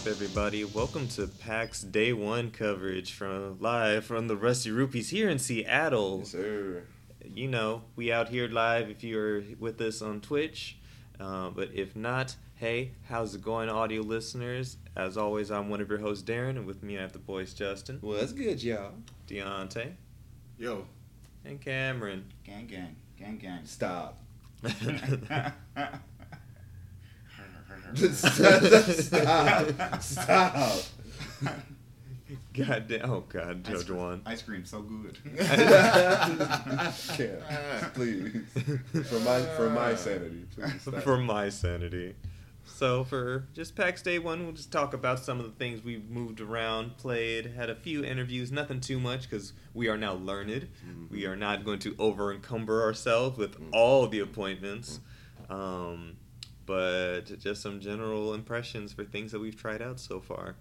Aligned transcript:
What's 0.00 0.12
up, 0.16 0.22
everybody? 0.22 0.64
Welcome 0.64 1.08
to 1.08 1.26
PAX 1.26 1.82
Day 1.82 2.14
One 2.14 2.50
coverage 2.50 3.12
from 3.12 3.58
live 3.60 4.06
from 4.06 4.28
the 4.28 4.36
Rusty 4.36 4.70
Rupees 4.70 5.10
here 5.10 5.28
in 5.28 5.38
Seattle. 5.38 6.20
Yes, 6.20 6.30
sir. 6.30 6.84
You 7.22 7.48
know, 7.48 7.82
we 7.96 8.10
out 8.10 8.30
here 8.30 8.48
live 8.48 8.88
if 8.88 9.04
you're 9.04 9.42
with 9.58 9.78
us 9.82 10.00
on 10.00 10.22
Twitch. 10.22 10.78
Uh, 11.20 11.50
but 11.50 11.68
if 11.74 11.94
not, 11.96 12.34
hey, 12.54 12.92
how's 13.10 13.34
it 13.34 13.42
going, 13.42 13.68
audio 13.68 14.00
listeners? 14.00 14.78
As 14.96 15.18
always, 15.18 15.50
I'm 15.50 15.68
one 15.68 15.82
of 15.82 15.90
your 15.90 15.98
hosts, 15.98 16.24
Darren, 16.26 16.56
and 16.56 16.64
with 16.64 16.82
me 16.82 16.96
I 16.96 17.02
have 17.02 17.12
the 17.12 17.18
boys 17.18 17.52
Justin, 17.52 17.98
Well, 18.00 18.18
that's 18.18 18.32
good, 18.32 18.62
y'all. 18.62 18.92
Deontay, 19.28 19.92
Yo, 20.56 20.86
and 21.44 21.60
Cameron. 21.60 22.24
gang, 22.42 22.66
gang, 22.66 22.96
gang, 23.18 23.36
gang. 23.36 23.66
Stop. 23.66 24.18
Stop. 28.12 30.02
Stop. 30.02 30.02
Stop. 30.02 30.82
God 32.52 32.88
damn! 32.88 33.10
Oh 33.10 33.24
God, 33.28 33.66
Ice 33.68 33.78
Judge 33.84 33.90
One. 33.90 34.22
ice 34.26 34.42
cream, 34.42 34.64
so 34.64 34.82
good. 34.82 35.18
Can't. 35.38 37.42
Please. 37.94 38.42
For 39.08 39.20
my 39.20 39.40
for 39.56 39.70
my 39.70 39.94
sanity. 39.94 40.44
Please 40.54 40.82
stop. 40.82 41.02
for 41.02 41.16
my 41.16 41.48
sanity. 41.48 42.14
So 42.66 43.04
for 43.04 43.46
just 43.54 43.74
PAX 43.74 44.02
Day 44.02 44.18
One, 44.18 44.42
we'll 44.44 44.52
just 44.52 44.70
talk 44.72 44.94
about 44.94 45.18
some 45.20 45.40
of 45.40 45.46
the 45.46 45.52
things 45.52 45.82
we've 45.82 46.08
moved 46.08 46.40
around, 46.40 46.96
played, 46.98 47.46
had 47.56 47.68
a 47.70 47.74
few 47.74 48.04
interviews, 48.04 48.52
nothing 48.52 48.80
too 48.80 49.00
much 49.00 49.22
because 49.22 49.52
we 49.74 49.88
are 49.88 49.96
now 49.96 50.14
learned. 50.14 50.68
Mhm. 50.86 51.10
We 51.10 51.26
are 51.26 51.36
not 51.36 51.64
going 51.64 51.78
to 51.80 51.96
over 51.98 52.32
encumber 52.32 52.82
ourselves 52.82 53.38
with 53.38 53.58
Mhm. 53.60 53.70
all 53.72 54.06
the 54.06 54.20
appointments. 54.20 55.00
Um, 55.48 56.16
but 56.70 57.36
just 57.40 57.62
some 57.62 57.80
general 57.80 58.32
impressions 58.32 58.92
for 58.92 59.02
things 59.02 59.32
that 59.32 59.40
we've 59.40 59.60
tried 59.60 59.82
out 59.82 59.98
so 59.98 60.20
far. 60.20 60.54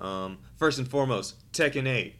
Um, 0.00 0.38
first 0.56 0.78
and 0.78 0.88
foremost, 0.88 1.52
Tekken 1.52 1.86
8. 1.86 2.16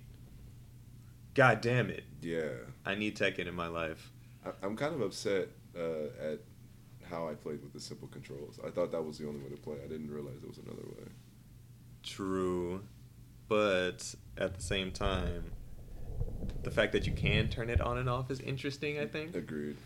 God 1.33 1.63
damn 1.63 1.89
it. 1.89 2.05
Yeah. 2.21 2.51
I 2.85 2.97
need 2.97 3.17
Tekken 3.17 3.47
in 3.47 3.55
my 3.55 3.69
life. 3.69 4.13
I, 4.45 4.51
I'm 4.63 4.77
kind 4.77 4.95
of 4.95 5.01
upset 5.01 5.49
uh, 5.75 6.33
at 6.33 6.41
how 7.09 7.31
I 7.31 7.33
played 7.33 7.63
with 7.63 7.73
the 7.73 7.81
simple 7.81 8.09
controls. 8.09 8.61
I 8.63 8.69
thought 8.69 8.93
that 8.93 9.03
was 9.03 9.17
the 9.17 9.27
only 9.27 9.41
way 9.41 9.49
to 9.49 9.57
play. 9.57 9.77
I 9.83 9.89
didn't 9.89 10.11
realize 10.11 10.35
there 10.43 10.49
was 10.51 10.59
another 10.59 10.87
way. 10.87 11.09
True, 12.03 12.83
but 13.49 14.15
at 14.37 14.55
the 14.55 14.63
same 14.63 14.93
time, 14.93 15.51
the 16.63 16.71
fact 16.71 16.93
that 16.93 17.07
you 17.07 17.15
can 17.15 17.49
turn 17.49 17.71
it 17.71 17.81
on 17.81 17.97
and 17.97 18.11
off 18.11 18.31
is 18.31 18.41
interesting. 18.41 18.99
I 18.99 19.07
think 19.07 19.35
Agreed. 19.35 19.79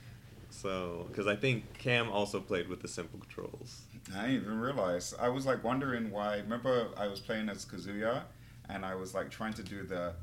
So 0.60 1.06
because 1.08 1.27
I 1.27 1.36
think 1.36 1.74
Cam 1.78 2.10
also 2.10 2.41
played 2.41 2.69
with 2.69 2.80
the 2.80 2.88
simple 2.88 3.19
controls. 3.19 3.83
I 4.16 4.27
didn't 4.27 4.42
even 4.42 4.58
realize. 4.61 5.14
I 5.20 5.28
was 5.28 5.46
like 5.46 5.64
wondering 5.64 6.11
why. 6.11 6.36
Remember, 6.36 6.88
I 6.96 7.06
was 7.08 7.20
playing 7.20 7.48
as 7.48 7.64
Kazuya, 7.64 8.22
and 8.69 8.84
I 8.84 8.94
was 8.94 9.14
like 9.14 9.30
trying 9.30 9.55
to 9.55 9.62
do 9.62 9.83
the, 9.84 10.12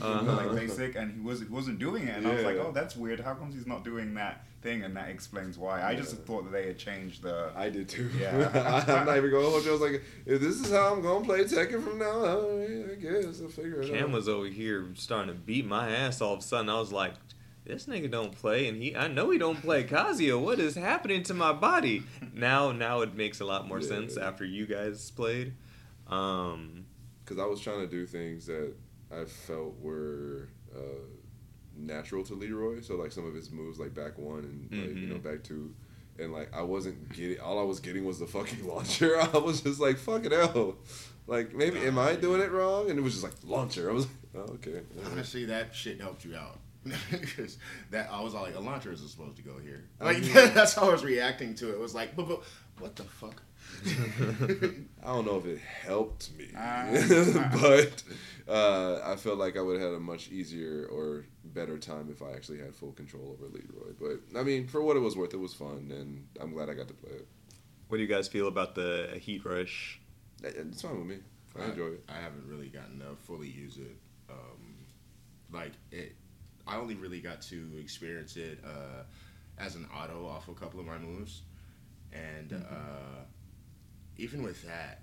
Uh-huh. 0.00 0.22
like 0.32 0.54
basic, 0.56 0.96
and 0.96 1.12
he 1.14 1.20
was 1.20 1.40
he 1.40 1.46
wasn't 1.46 1.78
doing 1.78 2.08
it, 2.08 2.16
and 2.16 2.26
I 2.26 2.34
was 2.34 2.44
like, 2.44 2.56
oh, 2.56 2.72
that's 2.72 2.96
weird. 2.96 3.20
How 3.20 3.34
comes 3.34 3.54
he's 3.54 3.66
not 3.66 3.84
doing 3.84 4.14
that 4.14 4.44
thing? 4.60 4.82
And 4.82 4.96
that 4.96 5.08
explains 5.08 5.56
why. 5.56 5.82
I 5.82 5.94
just 5.94 6.16
thought 6.18 6.44
that 6.44 6.50
they 6.52 6.66
had 6.66 6.78
changed 6.78 7.22
the. 7.22 7.50
I 7.56 7.68
did 7.70 7.88
too. 7.88 8.10
Yeah. 8.18 8.84
I'm 8.88 9.06
not 9.06 9.16
even 9.16 9.30
going 9.30 9.44
to 9.44 9.50
hold 9.50 9.64
you. 9.64 9.70
I 9.70 9.72
was 9.72 9.80
like, 9.80 10.02
if 10.26 10.40
this 10.40 10.60
is 10.60 10.70
how 10.72 10.92
I'm 10.94 11.02
going 11.02 11.22
to 11.22 11.28
play 11.28 11.44
Tekken 11.44 11.82
from 11.84 11.98
now 11.98 12.10
on, 12.10 12.90
I 12.90 12.94
guess 12.96 13.40
I'll 13.40 13.48
figure 13.48 13.82
it 13.82 13.90
out. 13.90 13.96
Cam 13.96 14.12
was 14.12 14.28
over 14.28 14.46
here 14.46 14.88
starting 14.94 15.32
to 15.32 15.38
beat 15.40 15.64
my 15.66 15.90
ass. 15.90 16.20
All 16.20 16.32
of 16.34 16.40
a 16.40 16.42
sudden, 16.42 16.68
I 16.68 16.78
was 16.80 16.90
like, 16.92 17.14
"This 17.64 17.86
nigga 17.86 18.10
don't 18.10 18.32
play," 18.32 18.66
and 18.68 18.82
he, 18.82 18.94
I 18.96 19.08
know 19.08 19.30
he 19.30 19.38
don't 19.38 19.60
play 19.60 19.84
Kazuya. 19.84 20.40
What 20.40 20.58
is 20.58 20.74
happening 20.74 21.22
to 21.24 21.34
my 21.34 21.52
body? 21.52 22.02
Now, 22.34 22.72
now 22.72 23.00
it 23.02 23.14
makes 23.14 23.40
a 23.40 23.44
lot 23.44 23.66
more 23.68 23.80
Yeah. 23.80 23.88
sense 23.88 24.16
after 24.16 24.44
you 24.44 24.66
guys 24.66 25.10
played. 25.10 25.54
Um, 26.08 26.86
because 27.24 27.38
I 27.38 27.46
was 27.46 27.60
trying 27.60 27.80
to 27.80 27.86
do 27.86 28.06
things 28.06 28.46
that 28.46 28.74
I 29.10 29.24
felt 29.24 29.78
were 29.80 30.48
uh, 30.74 31.06
natural 31.76 32.24
to 32.24 32.34
Leroy. 32.34 32.80
So 32.80 32.96
like 32.96 33.12
some 33.12 33.26
of 33.26 33.34
his 33.34 33.50
moves, 33.50 33.78
like 33.78 33.94
back 33.94 34.18
one 34.18 34.40
and 34.70 34.80
like 34.80 34.96
you 34.96 35.06
know 35.06 35.16
Mhm. 35.16 35.22
back 35.22 35.42
two, 35.44 35.74
and 36.18 36.32
like 36.32 36.52
I 36.54 36.62
wasn't 36.62 37.12
getting. 37.12 37.38
All 37.40 37.58
I 37.58 37.62
was 37.62 37.80
getting 37.80 38.04
was 38.04 38.18
the 38.18 38.26
fucking 38.26 38.66
launcher. 38.72 39.18
I 39.20 39.38
was 39.38 39.60
just 39.62 39.80
like 39.80 39.98
fucking 39.98 40.32
hell. 40.32 40.76
Like 41.28 41.54
maybe 41.54 41.78
am 41.80 41.98
I 41.98 42.16
doing 42.16 42.40
it 42.40 42.50
wrong? 42.50 42.90
And 42.90 42.98
it 42.98 43.02
was 43.02 43.12
just 43.12 43.24
like 43.24 43.34
launcher. 43.44 43.88
I 43.88 43.92
was 43.92 44.06
like, 44.06 44.16
oh, 44.48 44.52
okay. 44.54 44.80
Honestly, 45.12 45.44
that 45.46 45.74
shit 45.74 46.00
helped 46.00 46.24
you 46.24 46.34
out. 46.36 46.58
Because 47.10 47.58
that 47.90 48.08
I 48.10 48.20
was 48.20 48.34
all 48.34 48.42
like, 48.42 48.56
a 48.56 48.60
launcher 48.60 48.92
isn't 48.92 49.08
supposed 49.08 49.36
to 49.36 49.42
go 49.42 49.58
here. 49.58 49.84
I 50.00 50.04
Like 50.04 50.20
mean- 50.22 50.32
that's 50.54 50.74
how 50.74 50.88
I 50.88 50.92
was 50.92 51.04
reacting 51.04 51.54
to 51.56 51.70
it. 51.70 51.74
It 51.74 51.80
was 51.80 51.94
like, 51.94 52.16
but, 52.16 52.28
but 52.28 52.42
what 52.78 52.96
the 52.96 53.04
fuck? 53.04 53.42
I 53.86 55.06
don't 55.06 55.24
know 55.26 55.38
if 55.38 55.46
it 55.46 55.58
helped 55.86 56.30
me, 56.36 56.48
but 56.52 58.02
uh, 58.48 59.00
I 59.04 59.16
felt 59.16 59.38
like 59.38 59.56
I 59.56 59.60
would 59.62 59.80
have 59.80 59.90
had 59.92 59.96
a 59.96 60.00
much 60.00 60.28
easier 60.30 60.86
or 60.92 61.24
better 61.44 61.78
time 61.78 62.08
if 62.10 62.22
I 62.22 62.32
actually 62.32 62.58
had 62.58 62.74
full 62.74 62.92
control 62.92 63.30
over 63.38 63.46
Leroy. 63.50 63.92
But 63.98 64.38
I 64.38 64.42
mean, 64.42 64.66
for 64.66 64.82
what 64.82 64.96
it 64.96 65.00
was 65.00 65.16
worth, 65.16 65.32
it 65.32 65.38
was 65.38 65.54
fun, 65.54 65.90
and 65.94 66.26
I'm 66.40 66.52
glad 66.52 66.68
I 66.70 66.74
got 66.74 66.88
to 66.88 66.94
play 66.94 67.12
it. 67.12 67.26
what 67.88 67.96
do 67.98 68.02
you 68.02 68.08
guys 68.08 68.28
feel 68.28 68.48
about 68.48 68.74
the 68.74 69.16
Heat 69.20 69.44
Rush? 69.44 70.00
It's 70.42 70.82
fine 70.82 70.98
with 70.98 71.06
me. 71.06 71.18
I 71.58 71.66
enjoy 71.66 71.86
it. 71.88 72.04
I 72.08 72.20
haven't 72.20 72.46
really 72.46 72.68
gotten 72.68 72.98
to 73.00 73.14
fully 73.22 73.48
use 73.48 73.76
it. 73.76 73.96
Um, 74.28 74.76
like 75.52 75.72
it, 75.92 76.14
I 76.66 76.76
only 76.76 76.94
really 76.94 77.20
got 77.20 77.42
to 77.42 77.68
experience 77.80 78.36
it 78.36 78.60
uh, 78.64 79.02
as 79.58 79.74
an 79.74 79.86
auto 79.96 80.26
off 80.26 80.48
a 80.48 80.54
couple 80.54 80.80
of 80.80 80.86
my 80.86 80.98
moves, 80.98 81.42
and 82.12 82.50
Mm-hmm. 82.50 82.74
uh, 82.74 83.24
even 84.18 84.42
with 84.42 84.62
that, 84.66 85.00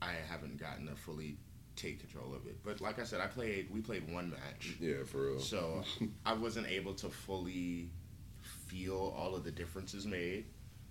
I 0.00 0.12
haven't 0.28 0.58
gotten 0.58 0.86
to 0.86 0.94
fully 0.94 1.36
take 1.74 2.00
control 2.00 2.32
of 2.34 2.46
it. 2.46 2.62
But 2.64 2.80
like 2.80 2.98
I 2.98 3.04
said, 3.04 3.20
I 3.20 3.26
played. 3.26 3.68
We 3.72 3.80
played 3.80 4.10
one 4.12 4.30
match. 4.30 4.76
Yeah, 4.80 5.02
for 5.04 5.26
real. 5.32 5.38
So 5.40 5.82
I 6.26 6.32
wasn't 6.32 6.68
able 6.68 6.94
to 6.94 7.08
fully 7.08 7.90
feel 8.40 9.14
all 9.16 9.34
of 9.34 9.44
the 9.44 9.50
differences 9.50 10.06
made. 10.06 10.44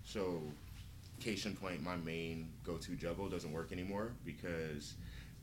So, 0.04 0.42
case 1.20 1.46
in 1.46 1.56
point, 1.56 1.82
my 1.82 1.96
main 1.96 2.52
go-to 2.64 2.96
juggle 2.96 3.28
doesn't 3.30 3.52
work 3.52 3.72
anymore 3.72 4.12
because 4.26 4.94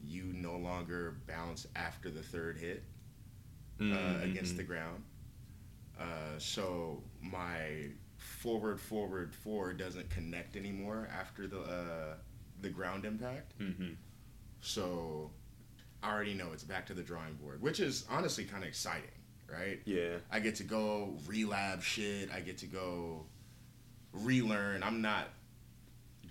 you 0.05 0.25
no 0.35 0.57
longer 0.57 1.17
bounce 1.27 1.67
after 1.75 2.11
the 2.11 2.23
third 2.23 2.59
hit 2.59 2.83
uh, 3.91 3.97
Mm-hmm. 3.97 4.31
against 4.31 4.57
the 4.57 4.63
ground. 4.63 5.03
Uh, 5.99 6.39
so 6.39 7.03
my 7.21 7.89
forward, 8.17 8.81
forward, 8.81 9.35
forward 9.35 9.77
doesn't 9.79 10.09
connect 10.11 10.57
anymore 10.57 11.09
after 11.17 11.47
the 11.47 11.61
uh, 11.61 12.15
the 12.61 12.69
ground 12.69 13.05
impact. 13.05 13.59
Mm-hmm. 13.61 13.93
So 14.61 15.31
I 16.03 16.13
already 16.13 16.35
know 16.35 16.49
it's 16.53 16.65
back 16.65 16.87
to 16.87 16.95
the 16.95 17.03
drawing 17.03 17.35
board, 17.35 17.61
which 17.63 17.81
is 17.81 18.05
honestly 18.11 18.45
kind 18.45 18.63
of 18.63 18.69
exciting, 18.69 19.11
right? 19.49 19.81
Yeah. 19.85 20.17
I 20.31 20.41
get 20.41 20.55
to 20.57 20.65
go 20.65 21.17
relab 21.27 21.83
shit. 21.83 22.31
I 22.33 22.41
get 22.41 22.59
to 22.59 22.67
go 22.67 23.27
relearn. 24.13 24.83
I'm 24.83 25.01
not 25.03 25.29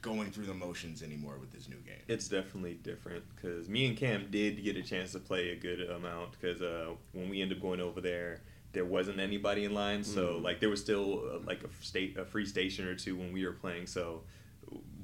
going 0.01 0.31
through 0.31 0.45
the 0.45 0.53
motions 0.53 1.03
anymore 1.03 1.37
with 1.39 1.51
this 1.51 1.69
new 1.69 1.75
game. 1.77 2.01
It's 2.07 2.27
definitely 2.27 2.73
different 2.75 3.23
because 3.35 3.69
me 3.69 3.85
and 3.87 3.95
Cam 3.95 4.27
did 4.31 4.63
get 4.63 4.75
a 4.75 4.81
chance 4.81 5.11
to 5.11 5.19
play 5.19 5.49
a 5.51 5.55
good 5.55 5.81
amount 5.89 6.31
because 6.39 6.61
uh, 6.61 6.87
when 7.13 7.29
we 7.29 7.41
ended 7.41 7.57
up 7.57 7.61
going 7.61 7.79
over 7.79 8.01
there, 8.01 8.41
there 8.73 8.85
wasn't 8.85 9.19
anybody 9.19 9.65
in 9.65 9.73
line, 9.73 10.03
so 10.03 10.35
Mhm. 10.35 10.43
like 10.43 10.59
there 10.59 10.69
was 10.69 10.79
still 10.81 11.23
uh, 11.35 11.39
like 11.45 11.63
a 11.63 11.69
state 11.83 12.17
a 12.17 12.25
free 12.25 12.45
station 12.45 12.87
or 12.87 12.95
two 12.95 13.15
when 13.15 13.31
we 13.33 13.45
were 13.45 13.51
playing, 13.51 13.85
so 13.85 14.23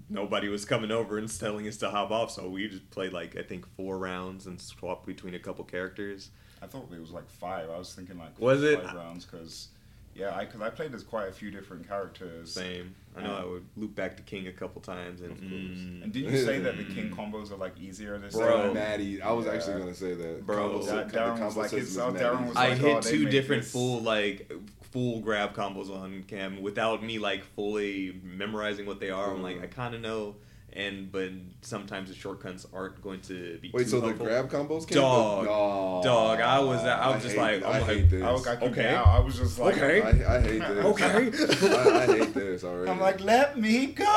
nobody 0.10 0.48
was 0.48 0.66
coming 0.66 0.92
over 0.92 1.18
and 1.18 1.28
telling 1.40 1.68
us 1.68 1.78
to 1.78 1.90
hop 1.90 2.12
off, 2.12 2.32
so 2.32 2.50
we 2.50 2.68
just 2.68 2.90
played 2.92 3.14
like 3.14 3.36
I 3.38 3.44
think 3.44 3.68
four 3.76 3.98
rounds 3.98 4.48
and 4.48 4.60
swapped 4.60 5.06
between 5.06 5.34
a 5.36 5.40
couple 5.40 5.64
characters. 5.66 6.30
I 6.62 6.66
thought 6.68 6.88
it 6.92 7.00
was 7.00 7.12
like 7.12 7.30
five. 7.30 7.70
I 7.70 7.78
was 7.78 7.94
thinking 7.94 8.18
like 8.18 8.40
Was 8.40 8.64
it? 8.64 8.82
five 8.82 8.96
rounds 8.96 9.26
because 9.26 9.68
yeah, 10.16 10.36
I 10.36 10.46
because 10.46 10.62
I 10.62 10.70
played 10.70 10.94
as 10.96 11.04
quite 11.04 11.28
a 11.28 11.32
few 11.32 11.52
different 11.52 11.88
characters. 11.88 12.54
Same. 12.54 12.96
I 13.18 13.24
know 13.24 13.36
I 13.36 13.46
would 13.46 13.66
loop 13.76 13.96
back 13.96 14.16
to 14.18 14.24
King 14.24 14.48
a 14.48 14.52
couple 14.52 14.82
times 14.82 15.22
and. 15.22 15.36
Mm, 15.38 16.04
And 16.04 16.14
did 16.14 16.24
you 16.24 16.38
say 16.46 16.60
that 16.60 16.78
the 16.78 16.84
king 16.84 17.10
combos 17.18 17.52
are 17.52 17.58
like 17.58 17.80
easier 17.80 18.18
this 18.20 18.36
Bro. 18.36 18.64
time? 18.68 18.74
Natty. 18.76 19.22
I 19.22 19.32
was 19.32 19.46
Yeah. 19.46 19.54
actually 19.54 19.80
gonna 19.80 19.94
say 19.96 20.14
that. 20.14 20.46
Bro. 20.46 20.58
Combo- 20.58 20.86
That- 20.86 21.10
the 21.10 21.18
Darren 21.18 21.30
was 21.32 21.40
combo 21.40 21.60
like, 21.62 21.70
system 21.70 22.16
it's- 22.16 22.24
oh. 22.24 22.36
Darren 22.36 22.48
was 22.48 22.58
I 22.58 22.70
like, 22.70 22.78
hit 22.78 22.96
oh, 22.98 23.02
they 23.02 23.10
two 23.12 23.26
different 23.30 23.64
this- 23.64 23.72
full 23.72 24.02
like 24.02 24.52
full 24.92 25.20
grab 25.20 25.54
combos 25.54 25.90
on 25.90 26.24
Cam 26.24 26.62
without 26.62 27.04
me 27.04 27.20
like 27.20 27.44
fully 27.44 28.20
memorizing 28.24 28.86
what 28.86 29.00
they 29.00 29.10
are. 29.10 29.32
I'm 29.34 29.42
like 29.44 29.58
Mhm. 29.58 29.64
I 29.64 29.68
kind 29.68 29.96
of 29.96 30.02
know, 30.02 30.36
and 30.74 31.12
but 31.12 31.32
sometimes 31.62 32.10
the 32.10 32.16
shortcuts 32.16 32.68
aren't 32.74 33.02
going 33.02 33.22
to 33.22 33.58
be. 33.62 33.72
Wait, 33.74 33.84
too 33.86 33.90
so 33.90 34.00
the 34.02 34.14
grab 34.14 34.50
combos 34.50 34.88
came 34.88 34.98
Dog. 35.00 35.46
No. 35.46 36.02
Dog, 36.04 36.40
I 36.40 36.60
was- 36.60 36.84
I 36.84 37.10
was 37.10 37.24
just 37.24 37.36
hate 37.36 37.42
like- 37.42 37.64
I'm 37.64 37.70
I 37.76 37.80
like- 37.80 37.88
hate 37.98 38.10
this. 38.10 38.24
I, 38.24 38.28
I 38.28 38.34
Okay. 38.58 38.70
get 38.76 38.86
out. 38.94 39.08
I 39.08 39.20
was 39.20 39.38
just 39.38 39.58
like, 39.60 39.76
Okay. 39.78 40.02
I, 40.02 40.36
I 40.36 40.42
hate 40.42 40.60
this. 40.60 40.86
Okay. 40.86 41.32
I, 41.78 42.04
I 42.04 42.06
hate 42.06 42.34
this 42.34 42.64
already. 42.64 42.92
I'm 42.92 43.00
like, 43.00 43.22
let 43.22 43.58
me 43.58 43.88
go. 43.88 44.06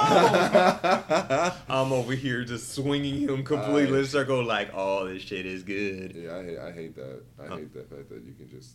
I'm 1.68 1.92
over 1.92 2.12
here 2.14 2.44
just 2.44 2.74
swinging 2.74 3.20
him 3.28 3.42
completely 3.44 3.98
in 3.98 4.04
a 4.04 4.06
circle 4.06 4.44
like, 4.44 4.70
oh, 4.74 5.06
this 5.08 5.22
shit 5.22 5.46
is 5.46 5.62
good. 5.62 6.14
yeah, 6.14 6.36
I 6.36 6.44
hate, 6.44 6.58
I 6.58 6.72
hate 6.72 6.94
that. 6.96 7.22
I 7.42 7.46
Huh. 7.46 7.56
hate 7.56 7.72
that 7.74 7.88
fact 7.90 8.08
that 8.10 8.22
you 8.24 8.32
can 8.34 8.48
just 8.50 8.74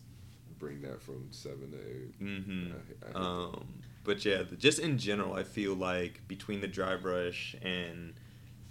bring 0.58 0.80
that 0.82 1.00
from 1.02 1.26
seven 1.30 1.70
to 1.70 1.78
eight. 1.78 2.20
Mm-hmm. 2.22 2.72
I- 2.72 3.06
I 3.06 3.08
hate 3.08 3.16
Um, 3.16 3.66
but 4.06 4.24
yeah, 4.24 4.42
the- 4.42 4.56
just 4.56 4.78
in 4.78 4.96
general, 4.98 5.34
I 5.34 5.42
feel 5.42 5.74
like 5.74 6.26
between 6.28 6.60
the 6.60 6.68
dry 6.68 6.96
brush 6.96 7.54
and 7.62 8.14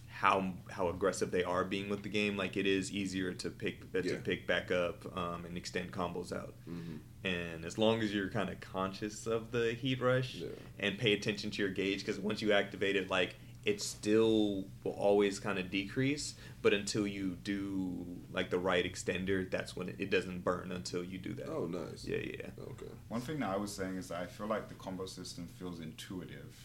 how 0.08 0.54
how 0.72 0.88
aggressive 0.90 1.30
they 1.32 1.44
are 1.44 1.66
being 1.66 1.90
with 1.90 2.02
the 2.04 2.10
game. 2.10 2.38
Like 2.38 2.56
it 2.58 2.66
is 2.66 2.92
easier 2.92 3.34
to 3.34 3.50
pick 3.50 3.82
uh, 3.94 4.02
to 4.02 4.16
pick 4.16 4.48
back 4.48 4.72
up 4.72 5.06
um, 5.18 5.46
and 5.46 5.58
extend 5.58 5.92
combos 5.92 6.32
out. 6.34 6.56
Mhm. 6.70 7.00
And 7.26 7.66
as 7.66 7.78
long 7.78 8.02
as 8.02 8.14
you're 8.14 8.30
kind 8.30 8.50
of 8.50 8.60
conscious 8.62 9.26
of 9.28 9.52
the 9.52 9.74
heat 9.74 10.00
rush 10.02 10.36
Yeah. 10.36 10.48
and 10.80 10.98
pay 10.98 11.12
attention 11.14 11.50
to 11.52 11.62
your 11.62 11.72
gauge, 11.72 12.00
because 12.00 12.20
once 12.20 12.42
you 12.42 12.54
activate 12.54 12.96
it, 12.96 13.10
like 13.10 13.36
it 13.66 13.82
still 13.82 14.66
will 14.84 14.92
always 14.94 15.40
kind 15.40 15.58
of 15.58 15.72
decrease, 15.72 16.36
but 16.62 16.72
until 16.74 17.08
you 17.08 17.36
do 17.44 18.06
like 18.32 18.52
the 18.52 18.60
right 18.60 18.86
extender, 18.86 19.50
that's 19.50 19.76
when 19.76 19.90
it, 19.90 19.96
it 19.98 20.10
doesn't 20.12 20.44
burn 20.44 20.72
until 20.72 21.04
you 21.04 21.18
do 21.18 21.34
that. 21.34 21.50
Oh, 21.50 21.66
nice. 21.66 22.06
Yeah, 22.06 22.18
yeah. 22.18 22.50
Okay. 22.62 22.92
One 23.10 23.22
thing 23.22 23.40
that 23.40 23.50
I 23.50 23.58
was 23.58 23.74
saying 23.74 23.98
is 23.98 24.10
that 24.10 24.22
I 24.22 24.28
feel 24.28 24.46
like 24.48 24.68
the 24.70 24.76
combo 24.76 25.08
system 25.08 25.48
feels 25.48 25.80
intuitive. 25.80 26.56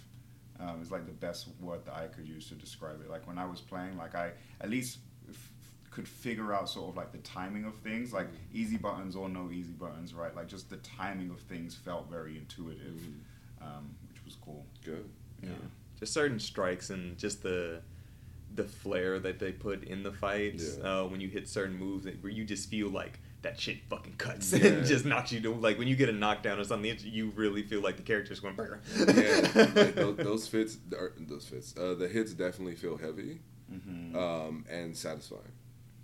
Um, 0.61 0.79
it's 0.83 0.91
like 0.91 1.07
the 1.07 1.13
best 1.13 1.49
word 1.59 1.87
that 1.87 1.95
I 1.95 2.07
could 2.09 2.29
use 2.29 2.49
to 2.49 2.55
describe 2.55 3.01
it. 3.03 3.09
Like 3.09 3.27
when 3.27 3.39
I 3.39 3.47
was 3.47 3.63
playing, 3.63 3.97
like 3.97 4.15
I 4.15 4.33
at 4.61 4.69
least 4.69 4.99
f- 5.27 5.51
could 5.91 6.07
figure 6.07 6.53
out 6.53 6.69
sort 6.69 6.91
of 6.91 6.97
like 6.99 7.13
the 7.13 7.19
timing 7.19 7.65
of 7.65 7.75
things, 7.77 8.13
like 8.13 8.29
easy 8.53 8.77
buttons 8.77 9.17
or 9.17 9.31
no 9.31 9.51
easy 9.51 9.73
buttons, 9.73 10.13
right? 10.13 10.37
Like 10.37 10.49
just 10.49 10.69
the 10.69 10.77
timing 10.79 11.31
of 11.31 11.41
things 11.41 11.75
felt 11.75 12.11
very 12.11 12.37
intuitive, 12.37 13.01
um, 13.63 13.95
which 14.11 14.23
was 14.27 14.37
cool. 14.45 14.67
Good. 14.85 15.09
yeah. 15.43 15.49
Just 16.01 16.13
certain 16.13 16.41
strikes 16.41 16.91
and 16.91 17.17
just 17.19 17.43
the 17.43 17.83
the 18.55 18.65
flair 18.65 19.21
that 19.21 19.39
they 19.39 19.53
put 19.53 19.85
in 19.85 20.03
the 20.03 20.11
fights 20.11 20.77
Yeah. 20.83 21.03
uh, 21.03 21.07
when 21.07 21.21
you 21.21 21.29
hit 21.29 21.49
certain 21.49 21.77
moves 21.79 22.07
where 22.21 22.33
you 22.33 22.45
just 22.45 22.69
feel 22.69 22.89
like 22.89 23.21
that 23.43 23.59
shit 23.61 23.79
fucking 23.89 24.15
cuts 24.19 24.53
Yeah. 24.55 24.67
and 24.67 24.87
just 24.87 25.05
knocks 25.05 25.31
you 25.31 25.41
to 25.43 25.51
like 25.55 25.79
when 25.79 25.87
you 25.87 25.95
get 25.95 26.09
a 26.09 26.13
knockdown 26.13 26.59
or 26.59 26.65
something 26.65 26.97
you 27.05 27.31
really 27.37 27.63
feel 27.63 27.81
like 27.81 27.97
the 27.97 28.03
character's 28.03 28.41
going 28.41 28.57
brr. 28.57 28.81
yeah, 28.99 29.41
like 29.75 29.95
those, 29.95 30.17
those 30.29 30.49
fits, 30.49 30.79
or 30.99 31.13
those 31.19 31.45
fits, 31.47 31.77
uh, 31.79 31.95
the 31.95 32.09
hits 32.09 32.33
definitely 32.35 32.75
feel 32.75 32.97
heavy 32.97 33.41
Mm-hmm. 33.73 34.17
um, 34.17 34.65
and 34.69 34.97
satisfying. 34.97 35.53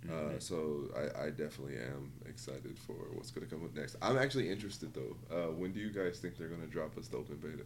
Uh, 0.07 0.11
Mhm. 0.13 0.41
so 0.41 0.89
I, 0.95 1.25
I 1.25 1.29
definitely 1.31 1.75
am 1.75 2.13
excited 2.29 2.79
for 2.79 2.93
what's 3.11 3.29
going 3.31 3.45
to 3.45 3.53
come 3.53 3.65
up 3.65 3.75
next. 3.75 3.97
I'm 4.01 4.17
actually 4.17 4.49
interested 4.49 4.93
though. 4.93 5.17
Uh, 5.29 5.51
when 5.51 5.73
do 5.73 5.81
you 5.81 5.89
guys 5.89 6.19
think 6.19 6.37
they're 6.37 6.47
going 6.47 6.61
to 6.61 6.67
drop 6.67 6.97
us 6.97 7.09
the 7.09 7.17
open 7.17 7.35
beta? 7.35 7.65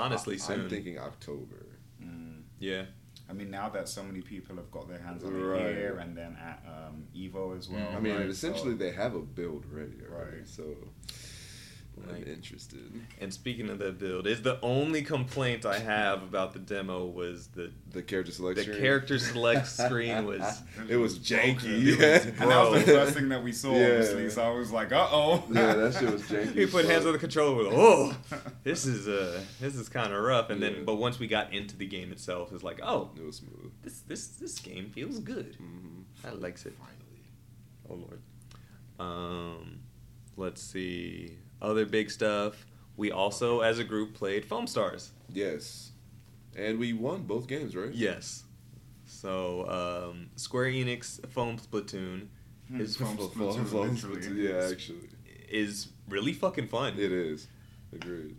Honestly, 0.00 0.34
I, 0.34 0.38
soon. 0.38 0.60
I'm 0.62 0.68
thinking 0.70 0.98
October. 0.98 1.66
Mm. 2.02 2.42
yeah 2.58 2.84
I 3.30 3.34
mean, 3.34 3.50
now 3.50 3.68
that 3.70 3.88
so 3.88 4.02
many 4.02 4.20
people 4.20 4.56
have 4.56 4.70
got 4.70 4.88
their 4.88 4.98
hands 4.98 5.24
on 5.24 5.34
it 5.34 5.38
Right. 5.38 5.74
here 5.74 5.98
and 6.02 6.14
then 6.16 6.36
at 6.36 6.62
um, 6.66 7.04
Evo 7.16 7.56
as 7.56 7.68
well. 7.68 7.88
I 7.96 8.00
mean, 8.00 8.16
right? 8.16 8.26
essentially 8.26 8.72
So- 8.72 8.76
they 8.78 8.90
have 8.92 9.14
a 9.14 9.20
build 9.22 9.64
ready 9.70 9.96
already, 10.06 10.38
Right. 10.38 10.48
so 10.48 10.64
I'm 12.08 12.24
interested. 12.26 12.90
and 13.20 13.32
speaking 13.32 13.68
of 13.70 13.78
the 13.78 13.92
build 13.92 14.26
is 14.26 14.42
the 14.42 14.58
only 14.62 15.02
complaint 15.02 15.64
i 15.64 15.78
have 15.78 16.22
about 16.22 16.52
the 16.52 16.58
demo 16.58 17.06
was 17.06 17.46
the 17.48 17.70
The 17.92 18.02
character 18.02 18.30
the 18.32 18.36
selection. 18.36 18.76
character 18.78 19.18
select 19.18 19.66
screen 19.82 20.24
was 20.26 20.62
It 20.88 20.96
was 20.96 21.18
janky. 21.18 21.94
broken. 21.96 22.00
Yeah. 22.00 22.24
And 22.42 22.50
that 22.50 22.70
was 22.70 22.84
the 22.84 22.92
first 22.92 23.14
thing 23.14 23.28
that 23.28 23.42
we 23.44 23.52
saw, 23.52 23.72
Yeah. 23.76 23.86
obviously. 23.86 24.30
So 24.30 24.42
I 24.42 24.50
was 24.50 24.72
like, 24.72 24.90
uh 24.92 25.06
oh. 25.10 25.44
yeah, 25.52 25.74
that 25.74 25.94
shit 25.94 26.10
was 26.10 26.22
janky. 26.22 26.54
he 26.54 26.66
put 26.66 26.86
hands 26.86 27.06
on 27.06 27.12
the 27.12 27.18
controller 27.18 27.68
oh 27.72 28.16
this 28.64 28.84
is 28.86 29.06
uh 29.06 29.40
this 29.60 29.74
is 29.76 29.88
kind 29.88 30.12
of 30.12 30.20
rough 30.22 30.50
and 30.50 30.60
Yeah. 30.60 30.70
then 30.70 30.84
but 30.84 30.96
once 30.96 31.18
we 31.18 31.26
got 31.28 31.52
into 31.52 31.76
the 31.76 31.86
game 31.86 32.10
itself 32.10 32.52
it's 32.52 32.64
like 32.64 32.80
oh 32.82 33.10
It 33.16 33.24
was 33.24 33.36
smooth. 33.36 33.70
this 33.82 34.00
this 34.00 34.26
this 34.42 34.58
game 34.58 34.90
feels 34.90 35.18
good 35.20 35.56
hmm 35.56 36.02
i 36.24 36.30
likes 36.30 36.64
it 36.66 36.74
Finally. 36.78 37.24
oh 37.90 37.94
lord 37.94 38.20
um 38.98 39.80
let's 40.36 40.62
see 40.62 41.36
other 41.62 41.86
big 41.86 42.10
stuff 42.10 42.66
we 42.96 43.10
also 43.10 43.60
as 43.60 43.78
a 43.78 43.84
group 43.84 44.12
played 44.14 44.46
Foamstars 44.46 45.10
Yes, 45.32 45.92
and 46.54 46.78
we 46.78 46.92
won 46.92 47.22
both 47.22 47.46
games, 47.46 47.74
right? 47.74 47.92
yes 47.94 48.44
so 49.06 49.66
um 50.10 50.30
square 50.36 50.64
enix 50.70 51.24
foam 51.30 51.56
splatoon 51.58 52.26
is 52.78 52.96
Foam 52.96 53.16
Fo- 53.16 53.28
fo- 53.28 53.52
Splatoon, 53.52 53.66
fo- 53.66 54.08
literally. 54.08 54.48
Yeah, 54.48 54.68
actually, 54.70 55.08
is 55.50 55.88
really 56.08 56.32
fucking 56.32 56.68
fun 56.68 56.94
it 56.98 57.12
is. 57.12 57.46
Agreed. 57.94 58.36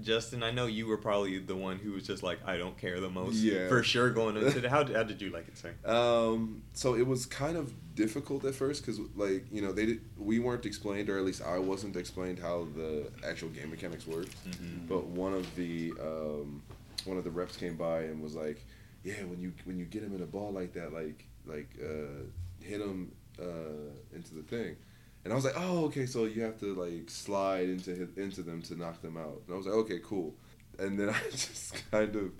Justin, 0.00 0.42
I 0.42 0.50
know 0.50 0.66
you 0.66 0.86
were 0.86 0.98
probably 0.98 1.38
the 1.38 1.56
one 1.56 1.78
who 1.78 1.92
was 1.92 2.06
just 2.06 2.22
like, 2.22 2.38
I 2.46 2.58
don't 2.58 2.76
care 2.76 3.00
the 3.00 3.08
most. 3.08 3.36
Yeah. 3.36 3.68
For 3.68 3.82
sure 3.82 4.10
going 4.10 4.36
into 4.36 4.58
it. 4.64 4.64
How, 4.64 4.84
how 4.92 5.02
did 5.02 5.22
you 5.22 5.30
like 5.30 5.48
it, 5.48 5.56
sir? 5.56 5.74
Um, 5.84 6.62
so 6.74 6.94
it 6.94 7.06
was 7.06 7.24
kind 7.24 7.56
of 7.56 7.72
difficult 7.94 8.44
at 8.44 8.54
first 8.54 8.84
because, 8.84 9.00
like, 9.14 9.46
you 9.50 9.62
know, 9.62 9.72
they 9.72 9.86
did, 9.86 10.00
we 10.18 10.38
weren't 10.38 10.66
explained, 10.66 11.08
or 11.08 11.18
at 11.18 11.24
least 11.24 11.42
I 11.42 11.58
wasn't 11.58 11.96
explained 11.96 12.38
how 12.38 12.66
the 12.76 13.10
actual 13.26 13.48
game 13.48 13.70
mechanics 13.70 14.06
worked. 14.06 14.34
Mm-hmm. 14.48 14.86
But 14.86 15.06
one 15.06 15.32
of 15.32 15.54
the 15.56 15.92
um, 16.00 16.62
one 17.06 17.16
of 17.16 17.24
the 17.24 17.30
reps 17.30 17.56
came 17.56 17.76
by 17.76 18.00
and 18.02 18.22
was 18.22 18.34
like, 18.34 18.64
"Yeah, 19.02 19.22
when 19.24 19.40
you 19.40 19.52
when 19.64 19.78
you 19.78 19.86
get 19.86 20.02
him 20.02 20.14
in 20.14 20.22
a 20.22 20.26
ball 20.26 20.52
like 20.52 20.74
that, 20.74 20.92
like 20.92 21.24
like 21.46 21.68
uh, 21.82 22.24
hit 22.60 22.80
him 22.80 23.12
uh, 23.40 24.14
into 24.14 24.34
the 24.34 24.42
thing." 24.42 24.76
And 25.26 25.32
I 25.32 25.34
was 25.36 25.44
like, 25.44 25.54
"Oh, 25.56 25.86
okay. 25.86 26.06
So 26.06 26.24
you 26.26 26.42
have 26.42 26.56
to 26.60 26.72
like 26.74 27.10
slide 27.10 27.68
into 27.68 27.90
his, 27.90 28.08
into 28.16 28.42
them 28.42 28.62
to 28.62 28.76
knock 28.76 29.02
them 29.02 29.16
out." 29.16 29.42
And 29.46 29.54
I 29.54 29.56
was 29.58 29.66
like, 29.66 29.74
"Okay, 29.74 29.98
cool." 30.04 30.34
And 30.78 30.96
then 30.96 31.08
I 31.18 31.20
just 31.32 31.82
kind 31.90 32.14
of. 32.14 32.30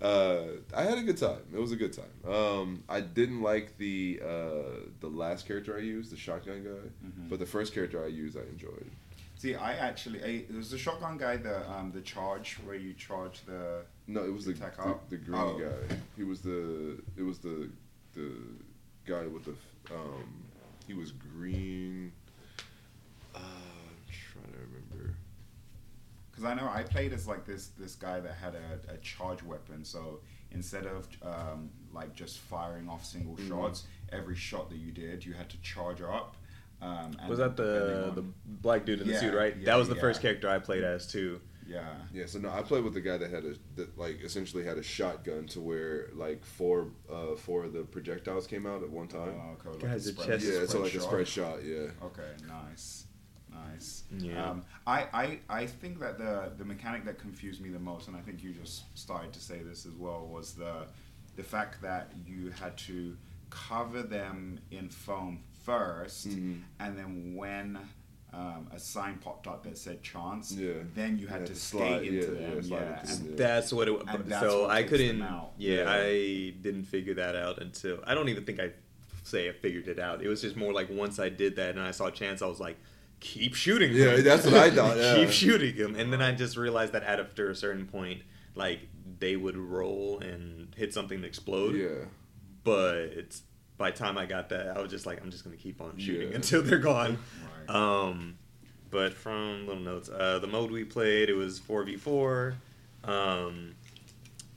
Uh, 0.00 0.52
I 0.74 0.84
had 0.84 0.96
a 0.96 1.02
good 1.02 1.18
time. 1.18 1.42
It 1.52 1.58
was 1.60 1.72
a 1.72 1.76
good 1.76 1.92
time. 1.92 2.32
Um, 2.34 2.82
I 2.88 3.02
didn't 3.02 3.42
like 3.42 3.76
the 3.76 4.22
uh, 4.24 4.88
the 5.00 5.08
last 5.08 5.46
character 5.46 5.76
I 5.76 5.80
used, 5.80 6.10
the 6.10 6.16
shotgun 6.16 6.64
guy, 6.64 6.70
Mhm. 7.06 7.28
but 7.28 7.38
the 7.38 7.44
first 7.44 7.74
character 7.74 8.02
I 8.02 8.08
used, 8.08 8.38
I 8.38 8.44
enjoyed. 8.44 8.90
See, 9.36 9.54
I 9.54 9.74
actually, 9.74 10.22
I, 10.24 10.28
it 10.48 10.54
was 10.54 10.70
the 10.70 10.78
shotgun 10.78 11.18
guy, 11.18 11.36
the 11.36 11.70
um, 11.70 11.92
the 11.92 12.00
charge 12.00 12.54
where 12.64 12.74
you 12.76 12.94
charge 12.94 13.44
the. 13.44 13.82
No, 14.06 14.24
it 14.24 14.32
was 14.32 14.46
the 14.46 14.54
the, 14.54 14.94
the 15.10 15.16
green 15.18 15.38
Oh. 15.38 15.58
guy. 15.58 15.96
He 16.16 16.24
was 16.24 16.40
the 16.40 17.02
it 17.18 17.22
was 17.22 17.38
the 17.40 17.68
the 18.14 18.30
guy 19.04 19.26
with 19.26 19.44
the 19.44 19.54
um 19.94 20.24
he 20.86 20.94
was 20.94 21.12
green. 21.12 22.12
Uh, 23.34 23.38
I'm 23.38 24.02
trying 24.10 24.52
to 24.54 24.58
remember. 24.58 25.14
Because 26.40 26.56
I 26.58 26.60
know 26.60 26.70
I 26.72 26.82
played 26.82 27.12
as 27.12 27.26
like 27.26 27.44
this 27.44 27.68
this 27.78 27.94
guy 27.94 28.20
that 28.20 28.34
had 28.34 28.54
a, 28.54 28.94
a 28.94 28.96
charge 28.98 29.42
weapon. 29.42 29.84
So 29.84 30.20
instead 30.52 30.86
of 30.86 31.06
um, 31.22 31.70
like 31.92 32.14
just 32.14 32.38
firing 32.38 32.88
off 32.88 33.04
single 33.04 33.36
Mhm. 33.36 33.48
shots, 33.48 33.84
every 34.10 34.36
shot 34.36 34.70
that 34.70 34.78
you 34.78 34.90
did, 34.92 35.24
you 35.24 35.34
had 35.34 35.50
to 35.50 35.60
charge 35.60 36.00
up. 36.00 36.36
Um, 36.82 37.14
and 37.20 37.28
Was 37.28 37.38
that 37.38 37.56
the 37.56 38.12
the 38.14 38.24
black 38.46 38.86
dude 38.86 39.02
in 39.02 39.08
the 39.08 39.18
suit, 39.18 39.34
right? 39.34 39.54
yeah, 39.56 39.66
that 39.66 39.76
was 39.76 39.88
the 39.88 39.94
yeah. 39.96 40.00
first 40.00 40.22
character 40.22 40.48
I 40.48 40.58
played 40.58 40.82
as, 40.82 41.06
too. 41.06 41.42
yeah. 41.68 41.94
Yeah, 42.10 42.24
so 42.26 42.38
no, 42.38 42.48
I 42.50 42.62
played 42.62 42.84
with 42.84 42.94
the 42.94 43.02
guy 43.02 43.18
that 43.18 43.30
had 43.30 43.44
a 43.44 43.54
that 43.76 43.98
like 43.98 44.22
essentially 44.22 44.64
had 44.64 44.78
a 44.78 44.82
shotgun 44.82 45.46
to 45.48 45.60
where 45.60 46.08
like 46.14 46.42
four 46.42 46.88
uh 47.12 47.36
four 47.36 47.64
of 47.64 47.74
the 47.74 47.82
projectiles 47.82 48.46
came 48.46 48.66
out 48.66 48.82
at 48.82 48.88
one 48.88 49.08
time. 49.08 49.34
Oh, 49.38 49.52
okay, 49.60 49.68
like 49.68 49.80
Guys, 49.80 50.06
a 50.06 50.12
the 50.12 50.22
spread- 50.22 50.40
chest- 50.40 50.52
yeah, 50.60 50.66
so 50.66 50.80
like 50.80 50.94
a 50.94 51.00
spread 51.00 51.28
shot. 51.28 51.62
Yeah. 51.62 51.90
Okay, 52.02 52.30
nice, 52.48 53.04
nice. 53.68 54.04
Yeah. 54.18 54.50
Um, 54.50 54.62
I, 54.86 55.06
I, 55.12 55.38
I 55.48 55.66
think 55.66 56.00
that 56.00 56.18
the 56.18 56.52
the 56.56 56.64
mechanic 56.64 57.04
that 57.04 57.18
confused 57.18 57.60
me 57.60 57.70
the 57.70 57.78
most, 57.78 58.08
and 58.08 58.16
I 58.16 58.20
think 58.20 58.42
you 58.42 58.52
just 58.52 58.82
started 58.98 59.32
to 59.32 59.40
say 59.40 59.58
this 59.62 59.86
as 59.86 59.94
well, 59.94 60.26
was 60.26 60.52
the 60.54 60.86
the 61.36 61.42
fact 61.42 61.80
that 61.82 62.10
you 62.26 62.50
had 62.50 62.76
to 62.78 63.16
cover 63.50 64.02
them 64.02 64.58
in 64.70 64.88
foam 64.88 65.40
1st 65.66 66.28
Mhm. 66.28 66.60
and 66.78 66.96
then 66.98 67.34
when 67.36 67.78
um, 68.32 68.68
a 68.72 68.78
sign 68.78 69.18
popped 69.18 69.48
up 69.48 69.64
that 69.64 69.76
said 69.76 70.02
chance, 70.04 70.52
Yeah. 70.52 70.74
then 70.94 71.16
you 71.18 71.22
You 71.22 71.26
had 71.26 71.38
had 71.40 71.46
to 71.48 71.52
to 71.54 71.58
skate 71.58 71.80
slide- 71.80 72.04
into 72.04 72.14
yeah, 72.14 72.50
them. 72.50 72.60
yeah, 72.62 72.78
yeah, 72.78 73.00
into 73.00 73.12
and. 73.30 73.36
That's 73.38 73.72
what 73.72 73.88
it 73.88 74.00
And 74.06 74.24
that's 74.26 74.46
So 74.46 74.62
what 74.62 74.70
I 74.70 74.84
couldn't. 74.84 75.20
out. 75.22 75.50
Yeah, 75.58 75.74
Yeah. 75.82 75.90
I 75.90 76.50
didn't 76.62 76.84
figure 76.84 77.14
that 77.14 77.34
out 77.34 77.60
until. 77.60 77.98
I 78.06 78.14
don't 78.14 78.28
even 78.28 78.44
think 78.44 78.60
I 78.60 78.70
say 79.24 79.48
I 79.48 79.52
figured 79.52 79.88
it 79.88 79.98
out. 79.98 80.22
It 80.22 80.28
was 80.28 80.40
just 80.42 80.54
more 80.56 80.72
like 80.72 80.88
once 80.90 81.18
I 81.18 81.28
did 81.28 81.56
that 81.56 81.70
and 81.70 81.80
I 81.80 81.90
saw 81.90 82.08
chance, 82.10 82.40
I 82.40 82.46
was 82.46 82.60
like, 82.60 82.78
keep 83.20 83.54
shooting. 83.54 83.92
Yeah, 83.92 84.16
that's 84.16 84.44
what 84.44 84.54
I 84.54 84.70
thought, 84.70 84.96
yeah. 84.98 85.14
keep 85.16 85.30
shooting 85.30 85.74
him. 85.74 85.94
And 85.94 86.12
then 86.12 86.20
I 86.22 86.32
just 86.32 86.56
realized 86.56 86.92
that 86.94 87.02
after 87.04 87.50
a 87.50 87.54
certain 87.54 87.86
point, 87.86 88.22
like, 88.54 88.80
they 89.18 89.36
would 89.36 89.56
roll 89.56 90.18
and 90.20 90.74
hit 90.76 90.92
something 90.94 91.16
and 91.16 91.24
explode. 91.24 91.74
Yeah. 91.76 92.06
But. 92.64 93.40
By 93.78 93.90
the 93.92 93.96
time 93.96 94.18
I 94.18 94.26
got 94.26 94.50
that, 94.50 94.76
I 94.76 94.80
was 94.82 94.90
just 94.90 95.06
like, 95.06 95.22
I'm 95.22 95.30
just 95.30 95.42
gonna 95.42 95.56
keep 95.56 95.80
on 95.80 95.96
shooting 95.96 96.28
Yeah. 96.28 96.34
until 96.34 96.60
they're 96.62 96.76
gone. 96.76 97.16
Right. 97.66 97.74
Um, 97.74 98.36
but 98.90 99.14
from 99.14 99.66
little 99.66 99.82
notes, 99.82 100.10
uh, 100.10 100.38
the 100.38 100.46
mode 100.46 100.70
we 100.70 100.84
played 100.84 101.30
it 101.30 101.34
was 101.34 101.58
four 101.58 101.82
v 101.84 101.96
four. 101.96 102.56
Um, 103.04 103.74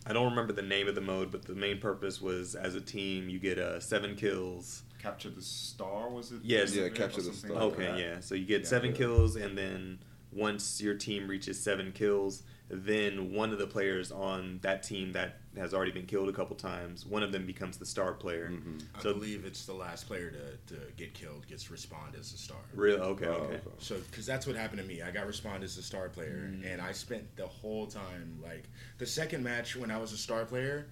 I 0.05 0.11
don't 0.11 0.29
remember 0.31 0.51
the 0.51 0.61
name 0.61 0.89
of 0.89 0.95
the 0.95 0.99
mode, 1.01 1.31
but 1.31 1.43
the 1.45 1.55
main 1.55 1.79
purpose 1.79 2.21
was 2.21 2.53
as 2.53 2.75
a 2.75 2.81
team 2.81 3.29
you 3.29 3.39
get 3.39 3.57
uh, 3.57 3.79
seven 3.79 4.17
kills. 4.17 4.83
Capture 5.03 5.29
the 5.29 5.41
star 5.41 6.09
was 6.09 6.31
it? 6.31 6.39
Yes. 6.43 6.73
Yeah, 6.73 6.87
capture 6.87 7.21
the 7.21 7.33
star. 7.33 7.51
Okay, 7.51 7.87
that? 7.87 7.99
yeah. 7.99 8.19
So 8.21 8.35
you 8.35 8.45
get 8.45 8.61
Yeah. 8.61 8.67
seven 8.69 8.91
Yeah. 8.91 8.97
kills, 8.97 9.35
and 9.35 9.57
then 9.57 9.99
once 10.31 10.79
your 10.79 10.95
team 10.95 11.27
reaches 11.27 11.59
seven 11.59 11.91
kills, 11.91 12.43
then 12.69 13.33
one 13.33 13.51
of 13.51 13.59
the 13.59 13.67
players 13.67 14.13
on 14.13 14.59
that 14.61 14.81
team 14.81 15.11
that 15.11 15.41
has 15.57 15.73
already 15.73 15.91
been 15.91 16.05
killed 16.05 16.29
a 16.29 16.31
couple 16.31 16.55
times, 16.55 17.05
one 17.05 17.21
of 17.21 17.33
them 17.33 17.45
becomes 17.45 17.77
the 17.77 17.85
star 17.85 18.13
player. 18.13 18.49
Mhm. 18.49 18.81
I 18.95 19.01
believe 19.03 19.43
it's 19.43 19.65
the 19.65 19.73
last 19.73 20.07
player 20.07 20.31
to, 20.31 20.75
to 20.75 20.81
get 20.95 21.13
killed 21.13 21.45
gets 21.47 21.65
respawned 21.65 22.17
as 22.17 22.33
a 22.33 22.37
star. 22.37 22.57
Real 22.73 23.01
okay, 23.01 23.25
Oh, 23.27 23.31
okay. 23.33 23.59
So, 23.79 23.99
because 24.09 24.25
that's 24.25 24.47
what 24.47 24.55
happened 24.55 24.79
to 24.81 24.87
me. 24.87 25.01
I 25.01 25.11
got 25.11 25.27
respawned 25.27 25.63
as 25.63 25.77
a 25.77 25.83
star 25.83 26.07
player, 26.07 26.49
and 26.63 26.81
I 26.81 26.93
spent 26.93 27.35
the 27.35 27.45
whole 27.45 27.87
time 27.87 28.39
like 28.41 28.69
the 28.99 29.05
second 29.05 29.43
match 29.43 29.75
when 29.75 29.91
I 29.91 29.97
was 29.97 30.13
a 30.13 30.17
star 30.17 30.45
player. 30.45 30.87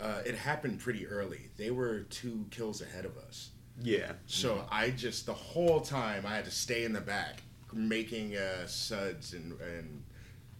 Uh, 0.00 0.20
it 0.24 0.34
happened 0.34 0.80
pretty 0.80 1.06
early. 1.06 1.50
They 1.56 1.70
were 1.70 2.00
two 2.02 2.46
kills 2.50 2.82
ahead 2.82 3.04
of 3.04 3.16
us. 3.16 3.50
Yeah. 3.80 4.12
So 4.26 4.64
I 4.70 4.90
just 4.90 5.26
the 5.26 5.34
whole 5.34 5.80
time 5.80 6.24
I 6.26 6.36
had 6.36 6.44
to 6.44 6.50
stay 6.50 6.84
in 6.84 6.92
the 6.92 7.00
back, 7.00 7.42
making 7.72 8.36
uh, 8.36 8.66
suds 8.66 9.32
and 9.32 9.58
and 9.60 10.02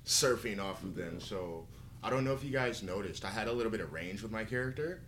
surfing 0.05 0.61
off 0.61 0.83
of 0.83 0.95
them. 0.95 1.21
So 1.21 1.67
I 2.03 2.11
don't 2.11 2.25
know 2.25 2.33
if 2.33 2.43
you 2.43 2.51
guys 2.51 2.83
noticed, 2.83 3.25
I 3.25 3.31
had 3.31 3.49
a 3.49 3.53
little 3.53 3.71
bit 3.71 3.81
of 3.81 3.93
range 3.93 4.23
with 4.23 4.33
my 4.33 4.45
character. 4.45 5.03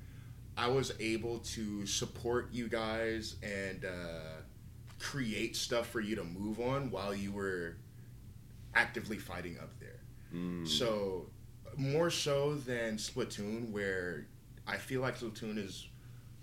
I 0.56 0.68
was 0.68 0.92
able 1.00 1.38
to 1.38 1.84
support 1.86 2.50
you 2.52 2.68
guys 2.68 3.36
and 3.42 3.84
uh, 3.84 4.42
create 5.00 5.56
stuff 5.56 5.88
for 5.88 6.00
you 6.00 6.14
to 6.14 6.24
move 6.24 6.60
on 6.60 6.90
while 6.90 7.12
you 7.12 7.32
were 7.32 7.76
actively 8.74 9.18
fighting 9.18 9.58
up 9.58 9.70
there. 9.80 10.00
Mm. 10.32 10.66
So 10.68 11.26
more 11.78 12.10
so 12.10 12.54
than 12.54 12.96
Splatoon, 12.96 13.70
where 13.70 14.26
I 14.66 14.76
feel 14.76 15.00
like 15.00 15.18
Splatoon 15.18 15.58
is 15.58 15.86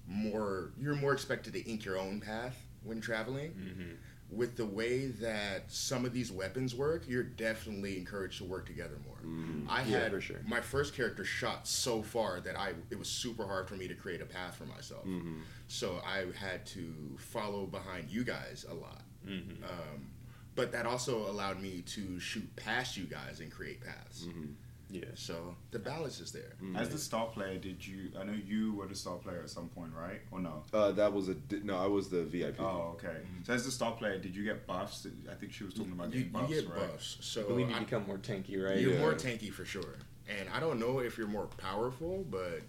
more 0.07 0.71
you're 0.79 0.95
more 0.95 1.13
expected 1.13 1.53
to 1.53 1.61
ink 1.69 1.85
your 1.85 1.97
own 1.97 2.19
path 2.19 2.57
when 2.83 2.99
traveling. 3.01 3.51
Mm-hmm. 3.51 3.91
With 4.33 4.55
the 4.55 4.65
way 4.65 5.07
that 5.07 5.69
some 5.69 6.05
of 6.05 6.13
these 6.13 6.31
weapons 6.31 6.73
work, 6.73 7.03
you're 7.05 7.21
definitely 7.23 7.97
encouraged 7.97 8.37
to 8.37 8.45
work 8.45 8.65
together 8.65 8.97
more. 9.05 9.17
Mm. 9.29 9.65
I 9.67 9.83
Yeah, 9.83 9.99
had 10.03 10.11
for 10.13 10.21
sure. 10.21 10.39
my 10.47 10.61
first 10.61 10.95
character 10.95 11.25
shot 11.25 11.67
so 11.67 12.01
far 12.01 12.39
that 12.39 12.57
I 12.57 12.73
it 12.89 12.97
was 12.97 13.09
super 13.09 13.45
hard 13.45 13.67
for 13.67 13.75
me 13.75 13.89
to 13.89 13.93
create 13.93 14.21
a 14.21 14.25
path 14.25 14.55
for 14.55 14.65
myself. 14.65 15.05
Mhm. 15.05 15.41
So 15.67 16.01
I 16.05 16.27
had 16.39 16.65
to 16.67 16.93
follow 17.17 17.65
behind 17.65 18.09
you 18.09 18.23
guys 18.23 18.65
a 18.69 18.73
lot. 18.73 19.03
Mm-hmm. 19.27 19.65
Um, 19.65 20.11
but 20.55 20.71
that 20.71 20.85
also 20.85 21.29
allowed 21.29 21.61
me 21.61 21.81
to 21.87 22.17
shoot 22.19 22.55
past 22.55 22.95
you 22.95 23.05
guys 23.05 23.41
and 23.41 23.51
create 23.51 23.81
paths. 23.81 24.23
Mhm. 24.27 24.53
Yeah. 24.91 25.05
So 25.15 25.55
the 25.71 25.79
balance 25.79 26.19
is 26.19 26.31
there. 26.31 26.53
Mhm. 26.61 26.77
As 26.77 26.89
the 26.89 26.97
star 26.97 27.27
player, 27.27 27.57
did 27.57 27.85
you? 27.85 28.11
I 28.19 28.23
know 28.23 28.33
you 28.33 28.73
were 28.73 28.87
the 28.87 28.95
star 28.95 29.17
player 29.17 29.39
at 29.41 29.49
some 29.49 29.69
point, 29.69 29.91
right? 29.97 30.21
Or 30.31 30.39
no? 30.39 30.63
Uh, 30.73 30.91
that 30.91 31.13
was 31.13 31.29
a 31.29 31.35
no. 31.63 31.77
I 31.77 31.87
was 31.87 32.09
the 32.09 32.23
VIP. 32.23 32.59
Oh, 32.59 32.95
okay. 32.95 33.17
So 33.43 33.53
as 33.53 33.63
the 33.65 33.71
star 33.71 33.93
player, 33.93 34.17
did 34.17 34.35
you 34.35 34.43
get 34.43 34.67
buffs? 34.67 35.07
I 35.29 35.33
think 35.35 35.53
she 35.53 35.63
was 35.63 35.73
talking 35.73 35.93
about 35.93 36.13
You, 36.13 36.23
getting 36.23 36.33
you 36.33 36.39
buffs, 36.39 36.53
get 36.53 36.69
right? 36.69 36.91
buffs. 36.91 37.17
I 37.19 37.23
So 37.23 37.47
believe 37.47 37.69
you 37.69 37.75
I- 37.75 37.79
become 37.79 38.05
more 38.05 38.17
tanky, 38.17 38.61
right? 38.63 38.79
you're 38.79 38.93
Yeah. 38.93 38.99
more 38.99 39.13
tanky 39.13 39.51
for 39.51 39.63
sure. 39.65 39.95
And 40.27 40.47
I 40.49 40.59
don't 40.59 40.79
know 40.79 40.99
if 40.99 41.17
you're 41.17 41.27
more 41.27 41.47
powerful, 41.57 42.25
but 42.29 42.61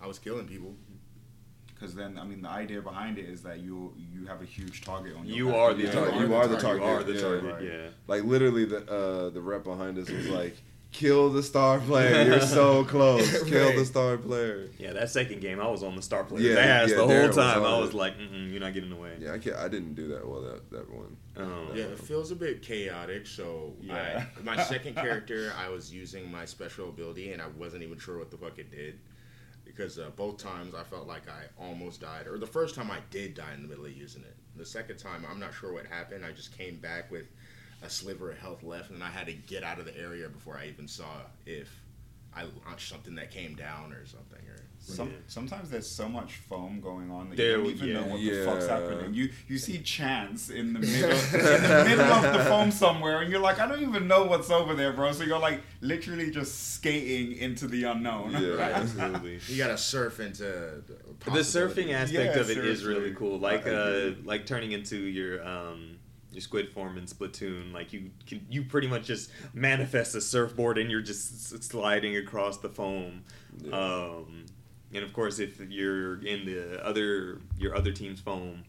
I 0.00 0.06
was 0.06 0.18
killing 0.18 0.46
people. 0.46 0.74
Because 1.74 1.94
then, 1.94 2.18
I 2.18 2.24
mean, 2.24 2.40
the 2.40 2.48
idea 2.48 2.80
behind 2.80 3.18
it 3.18 3.26
is 3.26 3.42
that 3.42 3.60
you 3.60 3.94
you 3.98 4.24
have 4.26 4.40
a 4.40 4.46
huge 4.46 4.82
target 4.82 5.14
on 5.14 5.26
your 5.26 5.36
You 5.36 5.46
back. 5.48 5.56
are 5.56 5.74
the 5.74 5.92
target. 5.92 6.20
you 6.20 6.34
are 6.34 6.46
the 6.48 6.56
target, 6.56 6.82
You 6.82 6.88
are 6.88 7.02
the 7.04 7.12
yeah. 7.12 7.20
target. 7.20 7.52
Right. 7.54 7.62
Yeah. 7.64 7.88
Like 8.06 8.24
literally, 8.24 8.64
the 8.64 8.78
uh, 8.90 9.28
the 9.30 9.42
rep 9.42 9.62
behind 9.64 9.98
us 9.98 10.08
was 10.10 10.26
like, 10.28 10.56
"Kill 10.96 11.30
the 11.30 11.42
star 11.42 11.78
player. 11.78 12.22
You're 12.24 12.40
so 12.40 12.84
close. 12.94 13.42
Kill 13.44 13.76
the 13.76 13.84
star 13.84 14.16
player." 14.16 14.68
Yeah, 14.78 14.92
that 14.94 15.10
second 15.10 15.40
game, 15.40 15.60
I 15.60 15.68
was 15.68 15.82
on 15.82 15.94
the 15.94 16.02
star 16.02 16.24
player's 16.24 16.44
Yeah, 16.44 16.58
ass 16.58 16.88
yeah, 16.90 16.96
the 16.96 17.06
whole 17.06 17.28
time. 17.30 17.62
on 17.62 17.72
I 17.74 17.78
was 17.78 17.92
like, 17.92 18.16
Mm-mm, 18.18 18.50
"You're 18.50 18.60
not 18.60 18.72
getting 18.74 18.92
away." 18.92 19.16
Yeah, 19.20 19.32
I 19.32 19.38
can't. 19.38 19.56
I 19.56 19.68
didn't 19.68 19.94
do 19.94 20.08
that 20.08 20.26
well 20.26 20.40
that 20.42 20.70
that 20.70 20.90
one. 20.90 21.16
Um, 21.36 21.68
Yeah, 21.74 21.84
it 21.84 21.98
feels 21.98 22.30
a 22.30 22.36
bit 22.36 22.62
chaotic. 22.62 23.26
So 23.26 23.74
Yeah. 23.80 24.24
I, 24.38 24.42
my 24.42 24.62
second 24.64 24.94
character, 25.04 25.52
I 25.58 25.68
was 25.68 25.92
using 25.92 26.30
my 26.30 26.44
special 26.46 26.88
ability, 26.88 27.32
and 27.32 27.42
I 27.42 27.48
wasn't 27.58 27.82
even 27.82 27.98
sure 27.98 28.18
what 28.18 28.30
the 28.30 28.38
fuck 28.38 28.58
it 28.58 28.70
did. 28.70 28.98
Because 29.64 29.98
uh, 29.98 30.10
both 30.16 30.38
times 30.38 30.74
I 30.74 30.84
felt 30.84 31.06
like 31.06 31.28
I 31.28 31.42
almost 31.62 32.00
died, 32.00 32.26
or 32.26 32.38
the 32.38 32.46
first 32.46 32.74
time 32.74 32.90
I 32.90 33.00
did 33.10 33.34
die 33.34 33.52
in 33.54 33.62
the 33.62 33.68
middle 33.68 33.84
of 33.84 33.92
using 33.92 34.22
it. 34.22 34.34
The 34.56 34.64
second 34.64 34.96
time, 34.96 35.26
I'm 35.30 35.38
not 35.40 35.52
sure 35.52 35.72
what 35.74 35.84
happened. 35.86 36.24
I 36.24 36.30
just 36.32 36.56
came 36.56 36.76
back 36.76 37.10
with 37.10 37.26
a 37.82 37.90
sliver 37.90 38.30
of 38.30 38.38
health 38.38 38.62
left, 38.62 38.90
and 38.90 39.02
I 39.02 39.08
had 39.10 39.26
to 39.26 39.32
get 39.32 39.62
out 39.62 39.78
of 39.78 39.84
the 39.84 39.96
area 39.98 40.28
before 40.28 40.56
I 40.56 40.66
even 40.68 40.88
saw 40.88 41.06
if 41.44 41.68
I 42.34 42.44
launched 42.66 42.88
something 42.90 43.14
that 43.14 43.30
came 43.30 43.54
down 43.54 43.92
or 43.92 44.04
something. 44.04 44.38
Or 44.46 44.62
Some, 44.78 45.08
Yeah. 45.08 45.14
Sometimes 45.26 45.70
there's 45.70 45.88
so 45.88 46.06
much 46.06 46.34
foam 46.36 46.80
going 46.82 47.10
on 47.10 47.30
that 47.30 47.36
There 47.36 47.58
you 47.58 47.64
don't 47.64 47.72
even 47.72 47.88
yeah. 47.88 47.94
know 47.94 48.06
what 48.06 48.20
the 48.20 48.44
fuck's 48.44 48.66
happening. 48.66 49.14
You 49.14 49.30
you 49.48 49.56
see 49.56 49.78
Chance 49.78 50.50
in 50.50 50.74
the 50.74 50.80
middle 50.92 51.10
in 51.10 51.62
the 51.62 51.84
middle 51.88 52.04
of 52.04 52.32
the 52.34 52.44
foam 52.44 52.70
somewhere, 52.70 53.22
and 53.22 53.30
you're 53.30 53.40
like, 53.40 53.58
I 53.58 53.66
don't 53.66 53.82
even 53.82 54.06
know 54.06 54.24
what's 54.24 54.50
over 54.50 54.74
there, 54.74 54.92
bro. 54.92 55.12
So 55.12 55.24
you're 55.24 55.38
like 55.38 55.62
literally 55.80 56.30
just 56.30 56.74
skating 56.74 57.38
into 57.38 57.66
the 57.68 57.84
unknown. 57.84 58.32
Yeah. 58.32 58.56
Absolutely. 58.74 59.40
you 59.48 59.56
gotta 59.56 59.78
surf 59.78 60.20
into 60.20 60.44
the, 60.44 61.30
the 61.30 61.40
surfing 61.40 61.92
aspect 61.92 62.34
Yeah, 62.34 62.40
of 62.40 62.50
it 62.50 62.58
is 62.58 62.84
really 62.84 63.14
cool. 63.14 63.38
Like 63.38 63.66
uh, 63.66 64.10
like 64.24 64.44
turning 64.44 64.72
into 64.72 64.98
your 64.98 65.42
um 65.46 65.98
your 66.36 66.42
squid 66.42 66.70
form 66.70 66.98
in 66.98 67.04
Splatoon. 67.04 67.72
Like 67.72 67.92
you 67.92 68.10
can 68.26 68.46
you 68.48 68.62
pretty 68.62 68.86
much 68.86 69.06
just 69.06 69.30
manifest 69.54 70.14
a 70.14 70.20
surfboard 70.20 70.78
and 70.78 70.90
you're 70.90 71.00
just 71.00 71.64
sliding 71.64 72.16
across 72.16 72.58
the 72.58 72.68
foam. 72.68 73.24
Yeah. 73.58 73.74
Um, 73.74 74.46
and 74.92 75.02
of 75.02 75.12
course, 75.12 75.38
if 75.38 75.58
you're 75.60 76.24
in 76.24 76.44
the 76.46 76.84
other 76.84 77.40
your 77.58 77.74
other 77.74 77.90
team's 77.90 78.20
foam, 78.20 78.64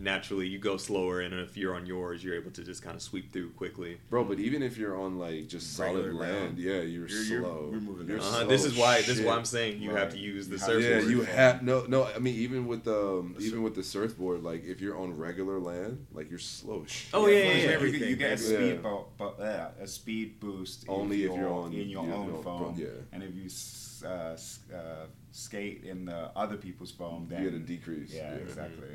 naturally 0.00 0.46
you 0.48 0.58
go 0.58 0.76
slower. 0.76 1.20
And 1.20 1.34
if 1.34 1.56
you're 1.56 1.74
on 1.74 1.86
yours, 1.86 2.24
you're 2.24 2.34
able 2.34 2.50
to 2.52 2.64
just 2.64 2.82
kind 2.82 2.96
of 2.96 3.02
sweep 3.02 3.32
through 3.32 3.50
quickly. 3.50 3.98
Bro, 4.08 4.24
but 4.24 4.38
even 4.38 4.62
if 4.62 4.76
you're 4.76 4.96
on 4.98 5.18
like 5.18 5.46
just 5.48 5.74
solid 5.76 5.96
Regular 6.06 6.14
land, 6.14 6.56
ground. 6.56 6.58
yeah, 6.58 6.72
you're, 6.80 7.06
You're- 7.06 7.24
you're- 7.26 7.42
slow. 7.44 7.68
you're 7.70 7.80
moving 7.80 8.08
You're. 8.08 8.18
Uh-huh. 8.18 8.38
slow 8.40 8.46
This 8.48 8.64
is 8.64 8.76
why 8.76 8.96
this 8.98 9.18
is 9.18 9.20
why 9.22 9.36
I'm 9.36 9.44
saying 9.44 9.80
you 9.82 9.90
have 9.94 10.10
to 10.12 10.18
use 10.18 10.48
the 10.48 10.56
You 10.56 10.58
have- 10.58 10.66
surfboard. 10.68 11.02
Yeah, 11.04 11.08
you 11.10 11.20
have 11.22 11.62
no, 11.62 11.84
no. 11.86 12.04
I 12.04 12.18
mean, 12.18 12.34
even 12.36 12.66
with 12.66 12.84
the 12.84 12.98
um, 12.98 13.36
even 13.38 13.62
with 13.62 13.74
the 13.74 13.82
surfboard, 13.82 14.42
like 14.42 14.64
if 14.64 14.80
you're 14.80 14.96
on 14.98 15.16
regular 15.16 15.58
land, 15.60 16.06
like 16.12 16.30
you're 16.30 16.38
slow. 16.38 16.82
as 16.84 16.90
shit. 16.90 17.10
Oh, 17.12 17.26
yeah, 17.26 17.36
yeah, 17.38 17.42
You 17.42 17.48
yeah. 17.50 17.60
get- 17.66 17.74
Everything, 17.74 18.08
You 18.08 18.16
get 18.16 18.40
a 18.40 18.42
yeah. 18.42 18.56
speed, 18.58 18.82
bo- 18.82 19.06
bo- 19.18 19.34
yeah, 19.38 19.68
a 19.80 19.86
speed 19.86 20.40
boost 20.40 20.84
Only 20.88 21.24
if 21.24 21.34
you're 21.34 21.48
on- 21.48 21.72
in 21.72 21.88
your 21.88 22.04
you 22.04 22.12
own 22.12 22.28
know, 22.32 22.42
foam. 22.42 22.74
yeah. 22.78 22.86
And 23.12 23.22
if 23.22 23.34
you 23.34 23.46
s- 23.46 24.02
uh, 24.04 24.30
s- 24.32 24.60
uh, 24.74 25.06
skate 25.32 25.84
in 25.84 26.04
the 26.06 26.30
other 26.36 26.56
people's 26.56 26.90
foam, 26.90 27.26
then 27.28 27.42
You 27.42 27.50
get 27.50 27.56
a 27.60 27.62
decrease. 27.62 28.12
Yeah, 28.14 28.30
Yeah. 28.34 28.36
exactly. 28.38 28.88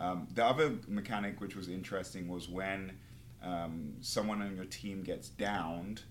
Um, 0.00 0.26
the 0.34 0.44
other 0.44 0.72
mechanic 0.88 1.40
which 1.40 1.54
was 1.56 1.68
interesting 1.68 2.28
was 2.28 2.48
when 2.48 2.92
um, 3.42 3.94
someone 4.00 4.42
on 4.42 4.56
your 4.56 4.64
team 4.64 5.02
gets 5.02 5.28
downed, 5.28 6.02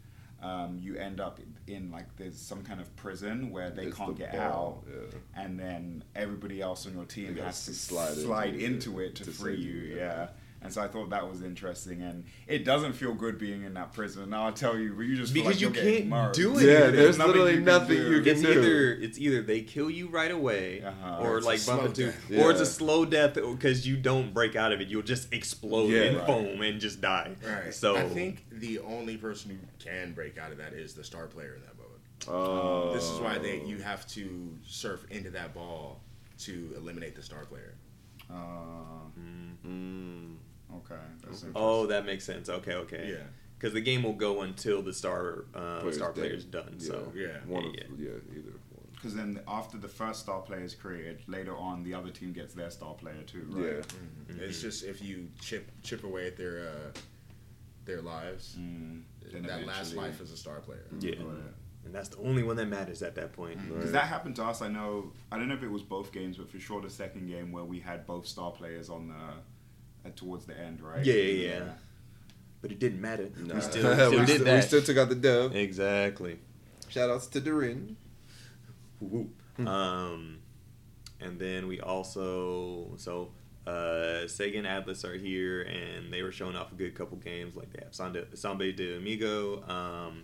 um, 0.41 0.77
you 0.81 0.95
end 0.97 1.19
up 1.19 1.39
in 1.67 1.91
like 1.91 2.05
there's 2.17 2.37
some 2.37 2.63
kind 2.63 2.79
of 2.81 2.93
prison 2.95 3.49
where 3.51 3.69
they 3.69 3.85
It's 3.87 3.97
can't 3.97 4.15
the 4.17 4.23
get 4.25 4.35
out, 4.35 4.83
Yeah. 4.89 5.17
and 5.43 5.59
then 5.59 6.03
everybody 6.15 6.61
else 6.61 6.85
on 6.85 6.93
your 6.93 7.05
team 7.05 7.35
They 7.35 7.41
has 7.41 7.65
to 7.65 7.73
slide 7.73 8.13
slide, 8.15 8.55
into 8.55 8.65
into, 8.65 8.99
it 8.99 9.05
it 9.21 9.23
to, 9.25 9.31
free 9.31 9.55
you. 9.55 9.71
you, 9.71 9.95
Yeah. 9.95 10.01
yeah. 10.01 10.27
And 10.63 10.71
so 10.71 10.81
I 10.81 10.87
thought 10.87 11.09
that 11.09 11.29
was 11.29 11.41
interesting, 11.43 12.01
and 12.01 12.23
it 12.47 12.63
doesn't 12.63 12.93
feel 12.93 13.13
good 13.13 13.37
being 13.37 13.63
in 13.63 13.73
that 13.73 13.91
prison. 13.91 14.29
Now 14.29 14.45
I'll 14.45 14.53
tell 14.53 14.77
you, 14.77 14.99
you 15.01 15.15
just 15.17 15.33
feel 15.33 15.43
Because 15.43 15.55
like 15.55 15.61
you 15.61 15.67
you're 15.67 15.73
getting 15.75 15.93
can't 15.97 16.09
murdered. 16.09 16.33
do 16.35 16.51
Yeah, 16.53 16.73
anything. 16.75 16.95
there's 16.95 17.17
nothing 17.17 17.31
literally 17.33 17.51
you 17.51 17.57
can 17.57 17.65
nothing 17.65 17.97
do. 17.97 18.11
you 18.15 18.21
can 18.21 18.31
it's 18.31 18.41
do. 18.41 18.49
either 18.51 18.93
it's 18.93 19.19
either 19.19 19.41
they 19.41 19.61
kill 19.61 19.89
you 19.89 20.07
right 20.07 20.31
away 20.31 20.81
Uh-huh. 20.81 21.17
or 21.21 21.37
It's 21.37 21.45
a 21.45 21.49
like 21.49 21.59
slow 21.59 21.75
bump 21.77 21.87
into 21.89 22.05
death. 22.05 22.31
or 22.39 22.51
it's 22.51 22.61
a 22.61 22.65
slow 22.65 23.03
death 23.03 23.33
because 23.33 23.85
you 23.85 23.97
don't 23.97 24.33
break 24.33 24.55
out 24.55 24.71
of 24.71 24.79
it 24.79 24.87
you'll 24.87 25.01
just 25.03 25.33
explode 25.33 25.89
Yeah. 25.89 26.03
in 26.03 26.15
Right. 26.17 26.25
foam 26.27 26.61
and 26.61 26.79
just 26.79 27.01
die 27.01 27.35
Right. 27.45 27.73
so 27.73 27.97
I 27.97 28.07
think 28.07 28.45
the 28.49 28.79
only 28.79 29.17
person 29.17 29.51
who 29.51 29.57
can 29.83 30.13
break 30.13 30.37
out 30.37 30.51
of 30.53 30.57
that 30.59 30.71
is 30.73 30.93
the 30.93 31.03
star 31.03 31.27
player 31.27 31.55
in 31.55 31.61
that 31.63 31.77
mode. 31.77 32.33
Oh. 32.33 32.93
This 32.93 33.03
is 33.03 33.19
why 33.19 33.37
they 33.37 33.61
you 33.65 33.79
have 33.79 34.07
to 34.09 34.57
surf 34.65 35.05
into 35.11 35.29
that 35.31 35.53
ball 35.53 36.01
to 36.45 36.73
eliminate 36.77 37.15
the 37.15 37.21
star 37.23 37.43
player. 37.45 37.73
Uh, 38.29 39.09
Mm. 39.19 39.57
Mm. 39.67 40.35
Okay. 40.77 41.01
That's 41.23 41.45
oh 41.55 41.85
that 41.87 42.05
makes 42.05 42.23
sense 42.25 42.49
okay 42.49 42.73
okay 42.75 43.09
Yeah. 43.11 43.23
because 43.57 43.73
the 43.73 43.81
game 43.81 44.03
will 44.03 44.13
go 44.27 44.41
until 44.41 44.81
the 44.81 44.93
star 44.93 45.45
uh, 45.53 45.79
Player's 45.81 45.95
star 45.95 46.09
dead. 46.13 46.21
player's 46.21 46.45
done 46.45 46.79
so 46.79 47.11
Yeah. 47.15 47.37
One 47.47 47.63
Yeah, 47.63 47.69
of 47.69 47.99
yeah. 47.99 48.09
yeah, 48.09 48.37
either 48.37 48.51
one. 48.51 48.87
Because 48.93 49.15
then 49.15 49.39
after 49.47 49.77
the 49.77 49.87
first 49.89 50.21
star 50.21 50.41
player 50.41 50.63
is 50.63 50.73
created, 50.75 51.21
later 51.27 51.55
on 51.57 51.83
the 51.83 51.93
other 51.93 52.09
team 52.09 52.31
gets 52.31 52.53
their 52.53 52.69
star 52.69 52.93
player 52.93 53.21
too, 53.25 53.45
right? 53.49 53.83
Yeah. 54.29 54.43
It's 54.45 54.61
just 54.61 54.83
if 54.85 55.01
you 55.01 55.27
chip 55.41 55.69
chip 55.83 56.03
away 56.05 56.27
at 56.27 56.37
their 56.37 56.69
uh, 56.69 56.99
their 57.85 58.01
lives, 58.01 58.55
Mm, 58.59 59.01
then 59.31 59.43
that 59.43 59.65
last 59.65 59.93
life 59.95 60.21
is 60.21 60.31
a 60.31 60.37
star 60.37 60.59
player. 60.61 60.85
yeah 60.99 61.15
Got 61.15 61.21
it. 61.35 61.53
and 61.85 61.93
that's 61.93 62.07
the 62.09 62.17
only 62.19 62.43
one 62.43 62.55
that 62.55 62.67
matters 62.67 63.01
at 63.03 63.15
that 63.15 63.33
point 63.33 63.59
Because 63.67 63.91
that 63.91 64.05
happened 64.07 64.37
to 64.37 64.43
us. 64.45 64.61
I 64.61 64.69
know. 64.69 65.11
I 65.31 65.37
don't 65.37 65.49
know 65.49 65.55
if 65.55 65.63
it 65.63 65.71
was 65.71 65.83
both 65.83 66.13
games, 66.13 66.37
but 66.37 66.49
for 66.49 66.59
sure 66.59 66.79
the 66.81 66.89
second 66.89 67.27
game 67.27 67.51
where 67.51 67.65
we 67.65 67.79
had 67.81 68.05
both 68.07 68.25
star 68.25 68.51
players 68.51 68.89
on 68.89 69.09
the 69.09 69.23
towards 70.11 70.45
the 70.45 70.57
end, 70.57 70.81
right? 70.81 71.05
Yeah, 71.05 71.13
yeah, 71.13 71.47
yeah. 71.47 71.63
but 72.61 72.71
it 72.71 72.79
didn't 72.79 73.01
matter 73.01 73.29
Nah. 73.37 73.55
we 73.55 73.61
still, 73.61 73.93
still 73.93 74.11
we, 74.11 74.17
did 74.17 74.27
still, 74.27 74.45
that 74.45 74.55
we 74.55 74.61
still 74.61 74.81
took 74.81 74.97
out 74.97 75.09
the 75.09 75.15
dub. 75.15 75.55
exactly 75.55 76.39
Shout 76.89 77.09
outs 77.09 77.27
to 77.27 77.41
Durin. 77.41 77.97
Woo. 78.99 79.29
Um, 79.57 80.39
and 81.19 81.39
then 81.39 81.67
we 81.67 81.79
also 81.79 82.93
so 82.97 83.31
uh, 83.65 84.25
Sega 84.25 84.57
and 84.59 84.67
Atlus 84.67 85.03
are 85.05 85.17
here, 85.17 85.61
and 85.61 86.11
they 86.11 86.21
were 86.21 86.31
showing 86.31 86.55
off 86.55 86.71
a 86.71 86.75
good 86.75 86.95
couple 86.95 87.17
games. 87.17 87.55
Like 87.55 87.71
they 87.73 87.83
have 87.83 87.95
Samba, 87.95 88.25
Samba 88.35 88.71
de 88.71 88.97
Amigo, 88.97 89.63
um, 89.67 90.23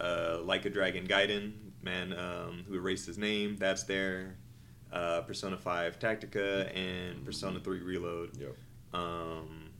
uh, 0.00 0.38
Like 0.42 0.64
a 0.64 0.70
Dragon 0.70 1.06
Gaiden, 1.06 1.52
man 1.82 2.12
um, 2.14 2.64
who 2.66 2.74
erased 2.74 3.06
his 3.06 3.18
name. 3.18 3.56
That's 3.58 3.84
there. 3.84 4.36
Uh, 4.94 5.20
Persona 5.22 5.56
Five 5.58 5.98
Tactica 5.98 6.70
and 6.76 7.24
Persona 7.24 7.58
Three 7.58 7.80
Reload. 7.80 8.30
Yep. 8.38 8.56
Um, 8.92 9.70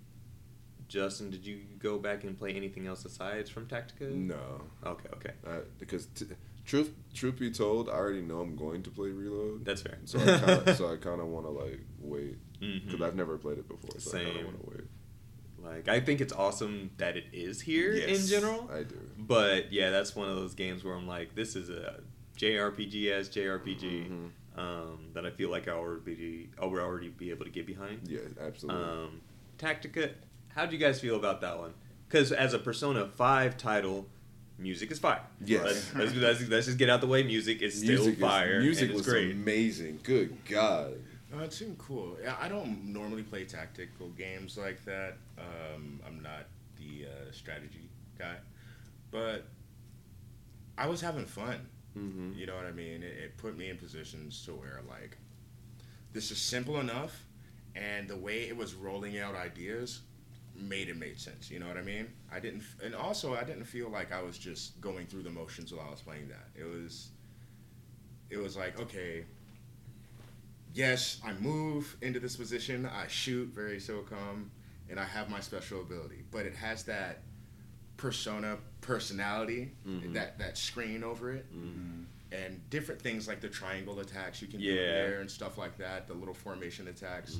Justin, 0.88 1.30
did 1.30 1.46
you 1.46 1.60
go 1.78 1.98
back 1.98 2.24
and 2.24 2.36
play 2.36 2.52
anything 2.54 2.86
else 2.86 3.04
aside 3.04 3.48
from 3.48 3.66
Tactica? 3.66 4.10
No, 4.10 4.62
Okay, 4.84 5.08
okay, 5.14 5.30
I, 5.46 5.58
because 5.78 6.06
t- 6.06 6.26
truth 6.64 6.92
truth 7.14 7.38
be 7.38 7.50
told, 7.50 7.88
I 7.88 7.92
already 7.92 8.22
know 8.22 8.40
I'm 8.40 8.56
going 8.56 8.82
to 8.82 8.90
play 8.90 9.10
Reload. 9.10 9.64
that's 9.64 9.82
fair. 9.82 9.98
So 10.04 10.18
I 10.18 10.24
kinda, 10.38 10.74
so 10.76 10.92
I 10.92 10.96
kind 10.96 11.20
of 11.20 11.28
want 11.28 11.46
to 11.46 11.50
like 11.50 11.80
wait 12.00 12.36
because 12.60 13.00
Mhm. 13.00 13.02
I've 13.06 13.14
never 13.16 13.38
played 13.38 13.58
it 13.58 13.68
before. 13.68 13.98
So 14.00 14.18
I 14.18 14.22
kind 14.24 14.34
Same. 14.34 14.38
of 14.40 14.44
want 14.52 14.64
to 14.64 14.70
wait. 14.70 14.84
Like, 15.76 15.88
I 15.88 16.00
think 16.00 16.20
it's 16.20 16.32
awesome 16.32 16.90
that 16.98 17.16
it 17.16 17.24
is 17.32 17.60
here 17.60 17.94
in 17.94 18.26
general. 18.26 18.68
I 18.72 18.82
do. 18.82 18.98
But 19.16 19.72
yeah, 19.72 19.90
that's 19.90 20.14
one 20.14 20.28
of 20.28 20.36
those 20.36 20.54
games 20.54 20.84
where 20.84 20.94
I'm 20.94 21.06
like, 21.06 21.34
this 21.34 21.56
is 21.56 21.70
a 21.70 22.00
JRPG 22.36 23.10
as 23.12 23.28
JRPG 23.30 24.10
Mhm. 24.10 24.30
Um, 24.56 25.10
that 25.14 25.26
I 25.26 25.30
feel 25.30 25.50
like 25.50 25.68
I 25.68 25.72
already 25.72 26.48
I 26.60 26.66
would 26.66 26.80
already 26.80 27.08
be 27.08 27.30
able 27.30 27.44
to 27.44 27.50
get 27.50 27.66
behind. 27.66 28.00
Yeah, 28.06 28.20
absolutely. 28.40 28.82
Um, 28.82 29.20
Tactica, 29.58 30.12
how 30.48 30.66
do 30.66 30.76
you 30.76 30.78
guys 30.78 31.00
feel 31.00 31.16
about 31.16 31.40
that 31.40 31.58
one? 31.58 31.74
Because 32.08 32.32
as 32.32 32.54
a 32.54 32.58
Persona 32.58 33.06
Five 33.06 33.56
title, 33.56 34.06
music 34.58 34.90
is 34.90 34.98
fire. 34.98 35.22
Yes. 35.44 35.64
Let's, 35.64 35.94
let's, 35.94 36.14
let's, 36.14 36.48
let's 36.48 36.66
just 36.66 36.78
get 36.78 36.90
out 36.90 37.00
the 37.00 37.06
way. 37.06 37.22
Music 37.22 37.62
is 37.62 37.78
still 37.78 38.04
music 38.04 38.20
fire. 38.20 38.58
Is, 38.58 38.64
music 38.64 38.82
and 38.82 38.90
it's 38.92 38.98
was 38.98 39.06
great. 39.06 39.32
amazing. 39.32 40.00
Good 40.02 40.36
God. 40.48 40.94
Uh, 41.34 41.42
it 41.42 41.52
seemed 41.52 41.78
cool. 41.78 42.16
Yeah, 42.22 42.36
I 42.40 42.48
don't 42.48 42.84
normally 42.84 43.22
play 43.22 43.44
tactical 43.44 44.08
games 44.10 44.56
like 44.56 44.84
that. 44.84 45.16
Um, 45.36 46.00
I'm 46.06 46.22
not 46.22 46.46
the 46.76 47.06
uh, 47.06 47.32
strategy 47.32 47.88
guy, 48.18 48.36
but 49.10 49.44
I 50.78 50.86
was 50.86 51.00
having 51.00 51.24
fun. 51.24 51.66
Mm-hmm. 51.96 52.32
You 52.36 52.46
know 52.46 52.56
what 52.56 52.66
I 52.66 52.72
mean? 52.72 53.02
It, 53.02 53.16
it 53.24 53.36
put 53.38 53.56
me 53.56 53.70
in 53.70 53.76
positions 53.76 54.44
to 54.46 54.52
where 54.52 54.80
like 54.88 55.16
this 56.12 56.30
is 56.30 56.38
simple 56.38 56.80
enough, 56.80 57.24
and 57.74 58.08
the 58.08 58.16
way 58.16 58.48
it 58.48 58.56
was 58.56 58.74
rolling 58.74 59.18
out 59.18 59.34
ideas 59.34 60.00
made 60.56 60.88
it 60.88 60.96
made 60.96 61.20
sense. 61.20 61.50
You 61.50 61.58
know 61.58 61.66
what 61.66 61.76
I 61.76 61.82
mean? 61.82 62.08
I 62.32 62.40
didn't, 62.40 62.62
and 62.82 62.94
also 62.94 63.34
I 63.34 63.44
didn't 63.44 63.64
feel 63.64 63.88
like 63.88 64.12
I 64.12 64.22
was 64.22 64.38
just 64.38 64.80
going 64.80 65.06
through 65.06 65.22
the 65.24 65.30
motions 65.30 65.72
while 65.72 65.86
I 65.86 65.90
was 65.90 66.00
playing 66.00 66.28
that. 66.28 66.48
It 66.54 66.64
was, 66.64 67.08
it 68.30 68.38
was 68.38 68.56
like 68.56 68.80
okay. 68.80 69.24
Yes, 70.72 71.20
I 71.24 71.32
move 71.34 71.96
into 72.02 72.18
this 72.18 72.34
position. 72.34 72.84
I 72.84 73.06
shoot 73.06 73.48
very 73.54 73.76
XCOM, 73.76 74.46
and 74.90 74.98
I 74.98 75.04
have 75.04 75.30
my 75.30 75.38
special 75.38 75.80
ability. 75.80 76.24
But 76.32 76.46
it 76.46 76.56
has 76.56 76.82
that 76.84 77.22
persona 77.96 78.58
personality, 78.80 79.72
Mhm. 79.86 80.12
that 80.14 80.38
that 80.38 80.58
screen 80.58 81.02
over 81.04 81.32
it, 81.32 81.46
Mm-hmm. 81.54 82.02
and 82.32 82.70
different 82.70 83.00
things 83.00 83.26
like 83.28 83.40
the 83.40 83.48
triangle 83.48 84.00
attacks 84.00 84.42
you 84.42 84.48
can 84.48 84.60
do 84.60 84.66
there 84.74 85.20
and 85.20 85.30
stuff 85.30 85.56
like 85.58 85.76
that. 85.78 86.06
The 86.08 86.14
little 86.14 86.34
formation 86.34 86.88
attacks. 86.88 87.38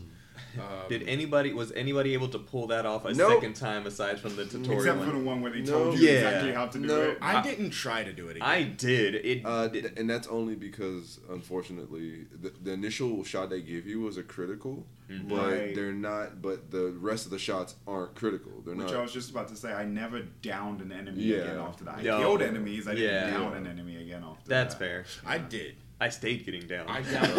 Um, 0.58 0.62
Did 0.88 1.08
anybody 1.08 1.52
was 1.52 1.72
anybody 1.72 2.12
able 2.14 2.28
to 2.28 2.38
pull 2.38 2.66
that 2.68 2.86
off 2.86 3.04
a 3.04 3.12
Nope. 3.14 3.32
second 3.34 3.54
time 3.54 3.86
aside 3.86 4.18
from 4.20 4.36
the 4.36 4.44
tutorial? 4.44 4.80
Except 4.82 4.98
one? 4.98 5.06
for 5.10 5.16
the 5.18 5.24
one 5.24 5.40
where 5.42 5.52
they 5.52 5.60
No. 5.62 5.72
told 5.72 5.98
you 5.98 6.06
Yeah. 6.08 6.12
exactly 6.14 6.52
how 6.52 6.66
to 6.66 6.78
do 6.78 6.86
No. 6.86 7.00
it. 7.02 7.18
I 7.20 7.42
didn't 7.42 7.70
try 7.70 8.04
to 8.04 8.12
do 8.12 8.28
it 8.28 8.36
again. 8.36 8.48
I 8.48 8.62
did. 8.62 9.14
It, 9.16 9.42
Uh, 9.44 9.68
it- 9.72 9.98
and 9.98 10.08
that's 10.08 10.26
only 10.28 10.54
because, 10.54 11.20
unfortunately, 11.30 12.26
the, 12.40 12.52
the 12.62 12.72
initial 12.72 13.22
shot 13.24 13.50
they 13.50 13.60
give 13.62 13.86
you 13.86 14.00
was 14.00 14.16
a 14.16 14.22
critical, 14.22 14.86
Mhm. 15.10 15.28
but 15.28 15.52
Right. 15.52 15.74
they're 15.74 15.92
not. 15.92 16.40
But 16.42 16.70
the 16.70 16.90
rest 17.00 17.24
of 17.24 17.30
the 17.30 17.38
shots 17.38 17.76
aren't 17.86 18.14
critical. 18.14 18.62
They're 18.64 18.74
Which 18.74 18.88
not. 18.88 18.96
I 18.96 19.02
was 19.02 19.12
just 19.12 19.30
about 19.30 19.48
to 19.48 19.56
say. 19.56 19.72
I 19.72 19.84
never 19.84 20.22
downed 20.42 20.80
an 20.80 20.92
enemy 20.92 21.22
Yeah. 21.22 21.36
again 21.38 21.58
after 21.58 21.84
that. 21.84 21.98
I 21.98 22.02
No. 22.02 22.18
killed 22.18 22.42
enemies. 22.42 22.86
I 22.88 22.94
didn't 22.94 23.10
Yeah. 23.12 23.30
down 23.30 23.54
an 23.54 23.66
enemy 23.66 23.96
again 23.96 24.22
after 24.24 24.48
that's 24.48 24.74
that. 24.74 24.80
That's 24.80 25.14
fair. 25.14 25.30
I 25.30 25.38
did. 25.38 25.76
I 26.04 26.10
stayed 26.10 26.44
getting 26.44 26.66
down. 26.66 26.84
I 26.86 27.00
downed. 27.00 27.34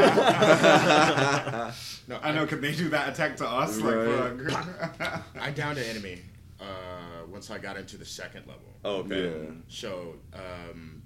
no, 2.07 2.17
I 2.23 2.31
know, 2.31 2.47
could 2.47 2.61
they 2.61 2.73
do 2.73 2.89
that 2.89 3.13
attack 3.13 3.37
to 3.37 3.47
us? 3.47 3.77
Right. 3.77 4.39
Like, 4.39 4.49
fuck. 4.99 5.23
I 5.39 5.51
downed 5.51 5.77
an 5.77 5.83
enemy 5.83 6.21
uh, 6.59 6.65
once 7.29 7.51
I 7.51 7.59
got 7.59 7.77
into 7.77 7.95
the 7.97 8.05
second 8.05 8.47
level. 8.47 8.73
oh, 8.83 8.95
okay. 9.01 9.25
Yeah. 9.29 9.51
So 9.67 10.15
um, 10.33 11.03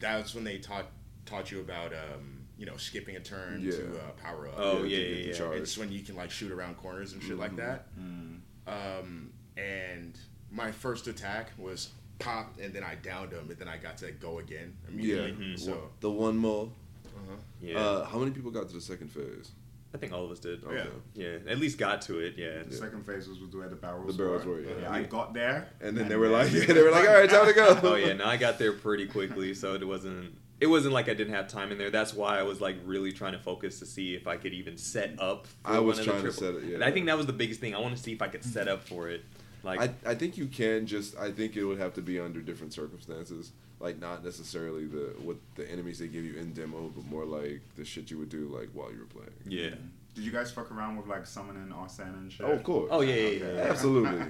that's 0.00 0.34
when 0.34 0.42
they 0.42 0.58
taught 0.58 0.86
taught 1.26 1.52
you 1.52 1.60
about 1.60 1.92
um, 1.92 2.40
you 2.58 2.66
know 2.66 2.76
skipping 2.76 3.14
a 3.14 3.20
turn 3.20 3.60
Yeah. 3.62 3.70
to 3.70 3.86
uh, 3.98 4.10
power 4.20 4.48
up. 4.48 4.54
Oh, 4.56 4.82
to 4.82 4.88
yeah, 4.88 4.98
yeah, 4.98 5.34
yeah. 5.38 5.50
It's 5.60 5.78
when 5.78 5.92
you 5.92 6.00
can 6.00 6.16
like 6.16 6.32
shoot 6.32 6.50
around 6.50 6.76
corners 6.76 7.12
and 7.12 7.22
shit 7.22 7.38
like 7.38 7.52
Mhm. 7.52 7.56
that. 7.58 7.86
Mm. 7.96 8.40
Um, 8.66 9.30
and 9.56 10.18
my 10.50 10.72
first 10.72 11.06
attack 11.06 11.52
was 11.56 11.90
pop, 12.18 12.58
and 12.60 12.74
then 12.74 12.82
I 12.82 12.96
downed 12.96 13.30
him, 13.30 13.48
and 13.48 13.56
then 13.60 13.68
I 13.68 13.76
got 13.76 13.96
to 13.98 14.10
go 14.10 14.40
again 14.40 14.76
Yeah. 14.88 14.92
immediately. 15.26 15.32
Mhm. 15.54 15.58
So 15.60 15.90
the 16.00 16.10
one 16.10 16.36
more. 16.36 16.72
Uh-huh. 17.16 17.36
Yeah. 17.60 17.78
Uh, 17.78 18.04
how 18.04 18.18
many 18.18 18.30
people 18.30 18.50
got 18.50 18.68
to 18.68 18.74
the 18.74 18.80
second 18.80 19.10
phase? 19.10 19.50
I 19.94 19.98
think 19.98 20.12
all 20.12 20.24
of 20.24 20.30
us 20.30 20.40
did. 20.40 20.62
Okay. 20.64 20.86
Yeah. 21.14 21.38
At 21.48 21.58
least 21.58 21.78
got 21.78 22.02
to 22.02 22.18
it. 22.18 22.34
Yeah. 22.36 22.62
The 22.68 22.76
second 22.76 23.06
phase 23.06 23.28
was 23.28 23.38
where 23.54 23.68
the 23.68 23.76
barrels 23.76 24.14
The 24.14 24.22
barrels 24.22 24.44
were. 24.44 24.54
were, 24.54 24.60
yeah. 24.60 24.72
Yeah, 24.82 24.92
I 24.92 25.02
got 25.04 25.32
there. 25.32 25.68
And 25.80 25.96
then 25.96 26.08
they 26.08 26.16
were 26.16 26.28
like, 26.28 26.48
they 26.50 26.72
were 26.82 26.90
like, 26.90 27.08
all 27.08 27.14
right, 27.14 27.30
time 27.30 27.46
to 27.46 27.54
go. 27.54 27.80
oh 27.82 27.94
yeah, 27.94 28.12
no, 28.12 28.26
I 28.26 28.36
got 28.36 28.58
there 28.58 28.72
pretty 28.72 29.06
quickly, 29.06 29.54
so 29.54 29.74
it 29.74 29.86
wasn't. 29.86 30.34
It 30.58 30.66
wasn't 30.66 30.94
like 30.94 31.08
I 31.10 31.14
didn't 31.14 31.34
have 31.34 31.48
time 31.48 31.70
in 31.70 31.76
there. 31.76 31.90
That's 31.90 32.14
why 32.14 32.38
I 32.38 32.42
was 32.42 32.60
like 32.62 32.76
really 32.84 33.12
trying 33.12 33.32
to 33.32 33.38
focus 33.38 33.78
to 33.80 33.86
see 33.86 34.14
if 34.14 34.26
I 34.26 34.36
could 34.36 34.54
even 34.54 34.78
set 34.78 35.20
up. 35.20 35.46
For 35.46 35.70
I 35.70 35.78
was 35.78 35.98
one 35.98 36.00
of 36.00 36.06
the 36.06 36.12
trying 36.12 36.24
to 36.24 36.32
set 36.32 36.54
it, 36.54 36.64
yeah. 36.64 36.74
And 36.76 36.84
I 36.84 36.90
think 36.90 37.06
that 37.06 37.16
was 37.16 37.26
the 37.26 37.34
biggest 37.34 37.60
thing. 37.60 37.74
I 37.74 37.78
want 37.78 37.96
to 37.96 38.02
see 38.02 38.12
if 38.12 38.22
I 38.22 38.28
could 38.28 38.44
set 38.44 38.66
up 38.66 38.82
for 38.82 39.08
it. 39.08 39.22
Like, 39.62 39.80
I, 39.80 40.10
I 40.10 40.14
think 40.14 40.38
you 40.38 40.46
can 40.46 40.86
just 40.86 41.16
I 41.18 41.30
think 41.30 41.56
it 41.56 41.64
would 41.64 41.78
have 41.78 41.92
to 41.94 42.02
be 42.02 42.18
under 42.20 42.40
different 42.40 42.72
circumstances. 42.72 43.52
Like 43.78 43.98
not 44.00 44.24
necessarily 44.24 44.86
the 44.86 45.14
what 45.20 45.36
the 45.54 45.70
enemies 45.70 45.98
they 45.98 46.08
give 46.08 46.24
you 46.24 46.36
in 46.38 46.52
demo, 46.54 46.88
but 46.94 47.04
more 47.04 47.24
like 47.26 47.60
the 47.76 47.84
shit 47.84 48.10
you 48.10 48.18
would 48.18 48.30
do 48.30 48.46
like 48.48 48.70
while 48.72 48.90
you 48.90 48.98
were 49.00 49.04
playing. 49.06 49.30
yeah. 49.46 49.74
Did 50.14 50.24
you 50.24 50.32
guys 50.32 50.50
fuck 50.50 50.72
around 50.72 50.96
with 50.96 51.06
like 51.06 51.26
summoning 51.26 51.70
Arsene 51.70 52.06
and 52.06 52.32
shit? 52.32 52.46
Oh, 52.46 52.52
of 52.52 52.62
course. 52.64 52.88
Oh 52.90 53.02
yeah, 53.02 53.14
yeah, 53.14 53.20
yeah. 53.28 53.44
Okay. 53.44 53.54
yeah. 53.56 53.62
Absolutely. 53.70 54.22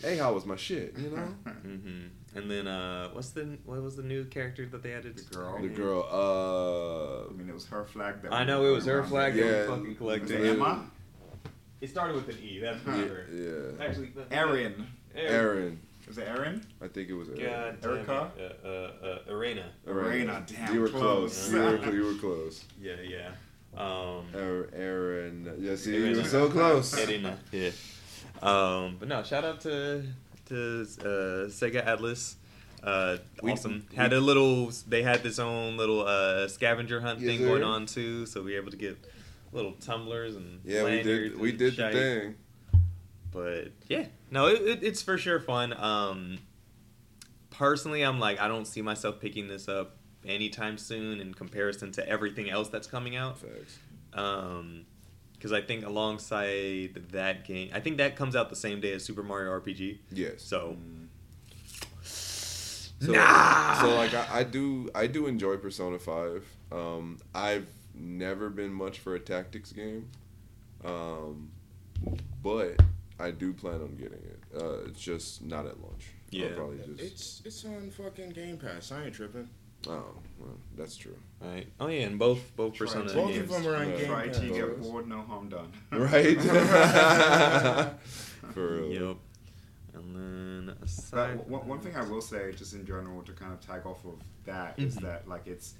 hey, 0.00 0.16
how 0.16 0.32
was 0.32 0.46
my 0.46 0.54
shit? 0.54 0.96
You 0.96 1.10
know, 1.10 1.22
hmm 1.62 2.02
And 2.36 2.48
then 2.48 2.68
uh, 2.68 3.08
what's 3.10 3.30
the 3.30 3.58
what 3.64 3.82
was 3.82 3.96
the 3.96 4.04
new 4.04 4.26
character 4.26 4.64
that 4.66 4.84
they 4.84 4.92
added? 4.92 5.18
The 5.18 5.34
girl. 5.34 5.60
the 5.60 5.68
girl. 5.70 6.08
Uh, 6.08 7.30
I 7.30 7.36
mean, 7.36 7.48
it 7.48 7.54
was 7.54 7.66
her 7.66 7.84
flag. 7.84 8.22
That 8.22 8.32
I 8.32 8.44
know 8.44 8.64
it 8.64 8.70
was 8.70 8.86
her 8.86 9.02
flag 9.02 9.34
that 9.34 9.44
Yeah. 9.44 9.62
we 9.62 9.66
fucking 9.66 9.88
Was 9.88 9.98
collected. 9.98 10.40
it 10.40 10.50
Emma? 10.52 10.88
It 11.80 11.90
started 11.90 12.14
with 12.14 12.28
an 12.28 12.38
E. 12.40 12.60
That's 12.60 12.80
for 12.80 12.92
yeah, 12.92 13.06
sure. 13.06 13.24
yeah. 13.32 13.84
Actually, 13.84 14.10
the- 14.14 14.32
Erin. 14.32 14.86
Aaron. 15.16 15.80
Was 16.06 16.18
it 16.18 16.28
Erin? 16.28 16.64
I 16.82 16.88
think 16.88 17.08
it 17.08 17.14
was 17.14 17.28
Aaron. 17.30 17.76
God 17.82 17.90
Erica? 17.90 18.30
it. 18.36 18.60
Uh, 18.64 18.68
uh, 18.68 18.70
uh, 19.30 19.32
Arena. 19.34 19.66
Arena, 19.86 20.44
damn, 20.46 20.74
You 20.74 20.80
were 20.82 20.88
close. 20.88 21.48
close. 21.48 21.52
you, 21.52 21.58
were, 21.58 21.94
you 21.94 22.04
were 22.04 22.14
close. 22.20 22.64
Yeah, 22.80 22.96
yeah. 23.02 23.30
Um, 23.76 24.26
Aaron. 24.34 24.68
Aaron. 24.74 25.54
Yeah, 25.58 25.76
see, 25.76 25.96
you 25.96 26.16
were 26.16 26.24
so 26.24 26.48
close. 26.50 26.94
Arena. 27.08 27.38
Yeah. 27.50 27.70
Um, 28.42 28.96
but 28.98 29.08
no, 29.08 29.22
shout 29.22 29.44
out 29.44 29.60
to 29.62 30.04
to 30.46 30.82
uh, 31.00 31.04
Sega 31.48 31.84
Atlus. 31.86 32.36
Uh, 32.82 33.16
We- 33.42 33.52
awesome. 33.52 33.86
we- 33.90 33.96
had 33.96 34.12
a 34.12 34.20
little. 34.20 34.70
They 34.86 35.02
had 35.02 35.22
this 35.22 35.38
own 35.38 35.76
little 35.78 36.06
uh, 36.06 36.46
scavenger 36.48 37.00
hunt 37.00 37.20
Yes, 37.20 37.30
thing 37.38 37.46
going 37.46 37.62
on 37.64 37.86
too, 37.86 38.26
so 38.26 38.42
we 38.42 38.52
were 38.52 38.58
able 38.60 38.70
to 38.70 38.76
get 38.76 38.98
little 39.52 39.72
tumblers 39.72 40.36
and 40.36 40.60
Yeah, 40.64 40.84
we 40.84 41.02
did. 41.02 41.38
We 41.40 41.50
and 41.50 41.58
did 41.58 41.76
the 41.76 41.90
thing. 41.90 42.34
But 43.34 43.72
yeah, 43.88 44.06
no, 44.30 44.46
it, 44.46 44.62
it, 44.62 44.82
it's 44.82 45.02
for 45.02 45.18
sure 45.18 45.40
fun. 45.40 45.74
Um, 45.76 46.38
personally, 47.50 48.02
I'm 48.02 48.20
like, 48.20 48.40
I 48.40 48.48
don't 48.48 48.64
see 48.64 48.80
myself 48.80 49.20
picking 49.20 49.48
this 49.48 49.68
up 49.68 49.96
anytime 50.24 50.78
soon 50.78 51.20
in 51.20 51.34
comparison 51.34 51.90
to 51.92 52.08
everything 52.08 52.48
else 52.48 52.68
that's 52.68 52.86
coming 52.86 53.16
out. 53.16 53.38
Facts. 53.38 53.78
Um, 54.14 54.86
because 55.34 55.52
I 55.52 55.60
think 55.60 55.84
alongside 55.84 57.08
that 57.10 57.44
game, 57.44 57.68
I 57.74 57.80
think 57.80 57.98
that 57.98 58.16
comes 58.16 58.34
out 58.34 58.48
the 58.48 58.56
same 58.56 58.80
day 58.80 58.92
as 58.92 59.04
Super 59.04 59.22
Mario 59.22 59.50
RPG. 59.60 59.98
Yes. 60.10 60.40
So 60.40 60.78
So, 62.02 63.12
Nah! 63.12 63.80
so 63.82 63.94
like 63.94 64.14
I, 64.14 64.38
I 64.38 64.44
do 64.44 64.88
I 64.94 65.06
do 65.06 65.26
enjoy 65.26 65.56
Persona 65.58 65.98
Five. 65.98 66.46
Um, 66.72 67.18
I've 67.34 67.66
never 67.94 68.48
been 68.48 68.72
much 68.72 69.00
for 69.00 69.16
a 69.16 69.20
tactics 69.20 69.70
game, 69.72 70.08
um, 70.84 71.50
but 72.42 72.80
I 73.18 73.30
do 73.30 73.52
plan 73.52 73.76
on 73.80 73.96
getting 73.96 74.18
it. 74.18 74.40
Uh, 74.56 74.84
it's 74.86 75.00
just 75.00 75.42
not 75.42 75.66
at 75.66 75.80
launch. 75.80 76.06
I'll 76.32 76.38
Yeah. 76.40 76.48
probably 76.56 76.78
just. 76.78 77.00
It's 77.00 77.42
it's 77.44 77.64
on 77.64 77.90
fucking 77.90 78.30
Game 78.30 78.56
Pass. 78.58 78.90
I 78.92 79.04
ain't 79.04 79.14
tripping. 79.14 79.48
Oh, 79.86 80.02
well, 80.40 80.56
that's 80.76 80.96
true. 80.96 81.16
right. 81.40 81.66
Oh 81.78 81.88
yeah, 81.88 82.06
and 82.06 82.18
both 82.18 82.40
both 82.56 82.72
Try 82.74 82.86
Persona 82.86 83.08
to- 83.08 83.14
Both 83.14 83.28
games. 83.32 83.42
of 83.42 83.48
them 83.62 83.66
are 83.72 83.76
on 83.76 83.88
Yeah. 83.90 83.96
Game 83.98 84.06
Try 84.06 84.26
Pass. 84.28 84.38
to 84.40 84.48
get 84.48 84.82
bored, 84.82 85.08
no 85.08 85.20
harm 85.22 85.48
done. 85.50 85.72
Right. 85.92 86.40
for 88.52 88.80
real. 88.80 89.08
Yep. 89.08 89.16
And 89.94 90.16
then 90.68 90.76
aside, 90.82 91.36
But 91.38 91.48
one, 91.48 91.66
one 91.68 91.80
thing 91.80 91.96
I 91.96 92.02
will 92.02 92.20
say, 92.20 92.52
just 92.52 92.74
in 92.74 92.84
general, 92.86 93.22
to 93.22 93.32
kind 93.32 93.52
of 93.52 93.60
tag 93.60 93.86
off 93.86 94.04
of 94.04 94.18
that, 94.44 94.78
is 94.78 94.96
Mhm. 94.96 95.02
that 95.02 95.28
like 95.28 95.46
it's 95.46 95.74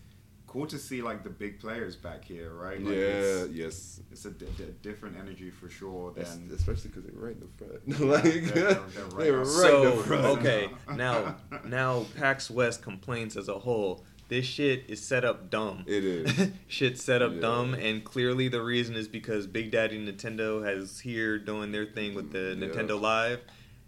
cool 0.54 0.66
to 0.68 0.78
see 0.78 1.02
like 1.02 1.24
the 1.24 1.30
big 1.30 1.58
players 1.58 1.96
back 1.96 2.24
here, 2.24 2.54
right? 2.54 2.80
Like, 2.80 2.94
yeah. 2.94 3.00
It's, 3.00 3.52
Yes. 3.52 4.00
it's 4.12 4.24
a 4.24 4.30
di- 4.30 4.46
di- 4.56 4.72
different 4.82 5.16
energy 5.18 5.50
for 5.50 5.68
sure 5.68 6.12
That's- 6.14 6.36
than. 6.36 6.48
especially 6.54 6.90
because 6.90 7.02
they're 7.04 7.20
right 7.20 7.34
in 7.34 7.40
the 7.40 7.48
front. 7.58 8.00
Like 8.24 8.54
they're- 8.54 8.74
they're 8.94 9.04
right 9.06 9.18
they 9.24 9.30
were 9.32 9.40
up. 9.40 9.46
right 9.46 9.56
so 9.56 9.90
in 9.90 9.96
the 9.98 10.02
front. 10.04 10.24
okay, 10.38 10.70
now 10.94 11.36
now 11.66 12.06
PAX 12.16 12.48
West 12.50 12.82
complaints 12.82 13.36
as 13.36 13.48
a 13.48 13.58
whole. 13.58 14.04
This 14.28 14.46
shit 14.46 14.84
is 14.88 15.02
set 15.02 15.24
up 15.24 15.50
dumb. 15.50 15.82
It 15.86 16.04
is. 16.04 16.48
shit 16.68 16.98
set 16.98 17.20
up 17.20 17.34
Yeah. 17.34 17.40
dumb, 17.40 17.74
and 17.74 18.04
clearly 18.04 18.46
the 18.48 18.62
reason 18.62 18.94
is 18.94 19.08
because 19.08 19.46
Big 19.48 19.72
Daddy 19.72 19.98
Nintendo 19.98 20.64
has 20.64 21.00
here 21.00 21.36
doing 21.38 21.72
their 21.72 21.84
thing 21.86 22.14
with 22.14 22.30
the 22.32 22.38
mm, 22.38 22.60
Yeah. 22.60 22.68
Nintendo 22.68 22.98
Live, 23.00 23.40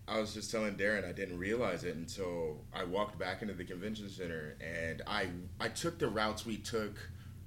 I 0.09 0.21
was 0.21 0.35
just 0.35 0.51
telling 0.51 0.75
Darren 0.77 1.09
I 1.09 1.12
didn't 1.12 1.38
realize 1.38 1.85
it 1.85 1.97
until 1.97 2.59
I 2.73 2.85
walked 2.85 3.19
back 3.19 3.42
into 3.42 3.55
the 3.55 3.64
convention 3.64 4.09
center 4.09 4.57
and 4.61 5.03
I 5.07 5.29
I 5.61 5.69
took 5.69 5.99
the 5.99 6.09
routes 6.09 6.47
we 6.47 6.59
took 6.59 6.97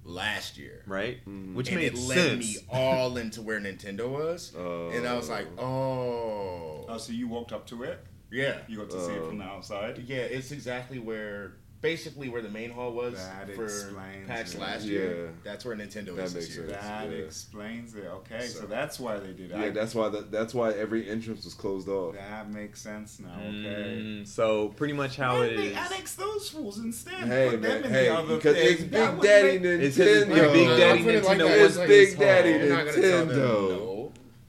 last 0.04 0.58
year. 0.58 0.84
right? 0.88 1.26
Mm. 1.26 1.54
Which 1.54 1.69
and 1.69 1.78
made 1.78 1.93
it 1.93 2.00
led 2.00 2.39
me 2.39 2.58
all 2.69 3.17
into 3.17 3.41
where 3.41 3.60
Nintendo 3.60 4.10
was. 4.10 4.54
Oh. 4.58 4.89
and 4.89 5.08
I 5.08 5.15
was 5.15 5.30
like, 5.30 5.48
oh. 5.58 5.63
oh. 5.63 6.86
Oh, 6.89 6.98
so 6.98 7.13
you 7.13 7.28
walked 7.28 7.52
up 7.52 7.67
to 7.67 7.84
it? 7.84 8.04
yeah. 8.32 8.58
You 8.67 8.78
got 8.78 8.89
to 8.91 9.06
see 9.06 9.13
it 9.13 9.26
from 9.26 9.38
the 9.38 9.45
oh. 9.45 9.56
outside? 9.58 10.00
Yeah, 10.06 10.17
it's 10.17 10.52
exactly 10.52 11.00
where, 11.00 11.54
basically 11.82 12.28
where 12.30 12.42
the 12.42 12.50
main 12.50 12.70
hall 12.70 12.92
was 12.92 13.13
That 13.15 13.54
for 13.56 13.63
explains 13.65 14.28
PAX 14.28 14.54
it. 14.54 14.60
last 14.60 14.86
Yeah. 14.86 14.92
year. 15.00 15.30
That's 15.44 15.63
where 15.63 15.76
Nintendo 15.76 16.15
That 16.15 16.26
is 16.26 16.34
this 16.34 16.44
makes 16.46 16.56
year. 16.58 16.70
sense. 16.70 16.82
That 16.84 17.10
Yeah. 17.12 17.18
explains 17.18 17.96
it. 17.96 18.06
Okay, 18.06 18.48
so, 18.48 18.60
So- 18.62 18.65
that's 18.68 19.00
why 19.00 19.18
they 19.20 19.32
did 19.32 19.52
it. 19.52 19.58
Yeah, 19.58 19.63
I- 19.63 19.70
that's 19.70 19.96
why 19.96 20.10
that, 20.10 20.30
that's 20.32 20.54
why 20.54 20.72
every 20.74 21.10
entrance 21.10 21.46
was 21.46 21.54
closed 21.54 21.88
off. 21.88 22.15
that 22.15 22.52
makes 22.52 22.82
sense 22.82 23.20
now. 23.20 23.34
Okay. 23.39 24.02
Mm, 24.02 24.28
so 24.28 24.70
pretty 24.70 24.94
much 24.94 25.15
how 25.15 25.38
Why 25.38 25.46
it 25.46 25.58
they 25.58 25.68
is. 25.68 25.78
annex 25.78 26.15
those 26.15 26.50
fools 26.50 26.80
instead? 26.80 27.13
Hey 27.13 27.52
Put 27.52 27.62
them 27.62 27.72
man, 27.72 27.84
in 27.86 27.92
hey, 27.92 28.06
the 28.06 28.15
other 28.15 28.36
because 28.36 28.58
it's. 28.58 28.82
Big 28.82 28.92
Daddy 28.92 29.60
Nintendo. 29.60 29.80
It's 29.82 29.98
'cause 29.98 30.08
it's 30.08 30.26
Nintendo. 30.30 30.54
Big 30.54 30.68
Daddy 30.68 30.84
I'll 30.84 30.98
put 31.06 31.15
it 31.15 31.24
Nintendo. 31.24 31.65
It's 31.65 31.78
Big 31.78 32.18
Daddy 32.20 32.52
We're 32.54 32.70
not 32.70 32.86
gonna 32.88 33.02
tell 33.02 33.26
them 33.26 33.30
Nintendo. 33.30 33.99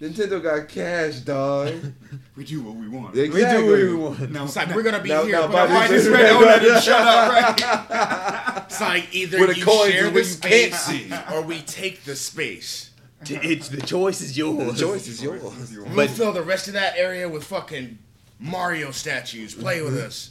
No. 0.01 0.09
Nintendo 0.09 0.43
got 0.43 0.69
cash, 0.69 1.17
dog. 1.21 1.73
We 2.37 2.45
do 2.47 2.63
what 2.63 2.75
we 2.77 2.89
want. 2.89 3.15
They- 3.15 3.29
We 3.29 3.41
do 3.41 3.67
what 3.67 3.79
we 3.79 3.95
want. 3.95 4.31
Now, 4.33 4.45
It's 4.45 4.57
like 4.57 4.75
we're 4.75 4.83
gonna 4.83 5.03
be 5.03 5.11
Now- 5.11 5.25
here. 5.25 5.33
now 5.33 5.47
but 5.49 5.53
Bobby 5.69 5.73
I 5.75 5.89
just 5.89 6.07
said- 6.07 6.13
read 6.15 6.33
on 6.33 6.43
it 6.65 6.71
and 6.73 6.83
shut 6.83 7.01
up, 7.07 7.31
right? 7.31 8.63
It's 8.67 8.81
like 8.81 9.15
either 9.15 9.41
With 9.41 9.51
the 9.51 9.59
you 9.59 9.65
coins 9.67 9.93
share 9.93 10.07
is 10.07 10.41
the 10.41 10.49
what 10.49 10.55
you 10.55 10.61
can't 10.71 10.75
space 10.75 10.81
see. 11.11 11.13
or 11.35 11.43
we 11.43 11.61
take 11.61 12.05
the 12.05 12.17
space. 12.17 12.91
It's 13.29 13.69
the 13.69 13.83
choice 13.83 14.23
is 14.23 14.39
yours. 14.39 14.73
The 14.79 14.87
choice 14.87 15.07
is 15.07 15.23
yours. 15.23 15.43
We'll 15.43 15.95
But- 15.95 16.09
fill 16.11 16.33
the 16.33 16.43
rest 16.43 16.67
of 16.69 16.73
that 16.75 16.95
area 16.97 17.29
with 17.29 17.45
fucking 17.45 17.99
Mario 18.39 18.93
statues. 18.93 19.55
Play 19.55 19.83
with 19.83 19.99
us. 19.99 20.31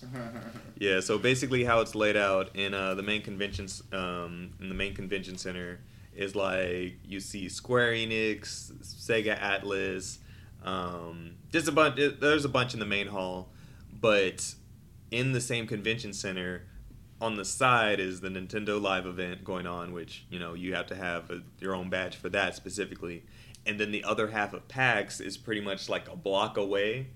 Yeah, 0.79 1.01
so 1.01 1.19
basically 1.19 1.63
how 1.65 1.81
it's 1.81 1.93
laid 1.93 2.17
out 2.17 2.55
in 2.55 2.73
uh, 2.73 2.95
the 2.95 3.03
main 3.03 3.21
conventions 3.21 3.83
um, 3.91 4.49
in 4.59 4.69
the 4.69 4.73
main 4.75 4.95
convention 4.95 5.37
center 5.37 5.79
is 6.19 6.35
like 6.35 6.99
you 7.05 7.21
see 7.21 7.47
Square 7.47 7.93
Enix, 7.93 8.71
Sega 8.83 9.39
Atlus, 9.39 10.17
um, 10.63 11.35
just 11.51 11.69
a 11.69 11.71
bunch. 11.71 11.99
There's 12.19 12.43
a 12.43 12.49
bunch 12.49 12.73
in 12.73 12.81
the 12.81 12.85
main 12.85 13.07
hall, 13.07 13.49
but 13.89 14.53
in 15.11 15.31
the 15.31 15.39
same 15.39 15.65
convention 15.65 16.11
center, 16.11 16.63
on 17.21 17.35
the 17.35 17.45
side 17.45 18.01
is 18.01 18.19
the 18.19 18.27
Nintendo 18.27 18.81
Live 18.81 19.05
event 19.05 19.45
going 19.45 19.65
on, 19.65 19.93
which 19.93 20.25
you 20.29 20.39
know 20.39 20.53
you 20.53 20.75
have 20.75 20.87
to 20.87 20.95
have 20.95 21.31
a, 21.31 21.41
your 21.59 21.73
own 21.73 21.89
badge 21.89 22.17
for 22.17 22.27
that 22.29 22.53
specifically, 22.53 23.23
and 23.65 23.79
then 23.79 23.91
the 23.91 24.03
other 24.03 24.27
half 24.27 24.53
of 24.53 24.67
PAX 24.67 25.21
is 25.21 25.37
pretty 25.37 25.61
much 25.61 25.87
like 25.87 26.09
a 26.09 26.17
block 26.17 26.57
away 26.57 27.07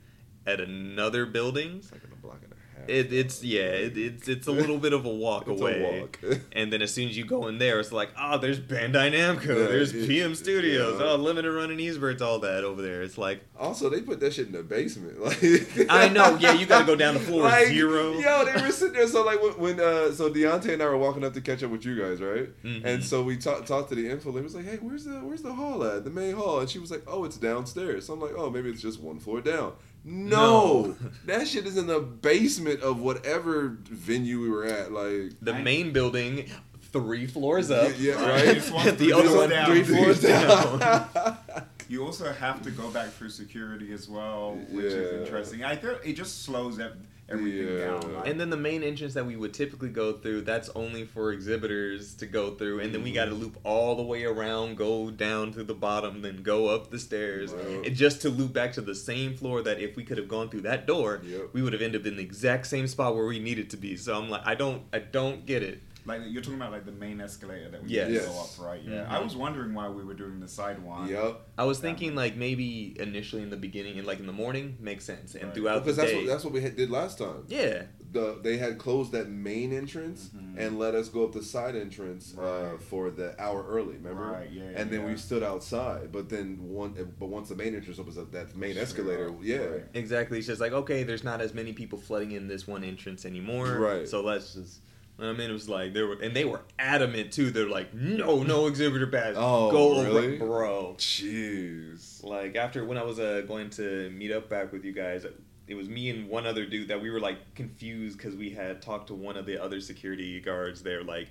at 0.47 0.61
another 0.61 1.25
building. 1.25 1.77
It's 1.79 1.91
like 1.91 2.03
a 2.05 2.15
block. 2.15 2.39
It, 2.87 3.13
it's 3.13 3.41
yeah, 3.43 3.61
it, 3.61 3.97
it's 3.97 4.27
it's 4.27 4.47
a 4.47 4.51
little 4.51 4.77
bit 4.77 4.91
of 4.93 5.05
a 5.05 5.09
walk 5.09 5.43
It's 5.47 5.61
a 5.61 5.63
away, 5.63 6.01
walk. 6.01 6.19
and 6.51 6.71
then 6.73 6.81
as 6.81 6.93
soon 6.93 7.07
as 7.07 7.15
you 7.17 7.23
go 7.25 7.47
in 7.47 7.57
there, 7.57 7.79
it's 7.79 7.91
like, 7.93 8.09
oh, 8.19 8.37
there's 8.37 8.59
Bandai 8.59 9.11
Namco, 9.13 9.47
Yeah, 9.47 9.53
there's 9.53 9.93
PM 9.93 10.35
Studios, 10.35 10.99
yeah. 10.99 11.05
oh, 11.11 11.15
limited 11.15 11.51
run 11.53 11.71
and 11.71 11.79
Eastburt's, 11.79 12.21
all 12.21 12.39
that 12.39 12.63
over 12.65 12.81
there. 12.81 13.01
It's 13.01 13.17
like, 13.17 13.41
Also, 13.57 13.89
they 13.89 14.01
put 14.01 14.19
that 14.19 14.33
shit 14.33 14.47
in 14.47 14.51
the 14.53 14.63
basement. 14.63 15.17
Like 15.23 15.87
I 15.89 16.09
know, 16.09 16.35
yeah, 16.39 16.53
you 16.53 16.65
gotta 16.65 16.85
go 16.85 16.95
down 16.95 17.13
to 17.13 17.19
floor 17.21 17.43
Like, 17.43 17.67
zero. 17.67 18.13
Yo, 18.13 18.45
they 18.45 18.61
were 18.61 18.71
sitting 18.71 18.93
there. 18.95 19.07
So 19.07 19.23
like 19.23 19.39
when, 19.57 19.79
uh, 19.79 20.11
so 20.11 20.29
Deontay 20.29 20.73
and 20.73 20.83
I 20.83 20.85
were 20.87 20.97
walking 20.97 21.23
up 21.23 21.33
to 21.35 21.41
catch 21.41 21.63
up 21.63 21.71
with 21.71 21.85
you 21.85 21.95
guys, 21.97 22.19
right? 22.21 22.49
Mhm. 22.63 22.83
And 22.83 23.03
so 23.03 23.23
we 23.23 23.37
talked 23.37 23.67
talked 23.67 23.89
to 23.89 23.95
the 23.95 24.09
info. 24.09 24.31
They 24.31 24.41
was 24.41 24.55
like, 24.55 24.65
"Hey, 24.65 24.77
where's 24.81 25.05
the 25.05 25.13
where's 25.21 25.41
the 25.41 25.53
hall 25.53 25.83
at? 25.85 26.03
The 26.03 26.09
main 26.09 26.35
hall?" 26.35 26.59
And 26.59 26.69
she 26.69 26.79
was 26.79 26.91
like, 26.91 27.03
"Oh, 27.07 27.23
it's 27.23 27.37
downstairs." 27.37 28.05
So 28.07 28.13
I'm 28.13 28.19
like, 28.19 28.33
"Oh, 28.35 28.49
maybe 28.49 28.69
it's 28.69 28.81
just 28.81 28.99
one 28.99 29.19
floor 29.19 29.39
down." 29.41 29.73
No, 30.05 30.81
No. 30.81 30.95
that 31.25 31.47
shit 31.47 31.65
is 31.65 31.77
in 31.77 31.87
the 31.87 31.99
basement 31.99 32.81
of 32.81 32.99
whatever 32.99 33.77
venue 33.89 34.41
we 34.41 34.49
were 34.49 34.65
at. 34.65 34.91
Like, 34.91 35.33
the 35.41 35.53
I- 35.55 35.61
main 35.61 35.91
building, 35.93 36.49
three 36.91 37.25
floors 37.27 37.71
up. 37.71 37.91
Yeah, 37.97 38.13
yeah, 38.19 38.29
right. 38.29 38.45
This 38.55 38.69
the 38.97 39.13
other 39.13 39.35
one, 39.35 39.49
down. 39.49 39.65
three 39.67 39.83
floors 39.83 40.21
down. 40.21 41.07
You 41.89 42.05
also 42.05 42.31
have 42.31 42.61
to 42.63 42.71
go 42.71 42.89
back 42.89 43.09
through 43.11 43.29
security 43.29 43.91
as 43.93 44.07
well, 44.09 44.57
which 44.71 44.85
is 44.85 45.21
interesting. 45.21 45.63
I 45.65 45.75
think 45.75 45.99
it 46.03 46.13
just 46.13 46.43
slows 46.43 46.79
ev- 46.79 46.95
everything 47.29 47.77
Yeah. 47.77 47.85
down. 47.85 48.13
Like, 48.13 48.27
And 48.27 48.39
then 48.39 48.49
the 48.49 48.57
main 48.57 48.83
entrance 48.83 49.13
that 49.13 49.25
we 49.25 49.35
would 49.35 49.53
typically 49.53 49.89
go 49.89 50.13
through, 50.13 50.41
that's 50.41 50.69
only 50.75 51.05
for 51.05 51.31
exhibitors 51.31 52.13
to 52.15 52.25
go 52.25 52.51
through. 52.55 52.79
And 52.79 52.93
then 52.93 53.03
we 53.03 53.11
got 53.11 53.25
to 53.25 53.31
mm-hmm. 53.31 53.41
loop 53.41 53.57
all 53.63 53.95
the 53.95 54.03
way 54.03 54.23
around, 54.25 54.77
go 54.77 55.09
down 55.11 55.51
to 55.53 55.63
the 55.63 55.73
bottom, 55.73 56.21
then 56.21 56.43
go 56.43 56.67
up 56.67 56.89
the 56.91 56.99
stairs, 56.99 57.53
Wow. 57.53 57.81
and 57.85 57.95
just 57.95 58.21
to 58.23 58.29
loop 58.29 58.53
back 58.53 58.73
to 58.73 58.81
the 58.81 58.95
same 58.95 59.35
floor 59.35 59.61
that 59.63 59.79
if 59.79 59.95
we 59.95 60.03
could 60.03 60.17
have 60.17 60.27
gone 60.27 60.49
through 60.49 60.61
that 60.61 60.85
door, 60.87 61.21
Yep. 61.25 61.49
we 61.53 61.61
would 61.61 61.73
have 61.73 61.81
ended 61.81 62.01
up 62.01 62.07
in 62.07 62.17
the 62.17 62.23
exact 62.23 62.67
same 62.67 62.87
spot 62.87 63.15
where 63.15 63.25
we 63.25 63.39
needed 63.39 63.69
to 63.71 63.77
be. 63.77 63.95
So 63.97 64.15
I'm 64.15 64.29
like, 64.29 64.41
I 64.45 64.55
don't, 64.55 64.83
I 64.91 64.99
don't 64.99 65.45
get 65.45 65.63
it. 65.63 65.81
Like 66.05 66.21
you're 66.27 66.41
talking 66.41 66.57
about 66.57 66.71
like 66.71 66.85
the 66.85 66.91
main 66.91 67.21
escalator 67.21 67.69
that 67.69 67.83
we 67.83 67.89
Yes. 67.89 68.09
need 68.09 68.19
go 68.21 68.39
up, 68.41 68.65
right? 68.67 68.81
Yeah. 68.83 69.05
Mhm. 69.05 69.09
I 69.09 69.19
was 69.21 69.35
wondering 69.35 69.73
why 69.73 69.87
we 69.89 70.03
were 70.03 70.13
doing 70.13 70.39
the 70.39 70.47
side 70.47 70.83
one. 70.83 71.07
yep. 71.09 71.41
I 71.57 71.63
was 71.65 71.79
thinking 71.79 72.15
like 72.15 72.35
maybe 72.35 72.95
initially 72.99 73.41
in 73.41 73.49
the 73.49 73.57
beginning 73.57 73.97
and 73.97 74.05
like 74.07 74.19
in 74.19 74.25
the 74.27 74.33
morning 74.33 74.77
makes 74.79 75.05
sense, 75.05 75.35
and 75.35 75.45
Right. 75.45 75.53
throughout 75.53 75.83
Because 75.83 75.95
the 75.95 76.01
that's 76.01 76.11
day, 76.13 76.17
what 76.19 76.27
that's 76.27 76.43
what 76.43 76.53
we 76.53 76.61
had, 76.61 76.75
did 76.75 76.89
last 76.89 77.17
time. 77.19 77.45
yeah, 77.47 77.83
The 78.11 78.37
they 78.43 78.57
had 78.57 78.77
closed 78.77 79.11
that 79.13 79.27
main 79.29 79.73
entrance 79.73 80.29
Mhm. 80.35 80.55
and 80.57 80.77
let 80.77 80.93
us 80.93 81.09
go 81.09 81.23
up 81.23 81.31
the 81.31 81.41
side 81.43 81.75
entrance 81.75 82.37
uh, 82.37 82.77
for 82.79 83.09
the 83.09 83.33
hour 83.41 83.65
early. 83.67 83.95
Remember? 83.95 84.23
Right, 84.31 84.51
yeah, 84.51 84.63
And 84.75 84.91
then 84.91 85.01
yeah. 85.01 85.07
we 85.07 85.17
stood 85.17 85.41
outside. 85.41 86.11
But 86.11 86.29
then 86.29 86.57
one, 86.69 86.93
but 87.19 87.27
once 87.29 87.49
the 87.49 87.55
main 87.55 87.73
entrance 87.75 87.97
opens 87.97 88.17
up, 88.19 88.31
that 88.33 88.55
main 88.55 88.71
Straight 88.73 88.83
escalator, 88.83 89.33
yeah. 89.41 89.57
right. 89.57 89.83
Exactly. 89.95 90.37
It's 90.37 90.45
just 90.47 90.61
like, 90.61 90.73
okay, 90.73 91.01
there's 91.03 91.23
not 91.23 91.41
as 91.41 91.53
many 91.55 91.73
people 91.73 91.97
flooding 91.97 92.31
in 92.33 92.47
this 92.47 92.67
one 92.67 92.83
entrance 92.83 93.25
anymore. 93.25 93.79
Right. 93.79 94.07
So 94.07 94.21
let's 94.21 94.53
just. 94.53 94.81
I 95.19 95.31
mean, 95.31 95.49
it 95.49 95.53
was 95.53 95.69
like 95.69 95.93
they 95.93 96.01
were, 96.01 96.13
and 96.13 96.35
they 96.35 96.45
were 96.45 96.61
adamant 96.79 97.31
too. 97.31 97.51
They're 97.51 97.69
like, 97.69 97.93
no, 97.93 98.43
no 98.43 98.67
exhibitor 98.67 99.07
pass. 99.07 99.35
Oh, 99.37 99.71
go 99.71 100.01
really? 100.01 100.35
over, 100.35 100.45
bro. 100.45 100.95
Jeez. 100.97 102.23
Like 102.23 102.55
after 102.55 102.83
when 102.83 102.97
I 102.97 103.03
was 103.03 103.19
uh, 103.19 103.41
going 103.47 103.69
to 103.71 104.09
meet 104.09 104.31
up 104.31 104.49
back 104.49 104.71
with 104.71 104.83
you 104.83 104.91
guys, 104.91 105.25
it 105.67 105.75
was 105.75 105.87
me 105.87 106.09
and 106.09 106.29
one 106.29 106.45
other 106.45 106.65
dude 106.65 106.87
that 106.89 107.01
we 107.01 107.09
were 107.09 107.19
like 107.19 107.55
confused 107.55 108.17
because 108.17 108.35
we 108.35 108.49
had 108.49 108.81
talked 108.81 109.07
to 109.07 109.13
one 109.13 109.37
of 109.37 109.45
the 109.45 109.61
other 109.61 109.79
security 109.79 110.39
guards 110.41 110.81
there, 110.83 111.03
like 111.03 111.29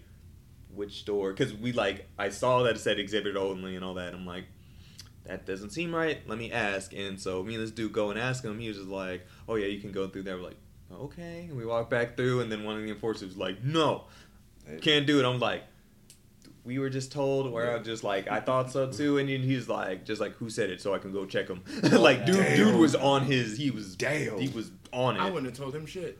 which 0.74 1.00
store? 1.00 1.32
Because 1.32 1.52
we 1.52 1.72
like 1.72 2.08
I 2.18 2.28
saw 2.28 2.62
that 2.62 2.76
it 2.76 2.80
said 2.80 2.98
exhibit 2.98 3.36
only 3.36 3.76
and 3.76 3.84
all 3.84 3.94
that. 3.94 4.14
I'm 4.14 4.26
like, 4.26 4.44
that 5.26 5.46
doesn't 5.46 5.70
seem 5.70 5.94
right. 5.94 6.26
Let 6.26 6.38
me 6.38 6.50
ask. 6.50 6.92
And 6.94 7.20
so 7.20 7.42
me 7.42 7.54
and 7.54 7.62
this 7.62 7.70
dude 7.70 7.92
go 7.92 8.10
and 8.10 8.18
ask 8.18 8.44
him. 8.44 8.58
He 8.58 8.68
was 8.68 8.78
just 8.78 8.88
like, 8.88 9.26
oh 9.48 9.56
yeah, 9.56 9.66
you 9.66 9.80
can 9.80 9.92
go 9.92 10.08
through 10.08 10.22
there. 10.22 10.36
We're 10.36 10.44
like, 10.44 10.56
okay. 11.02 11.46
And 11.48 11.56
we 11.56 11.64
walk 11.66 11.90
back 11.90 12.16
through, 12.16 12.40
and 12.40 12.50
then 12.50 12.64
one 12.64 12.76
of 12.76 12.82
the 12.82 12.90
enforcers 12.90 13.28
was 13.28 13.36
like, 13.36 13.62
no, 13.64 14.04
can't 14.80 15.06
do 15.06 15.18
it. 15.20 15.24
I'm 15.26 15.38
like, 15.38 15.64
we 16.64 16.78
were 16.78 16.90
just 16.90 17.10
told, 17.10 17.50
where 17.50 17.66
I 17.68 17.72
Yeah. 17.72 17.78
was 17.78 17.86
just 17.86 18.04
like, 18.04 18.28
I 18.28 18.40
thought 18.40 18.70
so 18.70 18.90
too. 18.90 19.18
And 19.18 19.28
then 19.28 19.40
he's 19.42 19.68
like, 19.68 20.04
just 20.04 20.20
like, 20.20 20.34
who 20.36 20.48
said 20.48 20.70
it? 20.70 20.80
So 20.80 20.94
I 20.94 20.98
can 20.98 21.12
go 21.12 21.26
check 21.26 21.48
him. 21.48 21.62
like, 21.82 22.24
dude, 22.24 22.36
Damn. 22.36 22.56
dude 22.56 22.76
was 22.76 22.94
on 22.94 23.24
his, 23.24 23.56
he 23.58 23.70
was, 23.70 23.96
Damn. 23.96 24.38
he 24.38 24.48
was 24.48 24.70
on 24.92 25.16
it. 25.16 25.20
I 25.20 25.26
wouldn't 25.30 25.46
have 25.46 25.56
told 25.58 25.74
him 25.74 25.86
shit. 25.86 26.18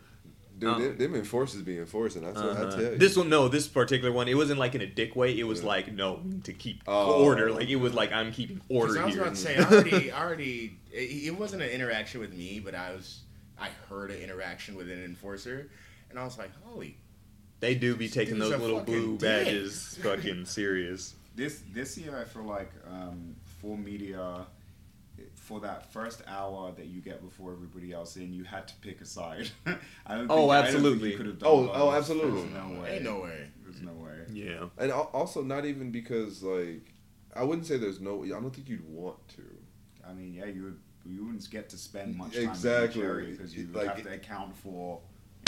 Dude, 0.58 0.68
Um, 0.70 0.82
them, 0.82 0.98
them 0.98 1.14
enforcers 1.14 1.62
be 1.62 1.78
enforcing. 1.78 2.22
That's 2.22 2.36
what 2.40 2.56
I 2.56 2.60
Uh-huh. 2.62 2.70
tell 2.76 2.92
you. 2.92 2.98
This 2.98 3.16
one, 3.16 3.28
no, 3.28 3.48
this 3.48 3.66
particular 3.68 4.12
one, 4.12 4.26
it 4.28 4.34
wasn't 4.36 4.58
like 4.58 4.74
in 4.74 4.80
a 4.80 4.86
dick 4.86 5.14
way. 5.16 5.36
It 5.38 5.44
was 5.44 5.60
Yeah. 5.60 5.66
like, 5.66 5.92
no, 5.92 6.22
to 6.44 6.52
keep 6.52 6.82
Oh. 6.88 7.22
order. 7.24 7.50
Like 7.52 7.68
it 7.68 7.76
was 7.76 7.94
like 7.94 8.12
I'm 8.12 8.32
keeping 8.32 8.60
order 8.68 9.00
I 9.00 9.04
was 9.06 9.14
here. 9.14 9.22
about 9.22 9.34
to 9.36 9.40
say, 9.40 9.56
I 9.58 9.62
already, 9.64 10.10
I 10.12 10.24
already, 10.24 10.78
it, 10.92 11.26
it 11.28 11.38
wasn't 11.38 11.62
an 11.62 11.70
interaction 11.70 12.20
with 12.20 12.32
me, 12.34 12.60
but 12.64 12.74
I 12.74 12.92
was, 12.92 13.20
I 13.62 13.70
heard 13.88 14.10
an 14.10 14.18
interaction 14.20 14.74
with 14.76 14.90
an 14.90 15.02
enforcer, 15.04 15.70
and 16.10 16.18
I 16.18 16.24
was 16.24 16.38
like, 16.38 16.50
holy, 16.64 16.96
They 17.60 17.74
do 17.74 17.94
be 17.96 18.08
taking 18.08 18.38
those 18.38 18.58
little 18.58 18.80
blue 18.80 19.12
dick. 19.16 19.20
badges 19.46 19.98
fucking 20.02 20.46
serious. 20.46 21.14
This 21.34 21.62
this 21.72 21.96
year, 21.96 22.18
I 22.18 22.24
feel 22.24 22.44
like 22.44 22.70
um, 22.90 23.36
for 23.60 23.76
media, 23.78 24.46
for 25.34 25.60
that 25.60 25.92
first 25.92 26.22
hour 26.26 26.72
that 26.76 26.86
you 26.86 27.00
get 27.00 27.22
before 27.22 27.52
everybody 27.52 27.92
else 27.92 28.16
in, 28.16 28.32
you 28.32 28.44
had 28.44 28.66
to 28.68 28.74
pick 28.82 29.00
a 29.00 29.04
side. 29.06 29.48
I 29.66 29.70
don't 29.70 29.80
Oh, 30.08 30.08
think, 30.08 30.10
I 30.10 30.16
don't 30.16 30.48
think 30.48 30.50
absolutely. 30.74 31.10
you 31.12 31.16
could 31.16 31.26
have 31.26 31.38
done 31.38 31.48
Oh, 31.50 31.66
both. 31.66 31.70
oh, 31.76 31.92
absolutely. 31.92 32.42
There's 32.42 32.52
no 32.54 32.80
way. 32.80 32.94
ain't 32.96 33.04
no 33.04 33.20
way. 33.20 33.48
There's 33.64 33.80
no 33.80 33.92
way. 33.92 34.18
Yeah. 34.32 34.64
and 34.78 34.92
also 34.92 35.42
not 35.42 35.64
even 35.64 35.90
because 35.90 36.42
like 36.42 36.92
I 37.34 37.42
wouldn't 37.44 37.66
say 37.66 37.76
there's 37.78 38.00
no. 38.00 38.24
I 38.24 38.28
don't 38.28 38.50
think 38.54 38.68
you'd 38.68 38.86
want 38.86 39.16
to. 39.36 39.42
I 40.06 40.12
mean, 40.12 40.34
yeah, 40.34 40.46
you 40.46 40.64
would, 40.64 40.78
you 41.06 41.24
wouldn't 41.24 41.48
get 41.50 41.68
to 41.70 41.76
spend 41.76 42.16
much 42.16 42.34
time 42.34 42.48
Exactly. 42.50 43.00
in 43.02 43.06
each 43.06 43.10
area 43.10 43.30
because 43.32 43.56
you 43.56 43.66
would 43.66 43.74
Like- 43.76 43.96
have 43.96 44.02
to 44.04 44.12
account 44.14 44.56
for. 44.56 45.00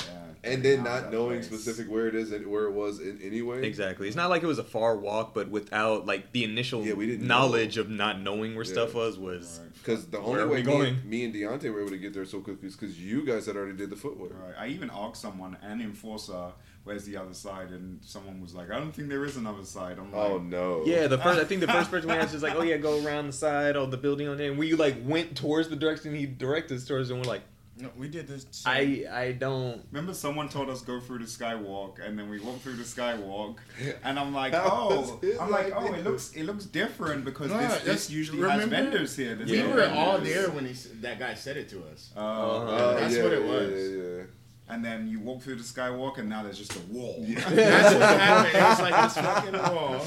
Yeah, 0.06 0.52
And 0.52 0.62
then 0.62 0.82
not 0.82 1.12
knowing 1.12 1.38
place. 1.38 1.46
specific 1.46 1.88
where 1.90 2.08
it 2.08 2.14
is 2.16 2.32
and 2.32 2.48
where 2.48 2.64
it 2.64 2.72
was 2.72 3.00
in 3.00 3.20
anyway. 3.22 3.64
Exactly. 3.66 4.06
It's 4.08 4.16
not 4.16 4.28
like 4.28 4.42
it 4.42 4.46
was 4.46 4.58
a 4.58 4.64
far 4.64 4.96
walk, 4.98 5.32
but 5.34 5.48
without 5.50 6.04
like 6.04 6.32
the 6.32 6.44
initial 6.44 6.84
Yeah, 6.84 6.94
we 6.94 7.06
didn't 7.06 7.26
knowledge 7.26 7.78
of 7.78 7.88
not 7.88 8.20
knowing 8.20 8.54
where 8.56 8.64
Yeah. 8.66 8.72
stuff 8.72 8.92
was 8.94 9.16
was 9.18 9.60
Right. 9.62 9.72
Because 9.78 10.06
the 10.06 10.18
only 10.18 10.42
way 10.44 10.48
we 10.50 10.56
me, 10.56 10.62
going? 10.62 10.94
and- 10.96 11.04
me 11.04 11.24
and 11.24 11.32
Deontay 11.34 11.72
were 11.72 11.80
able 11.80 11.90
to 11.90 11.98
get 11.98 12.12
there 12.12 12.24
so 12.24 12.40
quickly 12.40 12.68
is 12.68 12.74
because 12.76 13.00
you 13.00 13.24
guys 13.24 13.46
had 13.46 13.56
already 13.56 13.76
did 13.78 13.88
the 13.88 13.96
footwork. 13.96 14.32
Right. 14.34 14.54
I 14.58 14.66
even 14.68 14.90
asked 14.92 15.22
someone, 15.22 15.56
an 15.62 15.80
enforcer, 15.80 16.52
where's 16.84 17.04
the 17.04 17.16
other 17.16 17.34
side? 17.34 17.70
And 17.70 17.98
someone 18.04 18.40
was 18.40 18.54
like, 18.54 18.70
I 18.70 18.78
don't 18.78 18.92
think 18.94 19.08
there 19.08 19.24
is 19.24 19.36
another 19.36 19.64
side. 19.64 19.98
I'm 19.98 20.12
like, 20.12 20.30
Oh 20.30 20.38
no. 20.38 20.82
Yeah, 20.86 21.06
the 21.06 21.18
first 21.18 21.40
I 21.40 21.44
think 21.44 21.60
the 21.60 21.68
first 21.68 21.90
person 21.92 22.08
we 22.08 22.14
asked 22.16 22.32
was 22.34 22.42
like, 22.42 22.54
"Oh 22.54 22.62
yeah, 22.62 22.76
go 22.76 23.04
around 23.04 23.26
the 23.26 23.32
side 23.32 23.76
of 23.76 23.90
the 23.90 23.96
building 23.96 24.28
on 24.28 24.36
there." 24.36 24.50
And 24.50 24.58
we 24.58 24.74
like 24.74 24.96
went 25.04 25.36
towards 25.36 25.68
the 25.68 25.76
direction 25.76 26.14
he 26.14 26.26
directed 26.26 26.76
us 26.76 26.86
towards, 26.86 27.10
and 27.10 27.18
we're 27.20 27.26
like, 27.26 27.42
No, 27.80 27.90
we 27.96 28.06
did 28.08 28.26
this. 28.28 28.46
I 28.66 29.04
I 29.10 29.32
don't. 29.32 29.82
Remember, 29.90 30.14
someone 30.14 30.48
told 30.48 30.68
us 30.70 30.80
go 30.82 31.00
through 31.00 31.18
the 31.18 31.24
skywalk, 31.38 31.98
and 32.06 32.16
then 32.18 32.28
we 32.30 32.38
walked 32.38 32.60
through 32.62 32.76
the 32.76 32.84
skywalk, 32.84 33.56
and 34.04 34.18
I'm 34.18 34.32
like, 34.32 34.52
That 34.52 34.64
oh, 34.64 35.18
his 35.20 35.38
I'm 35.40 35.50
like, 35.50 35.72
oh, 35.74 35.88
idea. 35.88 35.98
it 36.00 36.04
looks, 36.04 36.32
it 36.34 36.44
looks 36.44 36.66
different 36.66 37.24
because 37.24 37.50
No, 37.50 37.58
this, 37.58 37.68
that's- 37.72 37.84
this 37.86 38.10
usually 38.10 38.42
has 38.48 38.62
remember? 38.64 38.76
vendors 38.90 39.16
here. 39.16 39.34
There's 39.34 39.50
we 39.50 39.58
no 39.62 39.70
were 39.74 39.88
all 39.88 40.18
there 40.18 40.50
when 40.50 40.64
he, 40.66 40.70
s- 40.72 40.88
that 41.00 41.18
guy 41.18 41.34
said 41.34 41.56
it 41.56 41.68
to 41.70 41.78
us. 41.92 42.10
Uh, 42.16 42.20
Uh, 42.20 42.94
That's 43.00 43.16
what 43.18 43.32
it 43.32 43.42
was. 43.42 43.70
Yeah, 43.70 44.02
yeah. 44.02 44.22
And 44.68 44.82
then 44.84 45.08
you 45.08 45.20
walk 45.20 45.42
through 45.42 45.56
the 45.56 45.62
skywalk, 45.62 46.18
and 46.18 46.28
now 46.28 46.42
there's 46.42 46.58
just 46.58 46.74
a 46.74 46.80
wall. 46.90 47.22
That's 47.28 47.44
what 47.94 48.20
happened. 48.20 48.56
It 48.56 48.62
was 48.62 48.80
like 48.80 49.02
this 49.04 49.14
fucking 49.24 49.74
wall. 49.74 50.06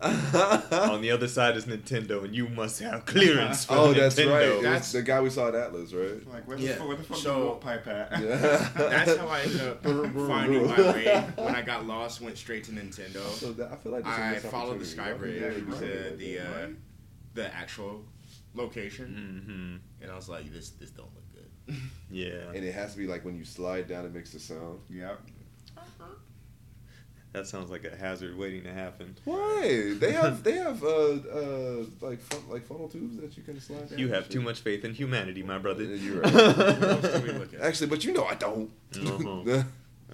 On 0.92 1.00
the 1.00 1.10
other 1.10 1.26
side 1.26 1.56
is 1.56 1.64
Nintendo, 1.66 2.22
and 2.24 2.32
you 2.34 2.48
must 2.48 2.78
have 2.80 3.04
clearance 3.04 3.64
from 3.64 3.76
oh, 3.78 3.92
Nintendo. 3.92 3.96
that's 3.96 4.18
right. 4.18 4.42
It 4.44 4.62
That's- 4.62 4.92
the 4.92 5.02
guy 5.02 5.20
we 5.20 5.30
saw 5.30 5.48
at 5.48 5.54
Atlus, 5.54 5.92
right? 5.92 6.24
like, 6.32 6.46
where 6.46 6.56
the, 6.56 6.62
Yeah. 6.64 6.74
fuck 6.76 6.86
where 6.86 6.96
the 6.98 7.02
fuck 7.02 7.16
So- 7.16 7.40
the 7.40 7.46
walk 7.46 7.60
pipe 7.62 7.86
at? 7.88 8.12
Yeah. 8.12 8.68
That's 8.76 9.16
how 9.16 9.26
I 9.26 9.40
ended 9.40 9.60
up 9.62 9.82
finding 9.82 10.66
my 10.66 10.80
way. 10.80 11.24
When 11.36 11.54
I 11.56 11.62
got 11.62 11.84
lost, 11.86 12.20
went 12.20 12.38
straight 12.38 12.62
to 12.64 12.70
Nintendo. 12.72 13.26
So 13.30 13.52
that, 13.54 13.72
I 13.72 13.76
feel 13.76 13.90
like 13.92 14.04
that's 14.04 14.18
a 14.18 14.22
I 14.22 14.30
missed 14.34 14.46
followed 14.46 14.78
the 14.78 14.84
sky 14.84 15.12
opportunity. 15.12 15.62
bridge 15.62 15.80
Yeah, 15.80 15.88
to 15.88 16.08
right. 16.10 16.18
the 16.18 16.38
uh, 16.40 16.68
the 17.34 17.54
actual 17.54 18.04
location, 18.54 19.80
hmm 19.90 20.02
and 20.02 20.12
I 20.12 20.14
was 20.16 20.28
like, 20.28 20.52
"This 20.52 20.70
this 20.70 20.90
don't 20.90 21.06
look 21.14 21.24
good." 21.27 21.27
Yeah, 22.10 22.50
And 22.54 22.64
it 22.64 22.72
has 22.72 22.92
to 22.92 22.98
be 22.98 23.06
like 23.06 23.22
when 23.24 23.36
you 23.36 23.44
slide 23.44 23.86
down, 23.86 24.06
it 24.06 24.14
makes 24.14 24.32
the 24.32 24.38
sound. 24.40 24.80
Yep. 24.88 25.20
that 27.32 27.46
sounds 27.46 27.70
like 27.70 27.84
a 27.84 27.94
hazard 27.94 28.36
waiting 28.38 28.62
to 28.64 28.72
happen. 28.72 29.14
Why? 29.24 29.92
They 29.98 30.12
have 30.12 30.42
they 30.48 30.54
have 30.56 30.82
uh 30.82 30.88
uh 30.88 31.84
like 32.00 32.20
fun, 32.20 32.40
like 32.48 32.64
funnel 32.66 32.88
tubes 32.88 33.18
that 33.18 33.36
you 33.36 33.42
can 33.42 33.60
slide 33.60 33.90
down. 33.90 33.98
You 33.98 34.06
and 34.06 34.14
have 34.14 34.28
too 34.30 34.40
much 34.40 34.60
faith 34.60 34.84
in 34.86 34.94
humanity, 34.94 35.42
my 35.42 35.58
brother. 35.58 35.84
Yeah, 35.84 35.96
you're 35.96 36.20
right. 36.22 36.32
What 36.32 36.82
else 36.82 37.02
did 37.02 37.22
we 37.24 37.32
look 37.32 37.52
at? 37.54 37.60
Actually, 37.60 37.88
but 37.88 38.04
you 38.04 38.12
know 38.14 38.24
I 38.24 38.34
don't. 38.34 38.70
Uh-huh. 38.96 39.62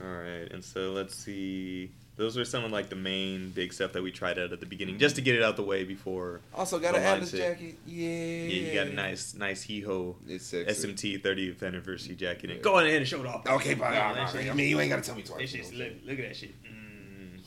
All 0.02 0.08
right, 0.08 0.50
and 0.50 0.64
so 0.64 0.90
let's 0.90 1.16
see. 1.16 1.92
Those 2.16 2.38
are 2.38 2.44
some 2.44 2.64
of 2.64 2.70
like 2.70 2.90
the 2.90 2.96
main 2.96 3.50
big 3.50 3.72
stuff 3.72 3.92
that 3.92 4.02
we 4.02 4.12
tried 4.12 4.38
out 4.38 4.52
at 4.52 4.60
the 4.60 4.66
beginning, 4.66 4.98
just 4.98 5.16
to 5.16 5.22
get 5.22 5.34
it 5.34 5.42
out 5.42 5.56
the 5.56 5.64
way 5.64 5.82
before. 5.82 6.40
also 6.54 6.78
got 6.78 6.94
an 6.94 7.02
Atlus 7.02 7.36
jacket. 7.36 7.76
Yeah. 7.86 8.08
Yeah, 8.08 8.44
you 8.46 8.74
got 8.74 8.86
a 8.86 8.92
nice, 8.92 9.34
nice 9.34 9.62
hee 9.62 9.80
ho. 9.80 10.16
SMT 10.28 11.22
30th 11.22 11.62
anniversary 11.64 12.14
jacket. 12.14 12.50
Yeah. 12.50 12.56
go 12.56 12.76
on 12.76 12.86
ahead 12.86 12.98
and 12.98 13.08
show 13.08 13.20
it 13.20 13.26
off. 13.26 13.44
Okay, 13.46 13.74
Yeah, 13.74 14.28
uh, 14.32 14.38
I 14.38 14.54
mean, 14.54 14.68
you 14.68 14.78
ain't 14.78 14.90
gotta 14.90 15.02
tell 15.02 15.16
me 15.16 15.22
twice. 15.22 15.50
shit's- 15.50 15.72
look, 15.72 15.88
look 16.04 16.18
at 16.20 16.28
that 16.28 16.36
shit. 16.36 16.54
Mm. 16.62 16.84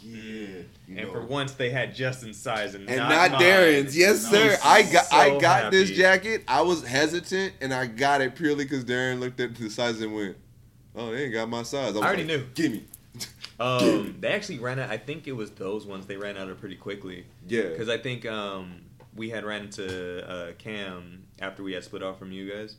Yeah. 0.02 0.64
And 0.88 1.08
know. 1.08 1.12
for 1.14 1.26
once, 1.26 1.54
they 1.54 1.70
had 1.70 1.96
Justin's 1.96 2.38
size 2.38 2.76
and, 2.76 2.90
and 2.90 2.98
not, 2.98 3.32
not. 3.32 3.42
Darren's. 3.42 3.98
Yes, 3.98 4.30
sir. 4.30 4.52
he's 4.52 4.60
I 4.64 4.84
got 4.84 5.06
I 5.12 5.30
so 5.30 5.40
got 5.40 5.72
this 5.72 5.90
jacket. 5.90 6.44
I 6.48 6.62
was 6.62 6.86
hesitant, 6.86 7.54
and 7.62 7.74
I 7.74 7.88
got 7.88 8.22
it 8.22 8.36
purely 8.36 8.64
because 8.66 8.86
Darren 8.86 9.20
looked 9.20 9.40
at 9.40 9.56
the 9.56 9.70
size 9.70 10.00
and 10.02 10.14
went, 10.14 10.38
"Oh, 10.96 11.12
they 11.12 11.26
ain't 11.26 11.34
got 11.34 11.50
my 11.50 11.64
size." 11.64 11.94
was 11.94 12.02
I 12.02 12.08
already 12.08 12.24
like, 12.24 12.40
knew. 12.40 12.46
Give 12.54 12.72
me. 12.72 12.86
Um, 13.60 14.16
they 14.20 14.28
actually 14.30 14.60
ran 14.60 14.80
out. 14.80 14.90
I 14.90 14.98
think 14.98 15.28
it 15.28 15.32
was 15.34 15.52
those 15.52 15.86
ones. 15.86 16.06
They 16.06 16.18
ran 16.18 16.38
out 16.38 16.50
of 16.50 16.60
pretty 16.60 16.76
quickly. 16.76 17.26
Yeah. 17.48 17.64
Because 17.70 17.90
I 17.90 17.98
think 17.98 18.26
um, 18.26 18.82
we 19.16 19.30
had 19.30 19.46
ran 19.46 19.64
into 19.64 20.28
uh, 20.30 20.54
Cam 20.58 21.24
after 21.40 21.64
we 21.64 21.74
had 21.74 21.84
split 21.84 22.04
off 22.04 22.20
from 22.20 22.32
you 22.32 22.52
guys, 22.52 22.76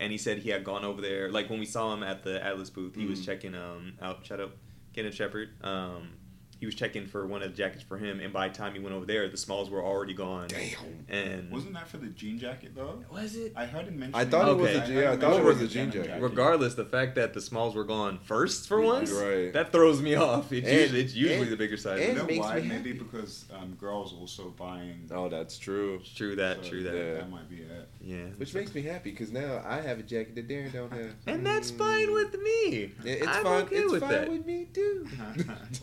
and 0.00 0.10
he 0.12 0.18
said 0.18 0.38
he 0.38 0.50
had 0.50 0.64
gone 0.64 0.84
over 0.84 1.00
there. 1.00 1.30
Like 1.30 1.48
when 1.50 1.58
we 1.60 1.66
saw 1.66 1.92
him 1.94 2.02
at 2.02 2.22
the 2.24 2.40
Atlus 2.40 2.72
booth, 2.72 2.94
he 2.96 3.06
was 3.06 3.20
Mhm. 3.20 3.24
checking 3.26 3.54
um, 3.54 3.92
out. 4.02 4.24
Shut 4.26 4.40
up, 4.40 4.52
Kenneth 4.94 5.14
Shepard. 5.14 5.50
Um, 5.62 6.10
he 6.58 6.66
was 6.66 6.74
checking 6.74 7.06
for 7.06 7.26
one 7.26 7.42
of 7.42 7.50
the 7.50 7.56
jackets 7.56 7.82
for 7.82 7.98
him, 7.98 8.18
and 8.20 8.32
by 8.32 8.48
the 8.48 8.54
time 8.54 8.72
he 8.72 8.80
went 8.80 8.94
over 8.94 9.04
there, 9.04 9.28
the 9.28 9.36
smalls 9.36 9.68
were 9.68 9.82
already 9.82 10.14
gone. 10.14 10.48
Damn. 10.48 10.70
And 11.08 11.50
Wasn't 11.52 11.74
that 11.74 11.86
for 11.88 11.98
the 11.98 12.06
jean 12.08 12.38
jacket 12.38 12.72
though? 12.74 13.04
was 13.12 13.36
it? 13.36 13.52
I 13.54 13.66
heard 13.66 13.86
him 13.86 13.98
mention. 13.98 14.14
I 14.14 14.24
thought 14.24 14.48
it 14.48 14.56
was 14.56 14.70
a 14.74 14.82
I 14.82 14.86
jean- 14.86 14.94
heard 14.96 15.02
yeah, 15.04 15.12
I 15.12 15.16
thought 15.16 15.40
it 15.40 15.44
was 15.44 15.60
a 15.60 15.68
jean 15.68 15.90
denim 15.90 16.06
jacket. 16.06 16.22
Regardless, 16.22 16.74
the 16.74 16.84
fact 16.84 17.14
that 17.16 17.34
the 17.34 17.40
smalls 17.40 17.74
were 17.74 17.84
gone 17.84 18.18
first 18.24 18.66
for 18.68 18.80
once, 18.80 19.12
Right. 19.12 19.52
that 19.52 19.70
throws 19.72 20.00
me 20.00 20.14
off. 20.14 20.50
It's 20.52 20.66
And- 20.66 20.80
usually, 20.80 21.00
it's 21.02 21.14
usually 21.14 21.42
and- 21.42 21.52
the 21.52 21.56
bigger 21.56 21.76
size. 21.76 22.00
You 22.00 22.06
and- 22.08 22.16
know 22.18 22.24
makes 22.24 22.38
why? 22.46 22.60
me 22.60 22.68
Maybe 22.68 22.90
happy. 22.90 22.92
because 23.04 23.44
um, 23.52 23.74
girls 23.78 24.12
also 24.14 24.50
buying. 24.58 25.08
Oh, 25.10 25.28
that's 25.28 25.58
true. 25.58 26.00
true 26.14 26.36
that, 26.36 26.64
so 26.64 26.70
true 26.70 26.82
that. 26.84 26.94
Yeah. 26.96 27.14
That 27.14 27.30
might 27.30 27.48
be 27.50 27.56
it. 27.56 27.88
Yeah. 28.00 28.16
Which 28.38 28.54
makes 28.54 28.74
me 28.74 28.82
happy 28.82 29.10
because 29.10 29.30
now 29.30 29.62
I 29.66 29.80
have 29.80 29.98
a 29.98 30.02
jacket 30.02 30.34
that 30.36 30.48
Darren 30.48 30.72
don't 30.72 30.92
have. 30.92 31.14
And 31.26 31.44
that's 31.46 31.70
Mm. 31.70 31.78
fine 31.78 32.12
with 32.14 32.40
me. 32.40 32.92
Yeah, 33.04 33.12
It's 33.12 33.26
I'm 33.26 33.42
fine. 33.44 33.62
okay 33.64 33.76
it's 33.76 33.92
with 33.92 34.00
fine 34.00 34.10
that. 34.12 34.30
with 34.30 34.46
me 34.46 34.66
too. 34.72 35.06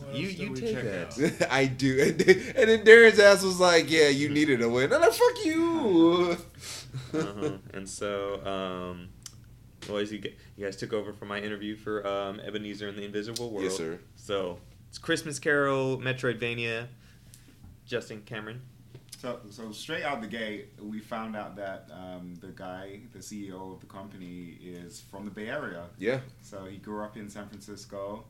What 0.04 0.14
You- 0.16 0.48
else 0.50 0.60
did 0.64 0.70
you 0.70 0.76
we 0.76 0.82
take 0.82 0.92
check 1.16 1.38
that. 1.38 1.42
out? 1.42 1.52
I 1.52 1.66
do. 1.66 1.98
And 2.00 2.18
then, 2.18 2.38
and 2.56 2.68
then 2.70 2.84
Darren's 2.84 3.18
ass 3.18 3.42
was 3.42 3.60
like, 3.60 3.90
"Yeah, 3.90 4.08
you 4.08 4.28
needed 4.28 4.62
a 4.62 4.68
win." 4.68 4.92
I'm 4.92 5.00
like, 5.00 5.12
"Fuck 5.12 5.44
you." 5.44 6.36
uh-huh. 7.14 7.50
And 7.74 7.88
so, 7.88 8.44
um, 8.46 9.08
boys, 9.86 10.12
you, 10.12 10.18
g- 10.18 10.34
you 10.56 10.64
guys 10.64 10.76
took 10.76 10.92
over 10.92 11.12
for 11.12 11.24
my 11.26 11.38
interview 11.40 11.76
for 11.76 12.06
um, 12.06 12.40
Ebenezer 12.40 12.88
and 12.88 12.96
the 12.98 13.04
Invisible 13.04 13.50
World. 13.50 13.64
Yes, 13.64 13.76
sir. 13.76 13.98
So 14.16 14.58
it's 14.88 14.98
Christmas 14.98 15.38
Carol, 15.38 15.98
Metroidvania. 15.98 16.88
Justin 17.86 18.22
Cameron. 18.24 18.62
So, 19.18 19.40
so 19.50 19.72
straight 19.72 20.04
out 20.04 20.20
the 20.20 20.26
gate, 20.26 20.72
we 20.82 21.00
found 21.00 21.36
out 21.36 21.56
that 21.56 21.88
um, 21.92 22.34
the 22.40 22.48
guy, 22.48 23.00
the 23.12 23.18
CEO 23.20 23.72
of 23.74 23.80
the 23.80 23.86
company, 23.86 24.58
is 24.62 25.00
from 25.00 25.24
the 25.24 25.30
Bay 25.30 25.48
Area. 25.48 25.84
Yeah. 25.98 26.20
So 26.42 26.64
he 26.66 26.76
grew 26.78 27.02
up 27.02 27.16
in 27.16 27.28
San 27.28 27.48
Francisco, 27.48 28.24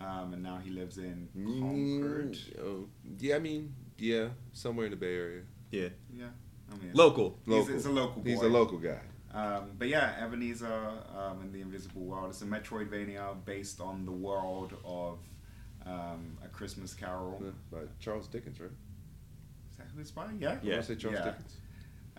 um, 0.00 0.32
and 0.34 0.42
now 0.42 0.58
he 0.62 0.70
lives 0.70 0.98
in 0.98 1.28
Mm, 1.36 1.60
Concord. 1.60 2.38
oh, 2.62 2.88
yeah, 3.18 3.36
I 3.36 3.38
mean, 3.38 3.74
yeah, 3.98 4.28
somewhere 4.52 4.86
in 4.86 4.90
the 4.92 4.96
Bay 4.96 5.14
Area. 5.16 5.42
Yeah. 5.70 5.88
Yeah, 6.16 6.26
I 6.72 6.76
mean, 6.76 6.90
Local. 6.94 7.38
He's, 7.44 7.54
Local. 7.54 7.72
he's 7.74 7.84
a 7.86 7.90
local 7.90 8.22
boy. 8.22 8.30
He's 8.30 8.42
a 8.42 8.48
local 8.48 8.78
guy. 8.78 9.00
Um, 9.32 9.72
but 9.78 9.88
yeah, 9.88 10.16
Ebenezer 10.24 10.90
um, 11.14 11.42
in 11.42 11.52
the 11.52 11.60
Invisible 11.60 12.02
World. 12.02 12.30
It's 12.30 12.40
a 12.42 12.46
Metroidvania 12.46 13.44
based 13.44 13.80
on 13.80 14.06
the 14.06 14.12
world 14.12 14.72
of 14.84 15.18
um, 15.84 16.38
A 16.44 16.48
Christmas 16.48 16.94
Carol. 16.94 17.38
Yeah, 17.44 17.50
by 17.70 17.84
Charles 18.00 18.26
Dickens, 18.28 18.58
right? 18.58 18.70
Is 19.70 19.76
that 19.76 19.86
who 19.94 20.00
it's 20.00 20.10
by? 20.10 20.26
Yeah. 20.38 20.58
Yeah. 20.62 20.70
wanna 20.72 20.82
say 20.82 20.94
Charles 20.96 21.18
Yeah. 21.18 21.24
Dickens. 21.26 21.56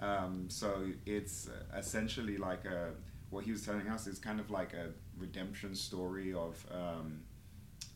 Um, 0.02 0.46
so 0.50 0.88
it's 1.06 1.50
essentially 1.76 2.38
like 2.38 2.66
a 2.66 2.92
what 3.32 3.44
he 3.44 3.52
was 3.52 3.64
telling 3.66 3.88
us 3.90 4.08
is 4.08 4.18
kind 4.20 4.40
of 4.40 4.50
like 4.50 4.74
a 4.74 4.88
redemption 5.18 5.76
story 5.76 6.34
of 6.34 6.64
um, 6.72 7.20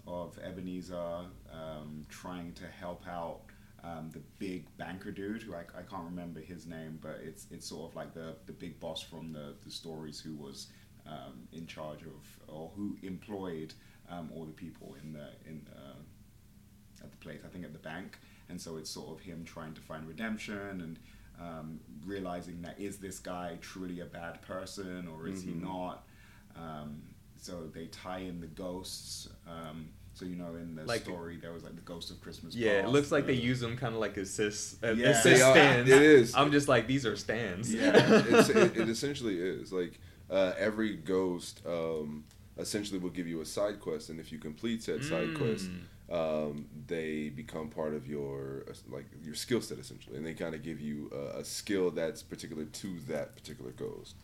of 0.08 0.38
Ebenezer 0.40 1.26
um, 1.52 2.04
trying 2.10 2.54
to 2.54 2.66
help 2.68 3.08
out 3.08 3.42
um, 3.84 4.10
the 4.14 4.22
big 4.40 4.66
banker 4.78 5.12
dude 5.12 5.44
who 5.44 5.54
I, 5.54 5.62
I 5.78 5.82
can't 5.82 6.06
remember 6.06 6.40
his 6.40 6.66
name, 6.66 7.00
but 7.02 7.20
it's 7.24 7.48
it's 7.52 7.68
sort 7.68 7.90
of 7.92 7.96
like 7.96 8.14
the, 8.14 8.36
the 8.46 8.54
big 8.54 8.80
boss 8.80 9.02
from 9.02 9.34
the, 9.34 9.56
the 9.64 9.72
stories 9.72 10.20
who 10.20 10.36
was 10.36 10.68
um, 11.06 11.48
in 11.52 11.68
charge 11.68 12.02
of 12.04 12.40
or 12.48 12.72
who 12.76 12.98
employed 13.04 13.74
um, 14.10 14.30
all 14.34 14.46
the 14.46 14.54
people 14.54 14.96
in 15.04 15.14
the 15.14 15.30
in 15.46 15.68
uh, 15.76 17.04
at 17.04 17.12
the 17.12 17.18
place. 17.18 17.42
I 17.46 17.50
think 17.50 17.66
at 17.66 17.74
the 17.74 17.80
bank, 17.80 18.18
and 18.50 18.60
so 18.60 18.78
it's 18.78 18.90
sort 18.90 19.10
of 19.18 19.20
him 19.24 19.44
trying 19.44 19.74
to 19.74 19.82
find 19.82 20.08
redemption 20.08 20.82
and 20.82 21.00
um, 21.42 21.80
realizing 22.06 22.62
that 22.62 22.80
is 22.80 22.98
this 22.98 23.20
guy 23.20 23.58
truly 23.60 24.00
a 24.00 24.06
bad 24.06 24.42
person 24.44 25.08
or 25.08 25.28
is 25.28 25.44
Mhm. 25.44 25.48
he 25.48 25.54
not? 25.56 26.08
Um, 26.56 27.02
so 27.44 27.68
they 27.74 27.86
tie 27.88 28.20
in 28.20 28.40
the 28.40 28.48
ghosts. 28.48 29.28
Um, 29.48 29.90
so 30.14 30.26
you 30.26 30.36
know, 30.36 30.56
in 30.56 30.76
the 30.76 30.86
Like- 30.86 31.02
story, 31.04 31.38
there 31.38 31.52
was 31.52 31.64
like 31.64 31.76
the 31.76 31.82
ghost 31.82 32.10
of 32.12 32.22
Christmas. 32.22 32.56
Yeah, 32.56 32.84
it 32.86 32.90
looks 32.90 33.12
like 33.12 33.26
they 33.26 33.34
use 33.34 33.60
them 33.60 33.76
kind 33.76 33.94
of 33.94 34.00
like 34.00 34.16
assist, 34.18 34.84
uh, 34.84 34.92
Yeah. 34.92 35.10
assist 35.10 35.24
They 35.26 35.42
are- 35.42 35.54
stands. 35.54 35.90
it 35.90 36.02
is. 36.02 36.36
I'm 36.36 36.52
just 36.52 36.68
like 36.68 36.88
these 36.88 37.06
are 37.06 37.16
stands. 37.18 37.74
Yeah. 37.74 37.92
it's, 37.96 38.50
it, 38.50 38.78
it 38.78 38.90
essentially 38.96 39.38
is 39.40 39.74
like 39.74 40.00
uh, 40.30 40.54
every 40.58 40.96
ghost 40.96 41.62
um, 41.66 42.24
essentially 42.58 43.00
will 43.00 43.10
give 43.10 43.28
you 43.28 43.42
a 43.42 43.46
side 43.46 43.80
quest, 43.80 44.10
and 44.10 44.20
if 44.20 44.32
you 44.32 44.38
complete 44.40 44.84
said 44.84 45.04
side 45.04 45.36
quest, 45.36 45.70
Mm. 45.70 46.50
um, 46.50 46.66
they 46.88 47.30
become 47.30 47.70
part 47.70 47.94
of 47.94 48.08
your 48.08 48.66
uh, 48.70 48.74
like 48.90 49.08
your 49.24 49.36
skill 49.36 49.62
set 49.62 49.80
essentially, 49.80 50.16
and 50.16 50.26
they 50.26 50.34
kind 50.36 50.54
of 50.56 50.62
give 50.64 50.80
you 50.80 51.12
a, 51.12 51.40
a 51.40 51.44
skill 51.44 51.90
that's 51.92 52.22
particular 52.24 52.66
to 52.66 53.00
that 53.08 53.36
particular 53.36 53.72
ghost. 53.72 54.16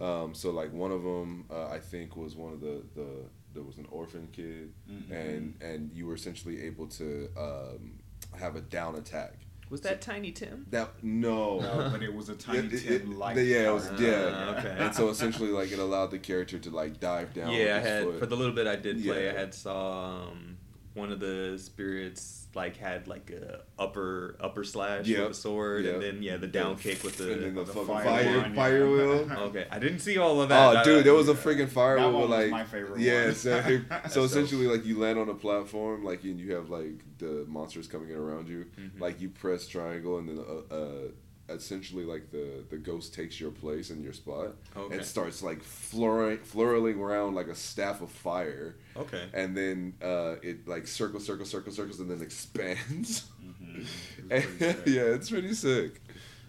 Um, 0.00 0.34
so 0.34 0.50
like 0.50 0.72
one 0.72 0.90
of 0.92 1.02
them, 1.02 1.44
uh, 1.50 1.66
I 1.68 1.78
think 1.78 2.16
was 2.16 2.36
one 2.36 2.52
of 2.52 2.60
the 2.60 2.82
the 2.94 3.06
there 3.52 3.62
was 3.62 3.78
an 3.78 3.86
orphan 3.90 4.28
kid, 4.32 4.72
Mhm. 4.90 5.10
and 5.10 5.54
and 5.60 5.90
you 5.92 6.06
were 6.06 6.14
essentially 6.14 6.62
able 6.62 6.86
to 6.88 7.28
um, 7.36 7.98
have 8.38 8.56
a 8.56 8.60
down 8.60 8.94
attack. 8.96 9.34
Was 9.70 9.82
that 9.82 10.00
Tiny 10.00 10.32
Tim? 10.32 10.66
That 10.70 10.94
no, 11.02 11.60
No, 11.60 11.88
but 11.92 12.02
it 12.02 12.12
was 12.12 12.28
a 12.28 12.34
tiny 12.46 12.66
it- 12.68 12.80
Tim 12.82 12.92
it- 12.92 13.08
like. 13.16 13.36
yeah, 13.36 13.68
it 13.70 13.72
was 13.72 13.86
Ah, 13.88 13.96
yeah. 14.00 14.54
okay. 14.58 14.76
And 14.78 14.92
so 14.94 15.08
essentially, 15.10 15.50
like 15.50 15.70
it 15.70 15.78
allowed 15.78 16.10
the 16.10 16.18
character 16.18 16.58
to 16.58 16.70
like 16.70 16.98
dive 17.00 17.32
down. 17.34 17.52
yeah, 17.52 17.76
I 17.76 17.78
had 17.78 18.02
foot. 18.04 18.18
for 18.18 18.26
the 18.26 18.36
little 18.36 18.54
bit 18.54 18.66
I 18.66 18.74
did 18.76 19.02
play. 19.02 19.24
yeah. 19.26 19.30
I 19.30 19.34
had 19.34 19.54
saw 19.54 20.22
um, 20.28 20.56
one 20.94 21.12
of 21.12 21.20
the 21.20 21.56
spirits 21.56 22.39
like 22.54 22.76
had 22.76 23.06
like 23.06 23.30
a 23.30 23.60
upper 23.78 24.36
upper 24.40 24.64
slash 24.64 25.06
Yep. 25.06 25.20
with 25.22 25.30
a 25.30 25.34
sword, 25.34 25.84
Yep. 25.84 25.94
and 25.94 26.02
then 26.02 26.22
yeah, 26.22 26.36
the 26.36 26.46
down 26.46 26.76
kick 26.76 27.02
with 27.04 27.20
and 27.20 27.30
then 27.42 27.54
the. 27.54 27.64
the, 27.64 27.72
the 27.72 27.84
fire 27.84 28.04
fire 28.04 28.38
one, 28.40 28.54
fire, 28.54 28.78
yeah. 28.86 28.92
wheel. 28.92 29.32
Okay, 29.48 29.66
I 29.70 29.78
didn't 29.78 30.00
see 30.00 30.18
all 30.18 30.40
of 30.40 30.48
that. 30.48 30.76
Oh, 30.76 30.78
I- 30.78 30.84
dude, 30.84 31.04
there 31.04 31.14
was 31.14 31.28
a 31.28 31.34
freaking 31.44 31.68
fire 31.68 31.96
That 31.96 32.08
wheel 32.08 32.12
one 32.12 32.20
with 32.22 32.30
was 32.30 32.38
like 32.40 32.50
my 32.50 32.64
favorite 32.64 33.00
yeah. 33.00 33.24
one. 33.26 33.34
So, 33.34 33.62
so 34.04 34.08
So- 34.08 34.24
essentially, 34.24 34.66
like 34.66 34.84
you 34.84 34.98
land 34.98 35.18
on 35.18 35.28
a 35.28 35.34
platform, 35.34 36.04
like 36.04 36.24
and 36.24 36.40
you 36.40 36.54
have 36.54 36.70
like 36.70 37.00
the 37.18 37.44
monsters 37.48 37.86
coming 37.86 38.10
in 38.10 38.16
around 38.16 38.48
you. 38.48 38.66
Mhm. 38.80 39.00
Like 39.00 39.20
you 39.20 39.28
press 39.28 39.66
triangle, 39.66 40.18
and 40.18 40.28
then 40.28 40.38
a, 40.38 40.74
a, 40.74 41.08
essentially 41.50 42.04
like 42.04 42.30
the 42.30 42.64
the 42.70 42.76
ghost 42.76 43.14
takes 43.14 43.40
your 43.40 43.50
place 43.50 43.90
in 43.90 44.02
your 44.02 44.12
spot 44.12 44.54
Okay. 44.76 44.96
and 44.96 45.04
starts 45.04 45.42
like 45.42 45.62
flurry, 45.62 46.36
flurling 46.36 46.98
around 47.00 47.34
like 47.34 47.48
a 47.48 47.54
staff 47.54 48.00
of 48.02 48.10
fire, 48.10 48.76
Okay. 48.96 49.24
and 49.34 49.56
then 49.56 49.94
uh, 50.02 50.36
it 50.42 50.66
like 50.68 50.86
circles, 50.86 51.24
circles, 51.24 51.50
circles, 51.50 51.76
circles, 51.76 52.00
and 52.00 52.10
then 52.10 52.20
expands. 52.22 53.24
Mhm. 53.44 53.86
And- 54.30 54.62
It 54.62 54.86
yeah, 54.86 55.02
it's 55.16 55.30
pretty 55.30 55.54
sick. 55.54 56.00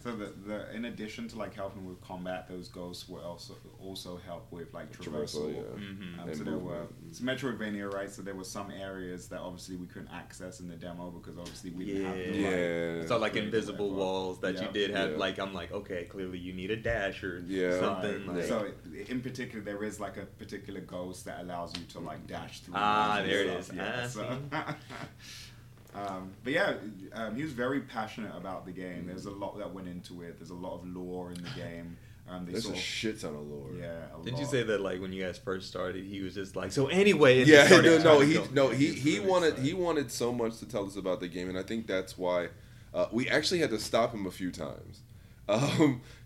So 0.03 0.15
the, 0.15 0.33
the 0.47 0.75
in 0.75 0.85
addition 0.85 1.27
to 1.29 1.37
like 1.37 1.53
helping 1.53 1.85
with 1.85 2.01
combat, 2.01 2.47
those 2.49 2.67
ghosts 2.67 3.07
will 3.07 3.19
also 3.21 3.53
also 3.79 4.17
help 4.25 4.51
with 4.51 4.73
like 4.73 4.91
traversal. 4.91 5.53
Traversal, 5.53 5.55
yeah. 5.55 5.85
Mhm. 5.85 6.19
Um, 6.23 6.33
so 6.33 6.43
there 6.43 6.57
were 6.57 6.87
it's 7.07 7.19
Metroidvania, 7.19 7.93
right? 7.93 8.09
So 8.09 8.21
there 8.23 8.33
were 8.33 8.43
some 8.43 8.71
areas 8.71 9.27
that 9.27 9.39
obviously 9.39 9.75
we 9.75 9.85
couldn't 9.85 10.09
access 10.11 10.59
in 10.59 10.67
the 10.67 10.75
demo 10.75 11.11
because 11.11 11.37
obviously 11.37 11.69
we 11.71 11.85
didn't 11.85 12.05
have 12.05 12.15
the 12.15 12.23
Yeah. 12.39 12.47
like, 12.47 13.01
Yeah. 13.01 13.05
So 13.07 13.17
like 13.19 13.35
invisible 13.35 13.91
walls 13.91 14.39
that 14.39 14.59
you 14.61 14.67
did 14.73 14.91
have, 14.91 15.11
Yeah. 15.11 15.17
like 15.17 15.37
I'm 15.39 15.53
like, 15.53 15.71
okay, 15.71 16.05
clearly 16.05 16.39
you 16.39 16.53
need 16.53 16.71
a 16.71 16.77
dash 16.77 17.23
or 17.23 17.43
Yeah. 17.45 17.79
something. 17.79 18.25
Right. 18.27 18.37
Like, 18.37 18.45
So 18.45 18.71
in 19.07 19.21
particular, 19.21 19.63
there 19.63 19.83
is 19.83 19.99
like 19.99 20.17
a 20.17 20.25
particular 20.25 20.81
ghost 20.81 21.25
that 21.25 21.41
allows 21.41 21.77
you 21.77 21.85
to 21.93 21.99
like 21.99 22.25
dash 22.25 22.61
through. 22.61 22.73
Ah, 22.77 23.17
walls 23.17 23.27
there 23.29 23.41
it 23.45 23.63
stuff, 23.63 23.69
is. 23.69 23.75
Yeah, 23.75 24.01
Ah, 24.03 24.07
so. 24.07 24.75
um, 25.95 26.32
but 26.43 26.54
yeah, 26.54 26.73
um, 27.13 27.36
he 27.36 27.43
was 27.43 27.51
very 27.51 27.82
passionate 27.82 28.36
about 28.36 28.65
the 28.65 28.71
game. 28.71 29.06
There's 29.08 29.25
a 29.25 29.32
lot 29.32 29.58
that 29.58 29.73
went 29.73 29.88
into 29.88 30.21
it. 30.21 30.38
There's 30.39 30.49
a 30.51 30.56
lot 30.56 30.75
of 30.75 30.88
lore 30.88 31.32
in 31.32 31.43
the 31.43 31.49
game. 31.56 31.97
Um, 32.30 32.45
they 32.45 32.54
There's 32.54 32.63
sort 32.63 32.75
a 32.75 32.77
of, 32.77 32.84
shit 32.84 33.19
ton 33.19 33.36
of 33.36 33.41
lore. 33.47 33.71
yeah. 33.77 34.04
A 34.17 34.23
Did 34.23 34.36
you 34.38 34.43
lot. 34.43 34.51
say 34.51 34.63
that 34.63 34.80
like 34.80 35.01
when 35.01 35.12
you 35.12 35.21
guys 35.23 35.38
first 35.38 35.67
started, 35.67 36.06
he 36.06 36.21
was 36.21 36.34
just 36.36 36.56
like, 36.56 36.71
so 36.71 36.88
anyway, 36.88 37.39
and 37.39 37.47
yeah, 37.49 37.67
no, 37.69 37.97
no, 37.97 38.19
he 38.21 38.36
go- 38.36 38.47
no, 38.54 38.69
he 38.69 38.88
He's 38.88 39.04
he 39.04 39.17
really 39.17 39.30
wanted 39.30 39.47
excited. 39.49 39.65
he 39.65 39.73
wanted 39.73 40.12
so 40.12 40.32
much 40.32 40.58
to 40.60 40.65
tell 40.65 40.86
us 40.86 40.95
about 40.95 41.19
the 41.19 41.27
game, 41.27 41.49
and 41.49 41.58
I 41.58 41.63
think 41.63 41.88
that's 41.88 42.17
why 42.17 42.49
uh, 42.93 43.08
we 43.12 43.27
actually 43.27 43.60
had 43.60 43.69
to 43.71 43.80
stop 43.80 44.13
him 44.13 44.25
a 44.25 44.32
few 44.32 44.49
times 44.51 45.01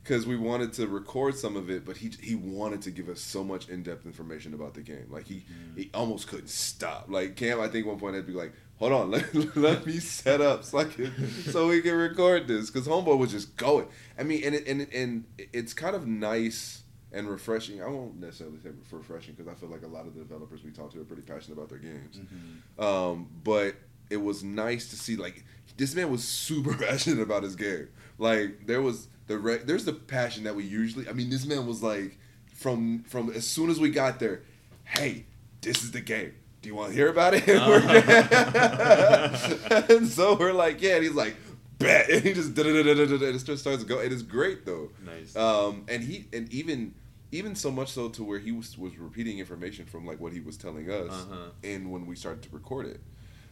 because 0.03 0.27
we 0.27 0.35
wanted 0.37 0.73
to 0.73 0.85
record 0.87 1.35
some 1.35 1.55
of 1.55 1.69
it, 1.71 1.85
but 1.85 1.97
he 1.97 2.11
he 2.21 2.35
wanted 2.35 2.81
to 2.83 2.91
give 2.91 3.09
us 3.09 3.19
so 3.21 3.43
much 3.43 3.69
in 3.69 3.81
depth 3.81 4.05
information 4.05 4.53
about 4.53 4.75
the 4.75 4.81
game. 4.81 5.07
Like 5.09 5.25
he 5.25 5.43
he 5.75 5.89
almost 5.93 6.27
couldn't 6.27 6.49
stop. 6.49 7.05
Like 7.09 7.35
Cam, 7.35 7.59
I 7.59 7.67
think 7.67 7.87
one 7.87 7.97
point 7.99 8.15
had 8.15 8.25
to 8.27 8.31
be 8.31 8.37
like, 8.37 8.53
"Hold 8.79 8.91
on, 8.93 9.11
let, 9.33 9.55
let 9.55 9.85
me 9.85 9.99
set 9.99 10.41
up 10.41 10.63
so 10.63 10.79
I 10.79 10.85
can, 10.85 11.11
so 11.51 11.67
we 11.69 11.81
can 11.81 11.93
record 11.95 12.47
this," 12.47 12.69
because 12.69 12.87
Homeboy 12.87 13.17
was 13.17 13.31
just 13.31 13.55
going. 13.57 13.87
I 14.19 14.23
mean, 14.23 14.43
and 14.43 14.55
it, 14.55 14.67
and 14.67 14.81
it- 14.81 14.93
and 14.93 15.25
it's 15.37 15.73
kind 15.73 15.95
of 15.95 16.05
nice 16.07 16.83
and 17.11 17.29
refreshing. 17.29 17.81
I 17.81 17.87
won't 17.87 18.19
necessarily 18.19 18.59
say 18.59 18.69
refreshing 18.91 19.35
because 19.35 19.49
I 19.51 19.55
feel 19.57 19.69
like 19.69 19.83
a 19.83 19.87
lot 19.87 20.05
of 20.07 20.13
the 20.13 20.19
developers 20.21 20.63
we 20.63 20.71
talk 20.71 20.91
to 20.93 21.01
are 21.01 21.05
pretty 21.05 21.21
passionate 21.21 21.57
about 21.57 21.69
their 21.69 21.77
games. 21.79 22.17
Mhm. 22.19 22.83
Um, 22.83 23.27
but 23.43 23.75
it 24.09 24.17
was 24.17 24.43
nice 24.43 24.89
to 24.89 24.95
see 24.97 25.15
like 25.15 25.43
this 25.77 25.95
man 25.95 26.11
was 26.11 26.23
super 26.23 26.73
passionate 26.85 27.21
about 27.21 27.43
his 27.43 27.55
game. 27.55 27.87
Like 28.17 28.67
there 28.67 28.81
was 28.81 29.07
the 29.27 29.37
re- 29.37 29.61
there's 29.63 29.85
the 29.85 29.93
passion 29.93 30.43
that 30.43 30.55
we 30.55 30.63
usually. 30.65 31.07
I 31.07 31.13
mean, 31.13 31.29
this 31.29 31.45
man 31.45 31.65
was 31.65 31.81
like 31.81 32.17
from 32.53 33.03
from 33.03 33.29
as 33.31 33.47
soon 33.47 33.69
as 33.69 33.79
we 33.79 33.89
got 33.91 34.19
there, 34.19 34.41
hey, 34.83 35.25
this 35.61 35.83
is 35.83 35.91
the 35.91 36.01
game. 36.01 36.33
Do 36.65 36.69
you 36.69 36.75
want 36.75 36.89
to 36.89 36.95
hear 36.95 37.09
about 37.09 37.35
it? 37.35 37.47
and 39.91 40.07
so 40.07 40.35
we're 40.35 40.51
like, 40.51 40.81
yeah. 40.81 40.95
And 40.95 41.03
he's 41.03 41.13
like, 41.13 41.35
bet. 41.77 42.09
And 42.09 42.23
he 42.23 42.33
just 42.33 42.55
da 42.55 42.63
da 42.63 42.73
da 42.81 42.95
da 42.95 43.05
da. 43.05 43.13
And 43.13 43.21
it 43.23 43.45
just 43.45 43.59
starts 43.61 43.83
to 43.83 43.87
go. 43.87 43.99
It 43.99 44.11
is 44.11 44.23
great 44.23 44.65
though. 44.65 44.89
Nice. 45.05 45.35
Um, 45.35 45.85
and 45.87 46.01
he 46.01 46.25
and 46.33 46.51
even 46.51 46.95
even 47.31 47.53
so 47.53 47.69
much 47.69 47.91
so 47.91 48.09
to 48.09 48.23
where 48.23 48.39
he 48.39 48.51
was 48.51 48.79
was 48.79 48.97
repeating 48.97 49.37
information 49.37 49.85
from 49.85 50.07
like 50.07 50.19
what 50.19 50.33
he 50.33 50.39
was 50.39 50.57
telling 50.57 50.89
us, 50.89 51.11
Uh-huh. 51.11 51.35
and 51.63 51.91
when 51.91 52.07
we 52.07 52.15
started 52.15 52.41
to 52.41 52.49
record 52.51 52.87
it. 52.87 52.99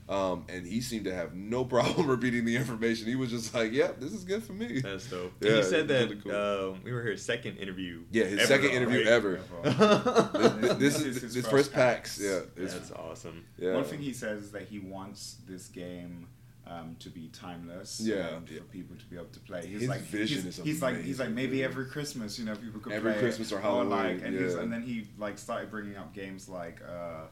Um, 0.09 0.45
and 0.49 0.65
he 0.67 0.81
seemed 0.81 1.05
to 1.05 1.13
have 1.13 1.33
no 1.33 1.63
problem 1.75 2.07
repeating 2.07 2.43
the 2.43 2.55
information. 2.57 3.07
He 3.07 3.15
was 3.15 3.29
just 3.29 3.53
like, 3.53 3.71
"Yep, 3.71 3.99
this 4.01 4.11
is 4.11 4.25
good 4.25 4.43
for 4.43 4.51
me." 4.53 4.81
That's 4.81 5.09
dope. 5.09 5.31
Yeah, 5.39 5.49
and 5.49 5.57
he 5.57 5.63
said 5.63 5.87
that 5.87 6.09
really 6.09 6.15
cool. 6.17 6.35
um, 6.73 6.81
we 6.83 6.91
were 6.91 7.01
here 7.03 7.15
second 7.15 7.57
interview. 7.57 8.03
Yeah, 8.11 8.25
his 8.25 8.39
ever, 8.39 8.47
second 8.47 8.67
though, 8.69 8.75
interview 8.75 8.97
right? 8.99 9.07
ever. 9.07 9.39
Ever. 9.63 10.29
This, 10.33 10.73
this 10.73 10.77
This 10.77 10.95
is 10.99 11.05
is 11.17 11.21
his 11.21 11.33
his 11.35 11.45
first 11.45 11.51
first 11.51 11.73
PAX. 11.73 12.17
PAX. 12.17 12.21
Yeah, 12.21 12.63
it's, 12.63 12.73
That's 12.73 12.91
awesome. 12.91 13.45
yeah. 13.57 13.73
One 13.75 13.85
thing 13.85 13.99
he 14.01 14.13
says 14.13 14.43
is 14.43 14.51
that 14.51 14.63
he 14.63 14.79
wants 14.79 15.37
this 15.47 15.67
game 15.67 16.27
um, 16.67 16.95
to 16.99 17.09
be 17.09 17.29
timeless. 17.29 18.01
Yeah. 18.01 18.35
and 18.35 18.47
for 18.47 18.55
people 18.63 18.95
to 18.97 19.05
be 19.05 19.15
able 19.15 19.27
to 19.27 19.39
play. 19.39 19.65
He's 19.67 19.81
His 19.81 19.89
like, 19.89 20.01
vision 20.01 20.43
he's, 20.43 20.59
is 20.59 20.65
he's 20.65 20.81
like, 20.81 21.01
he's 21.01 21.19
like 21.19 21.29
maybe 21.29 21.63
every 21.63 21.85
Christmas, 21.85 22.37
you 22.39 22.45
know, 22.45 22.55
people 22.55 22.79
could 22.81 22.93
Every 22.93 23.13
play 23.13 23.21
Christmas 23.21 23.51
it, 23.51 23.55
or 23.55 23.61
Halloween, 23.61 23.89
like, 23.89 24.21
and, 24.23 24.37
he's, 24.37 24.53
yeah. 24.55 24.61
and 24.61 24.71
then 24.71 24.81
he 24.81 25.07
like 25.17 25.37
started 25.37 25.69
bringing 25.71 25.95
up 25.97 26.13
games 26.13 26.47
like 26.49 26.81
uh, 26.87 27.25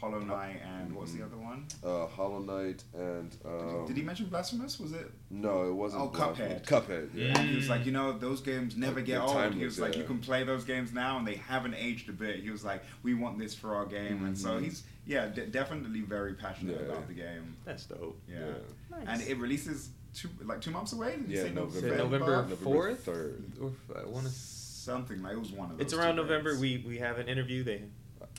Hollow 0.00 0.20
Knight 0.20 0.60
and 0.64 0.94
what's 0.94 1.12
the 1.12 1.22
other 1.24 1.36
one? 1.36 1.66
uh, 1.84 2.06
Hollow 2.06 2.38
Knight 2.38 2.84
and 2.94 3.36
um, 3.44 3.84
Did 3.86 3.96
he 3.96 4.02
mention 4.02 4.26
Blasphemous? 4.26 4.78
Was 4.78 4.92
it? 4.92 5.10
No, 5.30 5.68
it 5.68 5.72
wasn't. 5.74 6.02
Oh, 6.02 6.08
Cuphead. 6.08 6.64
Cuphead. 6.64 7.10
Yeah. 7.14 7.36
And 7.38 7.48
he 7.48 7.56
was 7.56 7.68
like, 7.68 7.84
you 7.84 7.92
know, 7.92 8.16
those 8.16 8.40
games 8.40 8.76
never 8.76 8.96
Like, 8.96 9.06
get 9.06 9.26
they're 9.26 9.44
old. 9.44 9.54
he 9.54 9.64
was 9.64 9.78
like, 9.80 9.94
yeah. 9.94 10.00
you 10.02 10.06
can 10.06 10.18
play 10.18 10.44
those 10.44 10.64
games 10.64 10.92
now, 10.92 11.18
and 11.18 11.26
they 11.26 11.34
haven't 11.34 11.74
aged 11.74 12.08
a 12.08 12.12
bit. 12.12 12.40
He 12.40 12.50
was 12.50 12.64
like, 12.64 12.82
we 13.02 13.14
want 13.14 13.38
this 13.38 13.54
for 13.54 13.74
our 13.74 13.86
game, 13.86 14.24
and 14.24 14.38
so 14.38 14.50
Mhm. 14.50 14.64
he's 14.64 14.84
yeah, 15.06 15.26
de- 15.26 15.46
definitely 15.46 16.02
very 16.02 16.34
passionate 16.34 16.76
Yeah. 16.80 16.92
about 16.92 17.08
the 17.08 17.14
game. 17.14 17.56
That's 17.64 17.86
dope. 17.86 18.20
Yeah, 18.28 18.38
Yeah. 18.90 18.96
and 19.08 19.22
it 19.22 19.38
releases 19.38 19.90
two 20.14 20.28
like 20.44 20.60
two 20.60 20.70
months 20.70 20.92
away. 20.92 21.16
Did 21.16 21.28
you 21.30 21.36
Yeah, 21.38 21.42
say 21.44 21.50
November. 21.50 21.96
November 21.96 22.26
November 22.42 22.56
4th? 22.56 22.98
third. 22.98 23.42
Or 23.60 23.72
I 23.96 24.04
want 24.04 24.26
to. 24.26 24.32
something 24.32 25.22
like 25.22 25.32
it 25.34 25.38
was 25.38 25.50
one 25.52 25.70
of 25.70 25.76
those. 25.78 25.84
It's 25.86 25.92
around 25.94 26.16
November. 26.16 26.50
dates. 26.50 26.60
We 26.62 26.84
we 26.86 26.98
have 26.98 27.18
an 27.18 27.28
interview. 27.28 27.62
They 27.64 27.82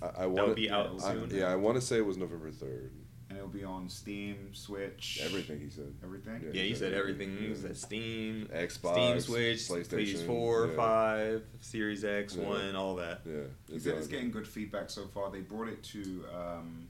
I, 0.01 0.05
I 0.07 0.11
that'll 0.11 0.31
want 0.31 0.55
be 0.55 0.69
out 0.69 0.91
yeah, 0.99 1.05
I, 1.05 1.13
soon. 1.13 1.29
yeah, 1.31 1.51
I 1.51 1.55
want 1.55 1.75
to 1.75 1.81
say 1.81 1.97
it 1.97 2.05
was 2.05 2.17
November 2.17 2.51
third. 2.51 2.91
and 3.29 3.37
it'll 3.37 3.49
be 3.49 3.63
on 3.63 3.89
Steam, 3.89 4.53
Switch, 4.53 5.19
Everything 5.23 5.59
he 5.59 5.69
said. 5.69 5.93
everything. 6.03 6.41
Yeah. 6.45 6.49
Yeah, 6.53 6.63
you 6.63 6.75
said 6.75 6.93
everything. 6.93 7.35
Yeah. 7.39 7.49
You 7.49 7.55
said 7.55 7.77
Steam, 7.77 8.49
Xbox, 8.53 8.93
Steam 8.93 9.19
Switch, 9.19 9.57
PlayStation, 9.87 10.25
PS4, 10.27 10.69
yeah. 10.71 10.75
5, 10.75 11.43
Series 11.61 12.03
X, 12.05 12.35
Yeah. 12.35 12.47
1, 12.47 12.75
all 12.75 12.95
that. 12.95 13.21
Yeah, 13.25 13.33
He 13.71 13.79
said 13.79 13.95
it's 13.97 14.07
getting 14.07 14.31
good 14.31 14.47
feedback 14.47 14.89
so 14.89 15.05
far. 15.07 15.29
They 15.31 15.41
brought 15.41 15.67
it 15.69 15.83
to 15.83 16.25
um, 16.33 16.87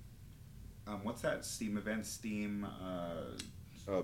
um, 0.88 1.04
what's 1.04 1.22
that 1.22 1.44
Steam 1.46 1.78
event? 1.78 2.06
Steam. 2.06 2.66
Uh, 2.66 3.36
Uh, 3.88 4.04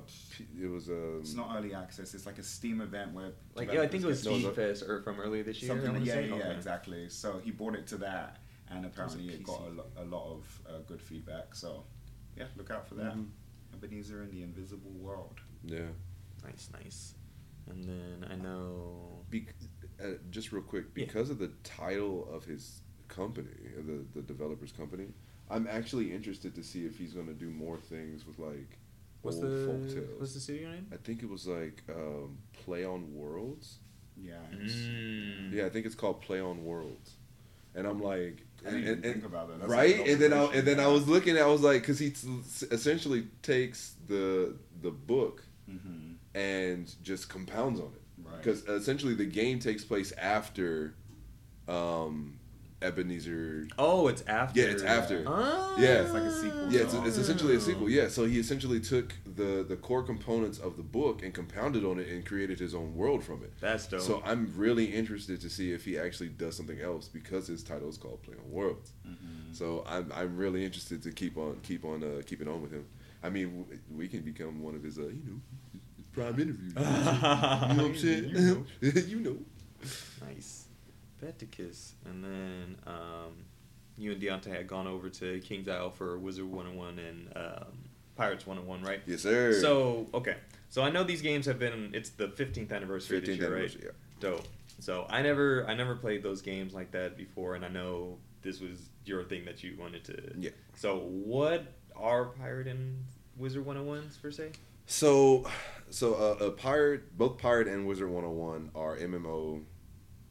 it 0.60 0.68
was 0.68 0.89
a. 0.89 1.18
it's 1.20 1.36
not 1.36 1.56
early 1.56 1.74
access. 1.76 2.13
It's 2.15 2.26
like 2.26 2.39
a 2.39 2.44
Steam 2.44 2.82
event 2.82 3.13
where 3.13 3.32
Like 3.56 3.72
yeah, 3.72 3.82
I 3.82 3.88
think 3.88 4.04
it 4.04 4.08
was 4.08 4.22
developers 4.24 4.46
No, 4.46 4.54
Steam 4.54 4.74
Fest 4.74 4.84
or 4.89 5.02
from 5.04 5.20
earlier 5.20 5.44
this 5.44 5.62
year. 5.62 5.70
Something. 5.70 6.04
Yeah, 6.06 6.20
yeah, 6.20 6.26
yeah, 6.26 6.34
Okay. 6.36 6.56
exactly. 6.56 7.08
So 7.10 7.39
he 7.44 7.52
brought 7.52 7.76
it 7.76 7.86
to 7.88 7.98
that, 7.98 8.39
and 8.69 8.86
apparently 8.86 9.30
a 9.30 9.34
it 9.34 9.43
got 9.43 9.62
a, 9.62 9.69
PC. 9.71 9.78
lo- 9.78 9.91
a 9.97 10.06
lot 10.06 10.32
of 10.34 10.62
uh, 10.67 10.80
good 10.88 11.01
feedback. 11.01 11.54
So 11.56 11.84
yeah, 12.38 12.45
look 12.58 12.71
out 12.71 12.88
for 12.88 12.95
that. 12.95 13.13
Mhm. 13.15 13.28
Ebenezer 13.73 14.23
in 14.23 14.32
the 14.32 14.41
Invisible 14.43 14.91
World. 14.91 15.39
yeah. 15.63 15.89
Nice, 16.43 16.69
nice. 16.73 17.15
And 17.67 17.84
then 17.84 18.28
I 18.30 18.36
know. 18.36 19.25
Bec- 19.32 19.56
uh, 19.99 20.17
just 20.30 20.51
real 20.51 20.62
quick, 20.62 20.86
Yeah. 20.95 21.06
because 21.06 21.30
of 21.32 21.39
the 21.39 21.51
title 21.63 22.30
of 22.32 22.45
his 22.45 22.82
company, 23.08 23.49
uh, 23.78 23.82
the 23.82 24.06
the 24.13 24.21
developer's 24.21 24.71
company, 24.71 25.08
I'm 25.49 25.65
actually 25.67 26.13
interested 26.13 26.54
to 26.56 26.63
see 26.63 26.86
if 26.86 26.97
he's 26.97 27.13
going 27.13 27.28
to 27.28 27.34
do 27.34 27.49
more 27.49 27.78
things 27.78 28.25
with 28.28 28.38
like 28.39 28.78
What's 29.23 29.38
old 29.38 29.45
the 29.45 29.65
folk 29.65 29.89
tales. 29.89 30.19
what's 30.19 30.34
the 30.36 30.39
studio 30.39 30.69
name? 30.71 30.88
I 30.93 30.97
think 30.97 31.23
it 31.23 31.30
was 31.30 31.47
like 31.47 31.82
um, 31.89 32.38
Play 32.54 32.86
on 32.86 33.13
Worlds. 33.15 33.80
Yeah. 34.15 34.36
Mm. 34.54 35.51
Yeah, 35.51 35.65
I 35.65 35.69
think 35.69 35.86
it's 35.88 35.95
called 35.95 36.21
Play 36.21 36.39
on 36.39 36.63
Worlds. 36.63 37.15
And 37.73 37.88
I'm 37.88 38.01
like, 38.01 38.44
I 38.65 38.70
and- 38.70 38.88
and- 38.88 39.04
think 39.04 39.26
about 39.26 39.48
that. 39.50 39.60
That's 39.60 39.72
right? 39.72 40.08
and 40.08 40.20
then 40.22 40.34
I 40.34 40.44
and 40.54 40.68
then 40.68 40.80
I 40.80 40.88
was 40.88 41.08
looking, 41.08 41.38
I 41.38 41.46
was 41.48 41.62
like, 41.62 41.82
because 41.82 42.00
he 42.00 42.12
s- 42.12 42.63
essentially 42.72 43.28
takes 43.41 43.96
the 44.08 44.56
the 44.82 44.91
book 44.91 45.44
Mhm. 45.70 46.15
and 46.36 46.94
just 47.04 47.30
compounds 47.30 47.80
on 47.80 47.88
it. 47.88 48.02
Right. 48.24 48.38
Because 48.38 48.63
essentially 48.68 49.13
the 49.15 49.26
game 49.26 49.60
takes 49.60 49.84
place 49.84 50.12
after 50.13 50.94
um, 51.67 52.40
Ebenezer. 52.86 53.67
Oh, 53.77 54.08
it's 54.08 54.23
after. 54.27 54.60
Yeah, 54.60 54.67
it's 54.67 54.83
after. 54.83 55.23
Ah. 55.27 55.75
Yeah. 55.77 56.02
It's 56.04 56.13
like 56.13 56.23
a 56.23 56.31
sequel. 56.31 56.71
Yeah, 56.71 56.81
it's, 56.81 56.94
Oh. 56.94 57.06
it's 57.06 57.17
essentially 57.17 57.56
a 57.56 57.60
sequel. 57.60 57.90
Yeah, 57.90 58.08
so 58.08 58.25
he 58.25 58.40
essentially 58.40 58.79
took 58.79 59.13
the 59.36 59.65
the 59.67 59.75
core 59.75 60.04
components 60.04 60.58
of 60.60 60.77
the 60.77 60.83
book 60.83 61.23
and 61.23 61.33
compounded 61.33 61.83
on 61.83 62.00
it 62.00 62.08
and 62.10 62.25
created 62.25 62.60
his 62.60 62.73
own 62.75 62.96
world 62.96 63.23
from 63.23 63.44
it. 63.44 63.52
That's 63.60 63.88
dope. 63.88 64.02
So 64.02 64.21
I'm 64.25 64.54
really 64.56 64.86
interested 64.86 65.42
to 65.42 65.50
see 65.50 65.71
if 65.73 65.83
he 65.86 65.98
actually 65.98 66.29
does 66.29 66.56
something 66.56 66.79
else 66.79 67.08
because 67.08 67.48
his 67.48 67.63
title 67.63 67.90
is 67.90 67.98
called 67.98 68.21
Play 68.23 68.36
on 68.36 68.52
Worlds. 68.52 68.92
Mhm. 69.08 69.56
So 69.56 69.83
I'm 69.88 70.12
I'm 70.13 70.38
really 70.38 70.63
interested 70.63 71.02
to 71.04 71.12
keep 71.12 71.38
on 71.38 71.60
keep 71.63 71.83
on 71.86 72.04
uh, 72.04 72.21
keeping 72.25 72.48
on 72.48 72.62
with 72.62 72.71
him. 72.71 72.86
I 73.23 73.29
mean, 73.29 73.65
we 73.96 74.08
can 74.08 74.21
become 74.21 74.62
one 74.62 74.75
of 74.75 74.83
his 74.83 74.98
uh, 75.00 75.04
you 75.04 75.23
know 75.25 75.40
prime 76.13 76.40
interviews. 76.40 76.73
you 76.77 76.81
know 76.83 76.90
what 76.90 77.79
I'm 77.92 77.98
saying? 77.98 78.29
You 78.29 78.40
know. 78.40 78.65
you 79.13 79.19
know. 79.19 79.38
Nice. 80.25 80.65
Beticus. 81.24 81.94
And 82.06 82.24
then 82.24 82.78
um, 82.88 83.46
you 83.98 84.12
and 84.12 84.22
Deontay 84.22 84.56
had 84.56 84.68
gone 84.68 84.88
over 84.88 85.10
to 85.10 85.40
KingsIsle 85.40 85.94
for 85.94 86.18
Wizard 86.18 86.46
101 86.46 87.00
and 87.00 87.32
um, 87.36 87.78
Pirates 88.16 88.46
101, 88.48 88.84
right? 88.84 89.02
Yes, 89.06 89.22
sir. 89.22 89.60
So, 89.60 90.08
okay. 90.13 90.36
So 90.70 90.84
I 90.84 90.90
know 90.90 91.04
these 91.04 91.22
games 91.22 91.46
have 91.46 91.60
been, 91.60 91.92
it's 91.94 92.10
the 92.12 92.28
15th 92.28 92.72
anniversary 92.72 93.22
15th 93.22 93.26
this 93.26 93.38
year, 93.38 93.48
anniversary, 93.48 93.82
right? 93.86 94.20
Dope. 94.20 94.48
So 94.80 95.06
I 95.10 95.22
never, 95.22 95.66
I 95.68 95.74
never 95.74 95.96
played 95.96 96.22
those 96.22 96.42
games 96.42 96.74
like 96.74 96.92
that 96.92 97.16
before, 97.16 97.56
and 97.56 97.63
I 97.63 97.70
know 97.70 98.18
this 98.42 98.60
was 98.60 98.90
your 99.06 99.24
thing 99.24 99.46
that 99.46 99.63
you 99.63 99.76
wanted 99.80 100.04
to. 100.06 100.34
Yeah. 100.38 100.50
So 100.76 100.98
what 101.00 101.74
are 101.96 102.26
Pirate 102.26 102.68
and 102.68 103.06
Wizard 103.38 103.66
101s 103.66 104.22
per 104.22 104.32
se? 104.32 104.52
So 104.86 105.46
so 105.90 106.13
uh, 106.16 106.46
a 106.46 106.52
pirate, 106.52 107.18
both 107.18 107.38
pirate 107.38 107.68
and 107.68 107.88
wizard 107.88 108.10
101 108.10 108.72
are 108.76 108.98
MMO. 108.98 109.63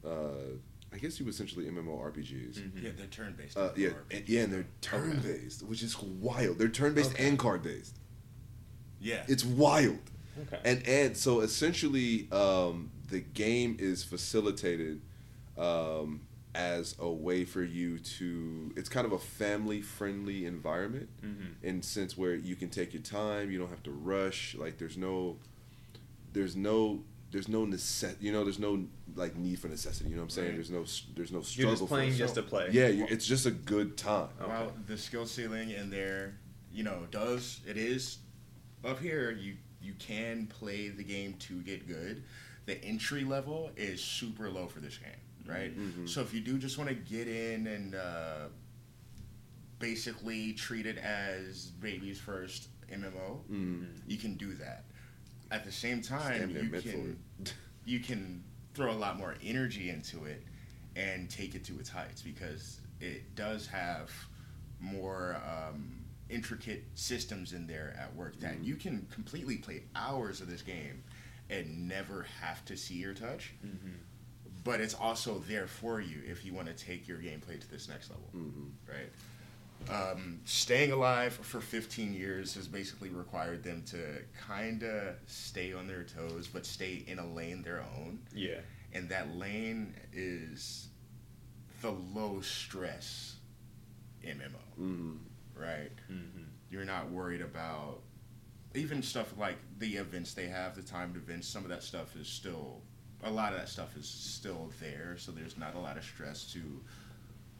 Uh, 0.05 0.57
I 0.95 0.97
guess 0.97 1.19
you 1.19 1.25
would 1.25 1.33
essentially 1.33 1.65
MMO 1.65 1.99
RPGs. 1.99 2.57
Mhm. 2.57 2.83
Yeah, 2.83 2.91
they're 2.97 3.07
turn 3.07 3.35
based. 3.37 3.57
Uh, 3.57 3.71
yeah, 3.75 3.89
and, 4.09 4.29
yeah, 4.29 4.43
and 4.43 4.53
they're 4.53 4.67
turn 4.79 5.19
based, 5.19 5.61
which 5.63 5.83
is 5.83 6.01
wild. 6.01 6.57
They're 6.57 6.69
turn 6.69 6.93
based 6.93 7.11
Okay. 7.11 7.27
and 7.27 7.37
card 7.37 7.63
based. 7.63 7.97
Yeah. 9.01 9.25
It's 9.27 9.43
wild. 9.43 9.99
Okay. 10.39 10.59
And 10.63 10.87
and 10.87 11.17
so 11.17 11.41
essentially, 11.41 12.29
um, 12.31 12.91
the 13.09 13.19
game 13.19 13.75
is 13.77 14.03
facilitated 14.05 15.01
um, 15.57 16.21
as 16.53 16.95
a 16.99 17.09
way 17.09 17.43
for 17.43 17.61
you 17.63 17.99
to. 17.99 18.71
It's 18.77 18.87
kind 18.89 19.05
of 19.05 19.11
a 19.11 19.19
family 19.19 19.81
friendly 19.81 20.45
environment 20.45 21.09
Mhm. 21.21 21.55
in 21.61 21.81
sense 21.81 22.17
where 22.17 22.35
you 22.35 22.55
can 22.55 22.69
take 22.69 22.93
your 22.93 23.03
time. 23.03 23.51
You 23.51 23.59
don't 23.59 23.69
have 23.69 23.83
to 23.83 23.91
rush. 23.91 24.55
Like 24.55 24.77
there's 24.77 24.97
no, 24.97 25.39
there's 26.31 26.55
no. 26.55 27.03
There's 27.35 27.49
no 27.49 27.65
necess- 27.65 28.15
you 28.21 28.31
know. 28.31 28.45
There's 28.45 28.59
no 28.59 28.85
like 29.13 29.35
need 29.35 29.59
for 29.59 29.67
necessity. 29.67 30.09
You 30.09 30.15
know 30.15 30.21
what 30.21 30.27
I'm 30.27 30.29
saying? 30.29 30.47
Right. 30.47 30.55
There's 30.55 30.69
no. 30.71 30.85
There's 31.15 31.31
no 31.33 31.41
struggle. 31.41 31.71
You're 31.71 31.77
just 31.79 31.87
playing 31.89 32.09
for 32.11 32.15
it. 32.15 32.17
just 32.17 32.35
to 32.35 32.43
play. 32.43 32.69
Yeah, 32.71 32.87
you, 32.87 33.05
it's 33.09 33.25
just 33.27 33.45
a 33.45 33.51
good 33.51 33.97
time. 33.97 34.29
Okay. 34.39 34.49
While 34.49 34.71
the 34.87 34.97
skill 34.97 35.25
ceiling 35.25 35.71
in 35.71 35.89
there, 35.89 36.37
you 36.71 36.83
know, 36.83 36.99
does 37.11 37.59
it 37.67 37.75
is 37.75 38.19
up 38.85 38.99
here. 39.01 39.31
You 39.31 39.55
you 39.81 39.95
can 39.99 40.47
play 40.47 40.87
the 40.87 41.03
game 41.03 41.33
to 41.39 41.61
get 41.63 41.89
good. 41.89 42.23
The 42.67 42.81
entry 42.85 43.25
level 43.25 43.69
is 43.75 43.99
super 44.01 44.49
low 44.49 44.67
for 44.67 44.79
this 44.79 44.97
game, 44.97 45.11
right? 45.45 45.77
Mhm. 45.77 46.07
So 46.07 46.21
if 46.21 46.33
you 46.33 46.39
do 46.39 46.57
just 46.57 46.77
want 46.77 46.89
to 46.89 46.95
get 46.95 47.27
in 47.27 47.67
and 47.67 47.95
uh, 47.95 48.47
basically 49.79 50.53
treat 50.53 50.85
it 50.85 50.97
as 50.97 51.65
baby's 51.81 52.17
first 52.17 52.69
MMO, 52.89 53.39
Mm. 53.51 53.87
you 54.07 54.17
can 54.17 54.35
do 54.35 54.53
that. 54.55 54.85
At 55.51 55.63
the 55.63 55.71
same 55.71 56.01
time, 56.01 56.49
you 56.49 56.69
can 56.69 57.11
it. 57.11 57.17
You 57.85 57.99
can 57.99 58.43
throw 58.73 58.91
a 58.91 58.93
lot 58.93 59.17
more 59.17 59.35
energy 59.43 59.89
into 59.89 60.25
it 60.25 60.43
and 60.95 61.29
take 61.29 61.55
it 61.55 61.63
to 61.65 61.77
its 61.79 61.89
heights 61.89 62.21
because 62.21 62.79
it 62.99 63.35
does 63.35 63.67
have 63.67 64.11
more 64.79 65.37
um, 65.45 65.91
intricate 66.29 66.83
systems 66.95 67.53
in 67.53 67.67
there 67.67 67.95
at 67.99 68.13
work 68.15 68.39
that 68.39 68.63
you 68.63 68.75
can 68.75 69.07
completely 69.13 69.57
play 69.57 69.83
hours 69.95 70.41
of 70.41 70.49
this 70.49 70.61
game 70.61 71.03
and 71.49 71.87
never 71.87 72.25
have 72.41 72.63
to 72.65 72.75
see 72.75 73.05
or 73.05 73.13
touch. 73.13 73.53
Mhm. 73.65 73.93
But 74.63 74.81
it's 74.81 74.95
also 74.95 75.39
there 75.47 75.67
for 75.67 76.01
you 76.01 76.21
if 76.25 76.43
you 76.43 76.53
want 76.53 76.67
to 76.67 76.73
take 76.73 77.07
your 77.07 77.19
gameplay 77.19 77.61
to 77.61 77.69
this 77.69 77.87
next 77.87 78.09
level, 78.09 78.29
Mhm. 78.33 78.71
right? 78.89 79.11
Um, 79.89 80.39
staying 80.45 80.91
alive 80.91 81.33
for 81.33 81.61
15 81.61 82.13
years 82.13 82.55
has 82.55 82.67
basically 82.67 83.09
required 83.09 83.63
them 83.63 83.83
to 83.87 84.21
kind 84.47 84.83
of 84.83 85.15
stay 85.27 85.73
on 85.73 85.87
their 85.87 86.03
toes, 86.03 86.47
but 86.47 86.65
stay 86.65 87.03
in 87.07 87.19
a 87.19 87.25
lane 87.25 87.61
their 87.61 87.81
own 87.81 88.19
Yeah. 88.33 88.59
and 88.93 89.09
that 89.09 89.35
lane 89.35 89.93
is 90.11 90.87
the 91.81 91.91
low 91.91 92.41
stress 92.41 93.35
MMO, 94.23 94.59
Mhm. 94.79 95.19
right? 95.53 95.91
Mhm. 96.09 96.45
You're 96.71 96.85
not 96.85 97.11
worried 97.11 97.41
about 97.41 98.01
even 98.73 99.01
stuff 99.03 99.37
like 99.37 99.57
the 99.79 99.95
events 99.97 100.33
they 100.33 100.47
have, 100.47 100.75
the 100.75 100.81
timed 100.81 101.15
events. 101.15 101.47
Some 101.47 101.63
of 101.63 101.69
that 101.69 101.83
stuff 101.83 102.15
is 102.15 102.27
still, 102.27 102.81
a 103.23 103.29
lot 103.31 103.53
of 103.53 103.59
that 103.59 103.69
stuff 103.69 103.95
is 103.95 104.07
still 104.09 104.73
there, 104.81 105.15
so 105.17 105.31
there's 105.31 105.57
not 105.57 105.75
a 105.75 105.79
lot 105.79 105.97
of 105.97 106.03
stress 106.03 106.51
to 106.53 106.83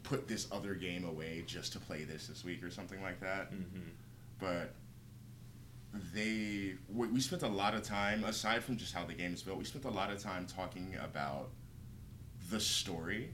put 0.06 0.26
this 0.28 0.46
other 0.52 0.74
game 0.74 1.04
away 1.04 1.42
just 1.46 1.72
to 1.72 1.78
play 1.80 2.04
this 2.04 2.28
this 2.28 2.44
week 2.44 2.62
or 2.62 2.70
something 2.70 3.02
like 3.02 3.18
that 3.20 3.52
Mhm. 3.52 3.90
but 4.38 4.72
they 6.12 6.74
we, 6.88 7.08
we 7.08 7.20
spent 7.20 7.42
a 7.42 7.48
lot 7.48 7.74
of 7.74 7.82
time 7.82 8.22
aside 8.24 8.62
from 8.62 8.76
just 8.76 8.92
how 8.94 9.04
the 9.04 9.14
game 9.14 9.32
is 9.34 9.42
built 9.42 9.58
we 9.58 9.64
spent 9.64 9.84
a 9.84 9.90
lot 9.90 10.10
of 10.10 10.22
time 10.22 10.46
talking 10.46 10.94
about 11.02 11.50
the 12.50 12.60
story 12.60 13.30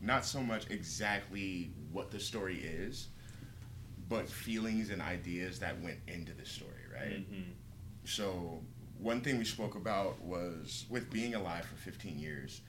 not 0.00 0.24
so 0.24 0.40
much 0.42 0.68
exactly 0.70 1.70
what 1.90 2.10
the 2.10 2.20
story 2.20 2.58
is 2.60 3.08
but 4.08 4.28
feelings 4.28 4.90
and 4.90 5.00
ideas 5.02 5.58
that 5.58 5.80
went 5.80 5.98
into 6.06 6.32
the 6.34 6.44
story 6.46 6.84
right 6.92 7.30
Mhm. 7.32 7.44
so 8.04 8.62
one 8.98 9.20
thing 9.22 9.38
we 9.38 9.44
spoke 9.44 9.74
about 9.74 10.20
was 10.22 10.84
with 10.88 11.10
being 11.10 11.34
alive 11.34 11.64
for 11.64 11.76
15 11.76 12.18
years 12.18 12.60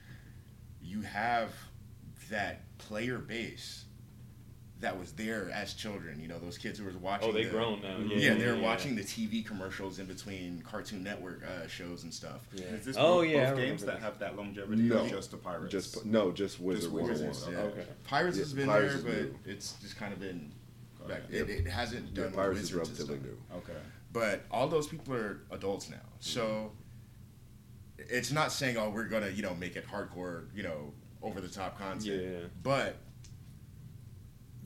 you 0.82 1.02
have 1.02 1.52
that 2.30 2.62
player 2.78 3.18
base 3.18 3.84
that 4.80 4.98
was 4.98 5.12
there 5.12 5.50
as 5.54 5.72
children 5.72 6.20
you 6.20 6.28
know 6.28 6.38
those 6.38 6.58
kids 6.58 6.78
who 6.78 6.84
were 6.84 6.92
watching 6.98 7.28
Oh, 7.30 7.32
they 7.32 7.44
the- 7.44 7.50
grown 7.50 7.80
now. 7.80 7.96
Yeah. 7.98 8.16
yeah, 8.16 8.34
they 8.34 8.46
were 8.46 8.56
yeah. 8.56 8.62
watching 8.62 8.94
the 8.94 9.02
TV 9.02 9.44
commercials 9.44 9.98
in 9.98 10.04
between 10.06 10.60
Cartoon 10.62 11.02
Network 11.02 11.42
uh, 11.44 11.66
shows 11.66 12.02
and 12.02 12.12
stuff. 12.12 12.46
Yeah. 12.52 12.64
Is 12.66 12.84
this 12.84 12.96
Oh, 12.98 13.22
both, 13.22 13.28
yeah, 13.30 13.50
both 13.52 13.58
games 13.60 13.84
that 13.86 14.00
have 14.00 14.18
that 14.18 14.36
longevity 14.36 14.82
No. 14.82 15.04
or 15.04 15.08
just 15.08 15.30
the 15.30 15.38
Pirates? 15.38 15.72
Just 15.72 16.04
no, 16.04 16.30
just 16.30 16.60
Wizard 16.60 16.92
One 16.92 17.04
Wizards, 17.08 17.44
One. 17.44 17.52
yeah. 17.54 17.58
Okay. 17.60 17.84
Pirates 18.04 18.36
Yeah, 18.36 18.42
has 18.44 18.52
been 18.52 18.66
Pirates 18.66 19.02
there, 19.02 19.12
is 19.14 19.26
but 19.30 19.46
new. 19.46 19.52
it's 19.52 19.72
just 19.80 19.96
kind 19.96 20.12
of 20.12 20.20
been 20.20 20.52
Okay. 21.04 21.14
back. 21.14 21.22
It, 21.30 21.48
it 21.48 21.66
hasn't 21.68 22.08
Yeah, 22.08 22.24
done 22.24 22.32
what 22.32 22.34
Pirates 22.34 22.60
is 22.60 22.72
Wizards 22.74 22.98
relatively 23.00 23.30
new. 23.30 23.38
Okay. 23.58 23.78
But 24.12 24.44
all 24.50 24.68
those 24.68 24.88
people 24.88 25.14
are 25.14 25.40
adults 25.52 25.88
now, 25.88 25.96
so 26.20 26.72
it's 27.98 28.30
not 28.30 28.52
saying 28.52 28.76
oh 28.76 28.90
we're 28.90 29.04
gonna 29.08 29.28
you 29.30 29.42
know 29.42 29.54
make 29.54 29.74
it 29.76 29.86
hardcore 29.88 30.44
you 30.54 30.62
know 30.62 30.92
over 31.22 31.40
the 31.40 31.48
top 31.48 31.78
content. 31.78 32.22
Yeah. 32.22 32.38
But 32.62 32.96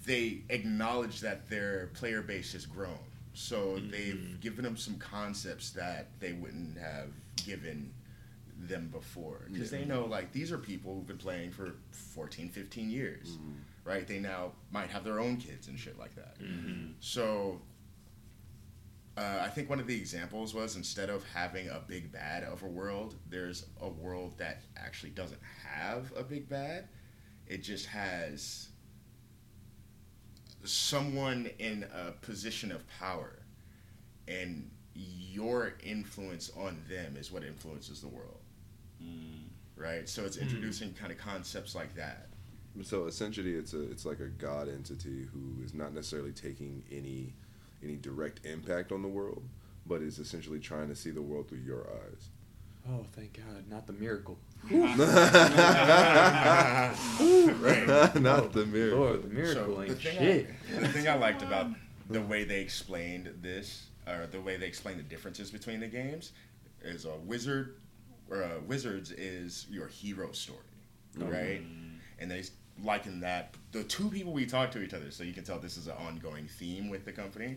they 0.05 0.43
acknowledge 0.49 1.21
that 1.21 1.49
their 1.51 1.89
player 1.95 2.23
base 2.23 2.53
has 2.53 2.67
grown, 2.67 2.99
so 3.35 3.79
they've 3.79 4.15
Mhm. 4.15 4.41
given 4.41 4.65
them 4.65 4.77
some 4.77 4.97
concepts 4.99 5.71
that 5.71 6.09
they 6.21 6.33
wouldn't 6.33 6.79
have 6.79 7.11
given 7.37 7.93
them 8.63 8.89
before 8.89 9.47
because 9.51 9.71
they 9.71 9.87
know 9.87 10.05
like 10.05 10.33
these 10.33 10.53
are 10.53 10.59
people 10.59 10.95
who've 10.95 11.07
been 11.07 11.17
playing 11.17 11.51
for 11.51 11.73
14 11.93 12.51
15 12.51 12.91
years 12.91 13.39
right 13.85 14.07
they 14.07 14.19
now 14.19 14.53
might 14.71 14.91
have 14.91 15.03
their 15.03 15.19
own 15.19 15.39
kids 15.39 15.67
and 15.69 15.79
shit 15.81 15.99
like 15.99 16.15
that 16.15 16.39
Mhm. 16.39 16.93
so 17.01 17.63
uh, 19.17 19.43
I 19.43 19.49
think 19.49 19.69
one 19.69 19.81
of 19.81 19.87
the 19.87 19.97
examples 19.97 20.55
was 20.55 20.77
instead 20.77 21.11
of 21.11 21.25
having 21.35 21.69
a 21.69 21.81
big 21.87 22.13
bad 22.13 22.45
of 22.45 22.63
a 22.63 22.67
world, 22.67 23.17
there's 23.29 23.67
a 23.81 23.89
world 23.89 24.39
that 24.39 24.63
actually 24.77 25.11
doesn't 25.11 25.41
have 25.65 26.13
a 26.17 26.23
big 26.23 26.49
bad. 26.49 26.89
It 27.47 27.63
just 27.63 27.87
has 27.87 28.69
someone 30.65 31.51
in 31.59 31.85
a 31.95 32.13
position 32.13 32.71
of 32.71 32.87
power, 32.99 33.41
and 34.29 34.71
your 34.95 35.75
influence 35.83 36.51
on 36.57 36.79
them 36.89 37.17
is 37.17 37.33
what 37.33 37.43
influences 37.43 38.01
the 38.01 38.09
world, 38.09 38.41
right? 39.77 40.09
So 40.09 40.25
it's 40.25 40.37
introducing 40.37 40.93
kind 40.95 41.11
of 41.11 41.19
concepts 41.19 41.75
like 41.75 41.95
that. 41.97 42.29
So 42.83 43.07
essentially, 43.07 43.55
it's 43.55 43.73
a 43.75 43.91
it's 43.91 44.07
like 44.07 44.21
a 44.21 44.29
god 44.29 44.69
entity 44.69 45.27
who 45.33 45.65
is 45.65 45.75
not 45.75 45.93
necessarily 45.93 46.33
taking 46.33 46.85
any 46.93 47.35
any 47.83 47.97
direct 47.97 48.45
impact 48.47 48.93
on 48.93 49.03
the 49.03 49.09
world, 49.09 49.43
but 49.87 50.03
is 50.03 50.19
essentially 50.19 50.59
trying 50.59 50.89
to 50.89 50.95
see 50.95 51.11
the 51.11 51.23
world 51.23 51.49
through 51.49 51.59
your 51.59 51.89
eyes. 51.91 52.31
Oh, 52.89 53.05
thank 53.13 53.35
God, 53.35 53.69
not 53.69 53.87
the 53.87 53.93
miracle. 53.93 54.39
not 54.71 54.93
the 58.53 58.67
miracle. 58.67 58.99
Lord, 58.99 59.23
the 59.23 59.29
miracle 59.29 59.75
So 59.77 59.83
ain't 59.83 60.01
thing, 60.01 60.19
shit. 60.19 60.51
I, 60.77 60.81
the 60.81 60.89
thing 60.89 61.09
I 61.09 61.15
liked 61.15 61.43
about 61.43 61.67
um, 61.67 61.77
the 62.09 62.23
way 62.23 62.45
they 62.45 62.61
explained 62.61 63.33
this, 63.43 63.87
or 64.07 64.27
the 64.27 64.41
way 64.41 64.57
they 64.57 64.67
explained 64.67 64.99
the 64.99 65.05
differences 65.05 65.51
between 65.51 65.81
the 65.81 65.89
games, 65.89 66.33
is 66.83 67.05
a 67.05 67.17
wizard, 67.17 67.77
or 68.31 68.43
a 68.43 68.61
wizards 68.61 69.11
is 69.13 69.67
your 69.71 69.89
hero 69.89 70.33
story, 70.33 70.59
mm-hmm. 71.19 71.31
right? 71.31 71.63
And 72.19 72.31
they 72.31 72.45
liken 72.83 73.21
that 73.21 73.55
the 73.73 73.85
two 73.85 74.09
people 74.11 74.33
we 74.33 74.47
talk 74.47 74.71
to 74.73 74.83
each 74.83 74.95
other, 74.95 75.11
so 75.11 75.23
you 75.23 75.33
can 75.33 75.45
tell 75.45 75.59
this 75.59 75.77
is 75.77 75.87
an 75.87 75.95
ongoing 75.95 76.47
theme 76.47 76.89
with 76.89 77.05
the 77.05 77.13
company. 77.13 77.57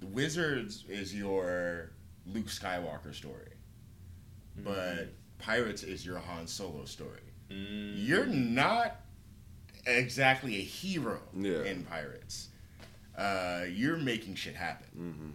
The 0.00 0.06
wizards 0.06 0.84
is 0.88 1.14
your 1.14 1.90
Luke 2.26 2.46
Skywalker 2.46 3.14
story, 3.14 3.52
but 4.58 5.08
pirates 5.38 5.82
is 5.82 6.04
your 6.06 6.18
Han 6.18 6.46
Solo 6.46 6.84
story 6.84 7.18
Mm. 7.50 8.06
you're 8.06 8.24
not 8.26 8.96
exactly 9.84 10.56
a 10.56 10.60
hero 10.62 11.20
Yeah. 11.36 11.64
in 11.64 11.82
Pirates. 11.84 12.48
Uh, 13.14 13.64
you're 13.68 13.98
making 13.98 14.36
shit 14.36 14.54
happen. 14.54 14.86
hmm 14.96 15.30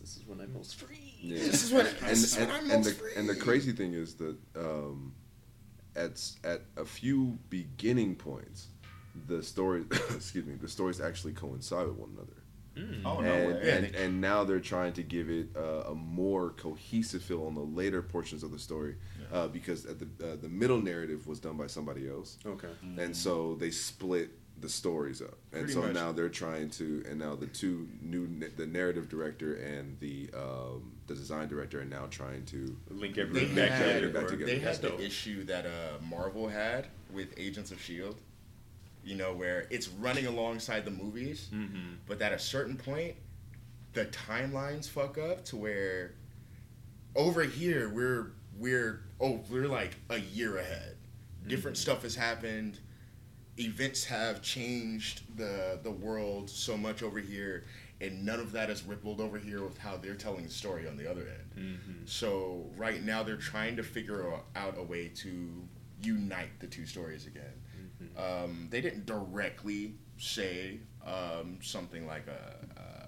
This 0.00 0.16
is 0.18 0.26
when 0.26 0.40
I'm 0.40 0.52
most 0.52 0.74
free. 0.74 1.14
Yeah. 1.20 1.38
This 1.38 1.62
is 1.64 1.72
what- 1.72 1.86
and 2.02 2.10
is 2.10 2.36
and, 2.36 2.46
what 2.48 2.56
I'm 2.56 2.70
and 2.70 2.84
most 2.84 2.98
the 2.98 3.18
and 3.18 3.26
the 3.28 3.36
crazy 3.36 3.72
thing 3.72 3.94
is 3.94 4.14
that 4.16 4.36
um, 4.56 5.14
at 5.96 6.20
at 6.44 6.62
a 6.76 6.84
few 6.84 7.38
beginning 7.50 8.14
points, 8.16 8.68
the 9.28 9.42
story 9.42 9.84
excuse 10.10 10.46
me 10.46 10.54
the 10.54 10.68
stories 10.68 11.00
actually 11.00 11.32
coincide 11.32 11.86
with 11.86 11.96
one 11.96 12.10
another. 12.16 12.36
Mm. 12.74 13.02
Oh, 13.04 13.20
no 13.20 13.30
and, 13.30 13.54
way. 13.54 13.70
and, 13.70 13.92
Yeah, 13.92 14.00
and 14.00 14.20
now 14.20 14.44
they're 14.44 14.58
trying 14.58 14.94
to 14.94 15.02
give 15.02 15.28
it 15.28 15.48
uh, 15.54 15.90
a 15.90 15.94
more 15.94 16.50
cohesive 16.52 17.22
feel 17.22 17.44
on 17.44 17.54
the 17.54 17.60
later 17.60 18.00
portions 18.00 18.42
of 18.42 18.50
the 18.50 18.58
story 18.58 18.96
uh, 19.30 19.48
because 19.48 19.84
at 19.84 19.98
the 19.98 20.06
uh, 20.32 20.36
the 20.40 20.48
middle 20.48 20.80
narrative 20.80 21.26
was 21.26 21.38
done 21.38 21.58
by 21.58 21.66
somebody 21.66 22.08
else, 22.08 22.38
Okay. 22.46 22.70
and 22.96 23.14
so 23.14 23.56
they 23.56 23.70
split 23.70 24.30
the 24.62 24.68
stories 24.68 25.20
up, 25.20 25.36
and 25.52 25.62
Pretty 25.62 25.72
so 25.74 25.82
much. 25.82 25.92
now 25.94 26.12
they're 26.12 26.28
trying 26.28 26.70
to, 26.70 27.04
and 27.08 27.18
now 27.18 27.34
the 27.34 27.46
two 27.48 27.88
new, 28.00 28.26
the 28.56 28.66
narrative 28.66 29.08
director 29.08 29.54
and 29.56 29.98
the 30.00 30.30
um, 30.34 30.92
the 31.08 31.14
design 31.14 31.48
director 31.48 31.80
are 31.80 31.84
now 31.84 32.06
trying 32.10 32.44
to. 32.46 32.74
Link 32.88 33.18
everything 33.18 33.54
back 33.54 33.70
had, 33.70 33.94
together. 34.02 34.08
back 34.12 34.22
or- 34.24 34.28
together. 34.30 34.46
they 34.52 34.58
had 34.58 34.68
That's 34.68 34.78
the 34.78 34.88
dope. 34.90 35.00
issue 35.00 35.44
that 35.44 35.66
uh, 35.66 36.02
Marvel 36.08 36.48
had 36.48 36.86
with 37.12 37.34
Agents 37.36 37.70
of 37.72 37.80
Shield. 37.82 38.16
You 39.04 39.16
know, 39.16 39.34
where 39.34 39.66
it's 39.68 39.88
running 39.88 40.26
alongside 40.26 40.84
the 40.84 40.92
movies, 40.92 41.48
Mhm. 41.52 41.96
but 42.06 42.22
at 42.22 42.32
a 42.32 42.38
certain 42.38 42.76
point, 42.76 43.16
the 43.94 44.04
timelines 44.06 44.88
fuck 44.88 45.18
up 45.18 45.44
to 45.46 45.56
where 45.56 46.12
over 47.16 47.42
here 47.42 47.88
we're 47.88 48.30
we're 48.56 49.00
oh 49.20 49.40
we're 49.50 49.66
like 49.66 49.96
a 50.08 50.18
year 50.18 50.56
ahead. 50.58 50.96
Different 51.48 51.76
stuff 51.76 52.02
has 52.04 52.14
happened. 52.14 52.78
Events 53.58 54.04
have 54.04 54.40
changed 54.42 55.22
the 55.36 55.78
the 55.82 55.90
world 55.90 56.48
so 56.48 56.76
much 56.76 57.02
over 57.02 57.18
here, 57.18 57.64
and 58.00 58.24
none 58.24 58.40
of 58.40 58.52
that 58.52 58.68
has 58.70 58.82
rippled 58.82 59.20
over 59.20 59.38
here 59.38 59.62
with 59.62 59.76
how 59.76 59.96
they're 59.98 60.14
telling 60.14 60.44
the 60.44 60.50
story 60.50 60.88
on 60.88 60.96
the 60.96 61.08
other 61.10 61.28
end. 61.28 61.78
Mhm. 61.78 62.08
So 62.08 62.70
right 62.76 63.02
now 63.02 63.22
they're 63.22 63.36
trying 63.36 63.76
to 63.76 63.82
figure 63.82 64.24
out 64.56 64.78
a 64.78 64.82
way 64.82 65.08
to 65.16 65.68
unite 66.02 66.58
the 66.60 66.66
two 66.66 66.86
stories 66.86 67.26
again. 67.26 67.52
Um, 68.16 68.68
they 68.70 68.80
didn't 68.80 69.06
directly 69.06 69.94
say 70.18 70.80
um, 71.04 71.58
something 71.62 72.06
like 72.06 72.26
a, 72.28 72.66
a 72.80 73.01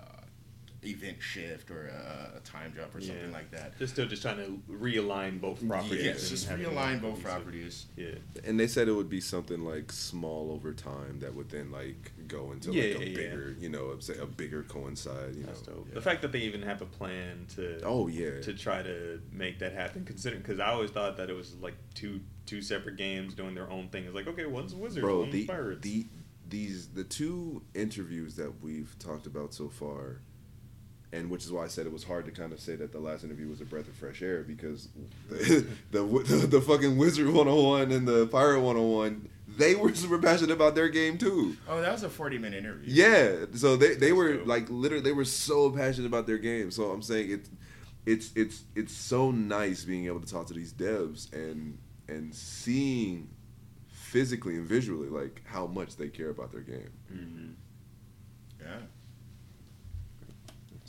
event 0.86 1.16
shift 1.20 1.70
or 1.70 1.86
a, 1.86 2.36
a 2.36 2.40
time 2.40 2.72
jump 2.76 2.94
or 2.94 3.00
something 3.00 3.26
Yeah. 3.26 3.32
like 3.32 3.50
that. 3.52 3.78
They're 3.78 3.86
still 3.88 4.06
just 4.06 4.22
trying 4.22 4.36
to 4.38 4.60
realign 4.72 5.40
both 5.40 5.66
properties. 5.66 6.04
Yes, 6.04 6.20
and 6.20 6.28
just 6.30 6.48
realign 6.48 7.00
both 7.00 7.22
properties. 7.22 7.86
Yeah. 7.96 8.14
And 8.44 8.58
they 8.58 8.66
said 8.66 8.88
it 8.88 8.92
would 8.92 9.08
be 9.08 9.20
something 9.20 9.64
like 9.64 9.92
small 9.92 10.50
over 10.52 10.72
time 10.72 11.20
that 11.20 11.34
would 11.34 11.50
then 11.50 11.70
like 11.70 12.12
go 12.28 12.52
into 12.52 12.68
like 12.70 12.76
Yeah, 12.78 12.82
a 12.84 12.86
yeah, 12.88 12.98
yeah. 13.00 13.16
bigger, 13.16 13.56
you 13.58 13.68
know, 13.68 13.98
say 14.00 14.16
a 14.18 14.26
bigger 14.26 14.62
coincide. 14.64 15.36
You 15.36 15.44
That's 15.44 15.66
know, 15.66 15.74
dope. 15.74 15.86
Yeah. 15.88 15.94
The 15.94 16.02
fact 16.02 16.22
that 16.22 16.32
they 16.32 16.40
even 16.40 16.62
have 16.62 16.82
a 16.82 16.86
plan 16.86 17.46
to 17.56 17.80
Oh 17.84 18.08
yeah. 18.08 18.40
to 18.42 18.52
try 18.54 18.82
to 18.82 19.20
make 19.32 19.58
that 19.60 19.72
happen, 19.72 20.04
considering 20.04 20.42
because 20.42 20.60
I 20.60 20.68
always 20.72 20.90
thought 20.90 21.16
that 21.16 21.30
it 21.30 21.34
was 21.34 21.54
like 21.60 21.74
two 21.94 22.20
two 22.46 22.60
separate 22.60 22.96
games 22.96 23.34
doing 23.34 23.54
their 23.54 23.70
own 23.70 23.88
thing. 23.88 24.04
It's 24.04 24.14
like 24.14 24.26
okay, 24.28 24.46
one's 24.46 24.74
Wizards, 24.74 25.02
bro 25.04 25.20
one's 25.20 25.32
the, 25.32 25.46
Pirates. 25.46 25.80
the 25.82 26.06
these 26.46 26.88
the 26.88 27.04
two 27.04 27.62
interviews 27.74 28.36
that 28.36 28.62
we've 28.62 28.94
talked 28.98 29.26
about 29.26 29.54
so 29.54 29.68
far 29.70 30.20
and 31.14 31.30
which 31.30 31.44
is 31.44 31.52
why 31.52 31.64
I 31.64 31.68
said 31.68 31.86
it 31.86 31.92
was 31.92 32.04
hard 32.04 32.24
to 32.26 32.30
kind 32.32 32.52
of 32.52 32.60
say 32.60 32.76
that 32.76 32.92
the 32.92 32.98
last 32.98 33.24
interview 33.24 33.48
was 33.48 33.60
a 33.60 33.64
breath 33.64 33.88
of 33.88 33.94
fresh 33.94 34.20
air 34.22 34.42
because 34.42 34.88
the 35.30 35.66
the, 35.92 36.02
the, 36.02 36.46
the 36.46 36.60
fucking 36.60 36.96
wizard 36.96 37.26
101 37.26 37.92
and 37.92 38.06
the 38.08 38.26
pirate 38.26 38.60
101 38.60 39.28
they 39.56 39.74
were 39.74 39.94
super 39.94 40.18
passionate 40.18 40.50
about 40.52 40.74
their 40.74 40.88
game 40.88 41.16
too 41.18 41.56
Oh, 41.68 41.80
that 41.80 41.92
was 41.92 42.02
a 42.02 42.08
forty-minute 42.10 42.58
interview. 42.58 42.86
yeah 42.92 43.46
so 43.54 43.76
they, 43.76 43.94
they 43.94 44.12
were 44.12 44.38
dope. 44.38 44.46
like 44.46 44.68
literally 44.70 45.04
they 45.04 45.12
were 45.12 45.24
so 45.26 45.70
passionate 45.70 46.06
about 46.08 46.26
their 46.26 46.38
game 46.38 46.70
so 46.70 46.90
i'm 46.90 47.02
saying 47.02 47.30
it's 47.30 47.50
it's 48.06 48.32
it's 48.34 48.64
it's 48.74 48.92
so 48.94 49.30
nice 49.30 49.84
being 49.84 50.06
able 50.06 50.20
to 50.20 50.30
talk 50.30 50.46
to 50.48 50.54
these 50.54 50.72
devs 50.72 51.32
and 51.32 51.78
and 52.08 52.34
seeing 52.34 53.28
physically 53.88 54.56
and 54.56 54.66
visually 54.66 55.08
like 55.08 55.42
how 55.44 55.66
much 55.66 55.96
they 55.96 56.08
care 56.08 56.30
about 56.30 56.50
their 56.52 56.60
game 56.62 56.90
hmm 57.08 57.50
Yeah. 58.60 58.78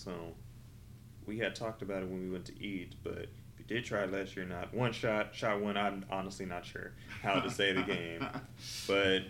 So 0.06 0.12
we 1.26 1.38
had 1.40 1.56
talked 1.56 1.82
about 1.82 2.04
it 2.04 2.10
when 2.10 2.22
we 2.22 2.30
went 2.30 2.46
to 2.46 2.64
eat, 2.64 2.94
but 3.04 3.14
if 3.24 3.60
you 3.60 3.66
did 3.68 3.84
try 3.86 4.04
it 4.04 4.12
last 4.14 4.36
year, 4.36 4.46
not 4.46 4.74
one 4.74 4.94
shot, 4.94 5.34
shot 5.36 5.60
one. 5.60 5.76
I'm 5.78 6.06
honestly 6.12 6.46
not 6.46 6.66
sure 6.66 6.94
how 7.22 7.40
to 7.40 7.50
say 7.50 7.74
the 7.74 7.82
game, 7.82 8.26
but 8.88 9.24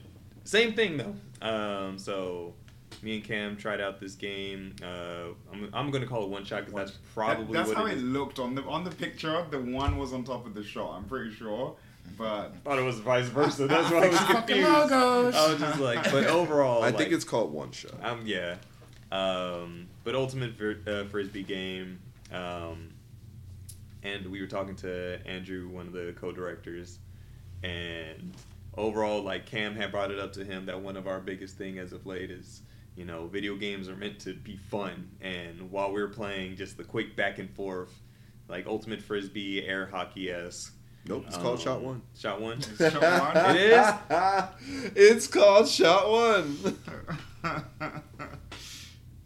same 0.43 0.73
thing 0.73 0.97
though. 0.97 1.15
Um, 1.47 1.97
so 1.97 2.53
me 3.01 3.15
and 3.15 3.23
Cam 3.23 3.55
tried 3.57 3.79
out 3.81 3.99
this 3.99 4.15
game. 4.15 4.75
Uh, 4.83 5.27
I'm, 5.51 5.69
I'm 5.73 5.91
gonna 5.91 6.05
call 6.07 6.23
it 6.23 6.29
one 6.29 6.43
shot 6.45 6.65
because 6.65 6.73
that's 6.91 6.97
probably 7.13 7.45
That- 7.45 7.53
that's 7.53 7.69
what 7.69 7.77
how 7.77 7.85
it 7.85 7.91
it 7.93 7.97
is. 7.97 8.03
looked 8.03 8.39
on 8.39 8.55
the 8.55 8.63
on 8.63 8.83
the 8.83 8.91
picture. 8.91 9.45
The 9.49 9.59
one 9.59 9.97
was 9.97 10.11
on 10.13 10.23
top 10.25 10.45
of 10.45 10.53
the 10.53 10.63
shot. 10.63 10.97
I'm 10.97 11.05
pretty 11.05 11.33
sure, 11.33 11.75
but 12.17 12.25
I 12.27 12.49
thought 12.65 12.79
it 12.79 12.83
was 12.83 12.99
vice 12.99 13.27
versa. 13.27 13.67
That's 13.67 13.89
why 13.91 14.05
I 14.05 14.07
was 14.09 14.17
Fucking 14.19 14.35
confused. 14.63 14.67
I 14.93 15.47
was 15.49 15.59
just 15.59 15.79
like, 15.79 16.03
but 16.11 16.25
overall, 16.27 16.83
i 16.83 16.91
think 16.91 17.13
it's 17.13 17.23
called 17.25 17.53
one 17.53 17.71
shot 17.71 17.93
Um, 18.03 18.21
yeah. 18.25 18.55
Um, 19.15 19.87
but 20.03 20.15
ultimate 20.15 20.57
fr- 20.57 20.89
uh, 20.89 21.05
frisbee 21.05 21.43
game. 21.43 21.99
Um, 22.33 22.89
and 24.03 24.27
we 24.27 24.41
were 24.41 24.47
talking 24.47 24.75
to 24.77 25.19
Andrew, 25.25 25.69
one 25.69 25.87
of 25.87 25.93
the 25.93 26.13
co-directors, 26.19 26.99
and 27.63 28.33
overall, 28.77 29.21
like 29.23 29.45
Cam 29.45 29.75
had 29.75 29.91
brought 29.91 30.11
it 30.11 30.19
up 30.19 30.33
to 30.33 30.43
him 30.43 30.65
that 30.67 30.79
one 30.79 30.97
of 30.97 31.07
our 31.07 31.19
biggest 31.19 31.57
thing 31.57 31.79
as 31.79 31.91
of 31.93 32.05
late 32.05 32.29
is, 32.29 32.61
you 32.95 33.05
know, 33.05 33.27
video 33.27 33.55
games 33.55 33.89
are 33.89 33.95
meant 33.95 34.19
to 34.19 34.33
be 34.33 34.57
fun, 34.57 35.09
and 35.21 35.71
while 35.71 35.91
we 35.91 36.01
are 36.01 36.07
playing, 36.07 36.55
just 36.55 36.77
the 36.77 36.83
quick 36.83 37.15
back 37.15 37.39
and 37.39 37.49
forth, 37.49 37.93
like 38.47 38.67
ultimate 38.67 39.01
frisbee, 39.01 39.65
air 39.65 39.87
hockey 39.87 40.29
esque. 40.29 40.75
nope 41.07 41.23
it's 41.27 41.37
called 41.37 41.59
shot 41.59 41.81
one 41.81 42.01
Shot 42.17 42.41
one. 42.41 42.57
It's 42.57 42.77
shot 42.77 43.33
one? 43.35 43.55
It 43.55 43.61
is? 43.61 44.91
it's 44.95 45.27
called 45.27 45.67
shot 45.67 46.09
one 46.11 46.77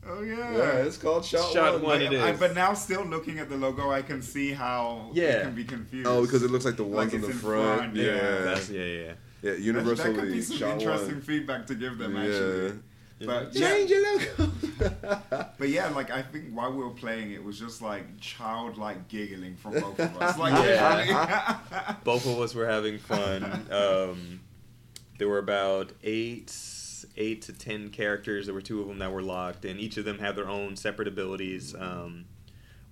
oh 0.09 0.21
yeah. 0.21 0.51
yeah 0.57 0.71
it's 0.85 0.97
called 0.97 1.23
shot, 1.25 1.51
Shot 1.53 1.73
one, 1.75 1.83
one 1.83 2.01
it 2.01 2.13
I, 2.19 2.31
but 2.33 2.55
now, 2.55 2.73
still 2.73 3.03
looking 3.03 3.39
at 3.39 3.49
the 3.49 3.57
logo, 3.57 3.91
I 3.91 4.01
can 4.01 4.21
see 4.21 4.51
how 4.51 5.11
Yeah. 5.13 5.25
it 5.25 5.41
can 5.43 5.55
be 5.55 5.63
confused. 5.63 6.07
oh 6.07 6.21
because 6.23 6.43
it 6.43 6.51
looks 6.51 6.65
like 6.65 6.77
the 6.77 6.83
ones 6.83 7.13
Like 7.13 7.21
in 7.21 7.27
the 7.29 7.33
front, 7.35 7.77
front, 7.79 7.95
yeah 7.95 8.03
yeah. 8.05 8.41
That's, 8.41 8.69
yeah, 8.69 8.83
yeah. 8.83 9.01
yeah 9.41 9.51
That- 9.51 9.59
universally 9.59 10.13
that 10.13 10.19
could 10.19 10.31
be 10.31 10.41
some 10.41 10.57
shot 10.57 10.71
interesting 10.73 11.11
one 11.13 11.21
feedback 11.21 11.67
to 11.67 11.75
give 11.75 11.97
them 11.97 12.15
yeah. 12.15 12.21
actually. 12.23 12.79
But 13.25 13.53
yeah, 13.53 13.67
change 13.69 13.89
your 13.89 14.17
logo 14.17 14.51
but 15.57 15.67
yeah, 15.67 15.89
like 15.89 16.09
I 16.09 16.21
think 16.21 16.53
while 16.53 16.71
we 16.71 16.81
were 16.81 16.91
playing, 16.91 17.31
it 17.31 17.43
was 17.43 17.59
just 17.59 17.81
like 17.81 18.05
childlike 18.21 19.09
giggling 19.09 19.57
from 19.57 19.73
both 19.73 19.99
of 19.99 20.21
us. 20.21 20.37
Like 20.37 20.53
Yeah. 20.65 21.57
both 22.05 22.25
of 22.25 22.39
us 22.39 22.55
were 22.55 22.65
having 22.65 22.97
fun. 22.97 23.67
Um, 23.71 24.39
there 25.17 25.27
were 25.27 25.37
about 25.39 25.91
eight, 26.01 26.49
eight 27.19 27.43
to 27.43 27.53
ten 27.53 27.89
characters. 27.89 28.45
There 28.47 28.55
were 28.55 28.61
two 28.61 28.81
of 28.81 28.87
them 28.87 28.97
that 28.99 29.11
were 29.11 29.21
locked, 29.21 29.65
and 29.65 29.79
each 29.79 29.97
of 29.97 30.05
them 30.05 30.19
have 30.19 30.35
their 30.35 30.49
own 30.49 30.75
separate 30.75 31.07
abilities. 31.07 31.75
Um, 31.75 32.25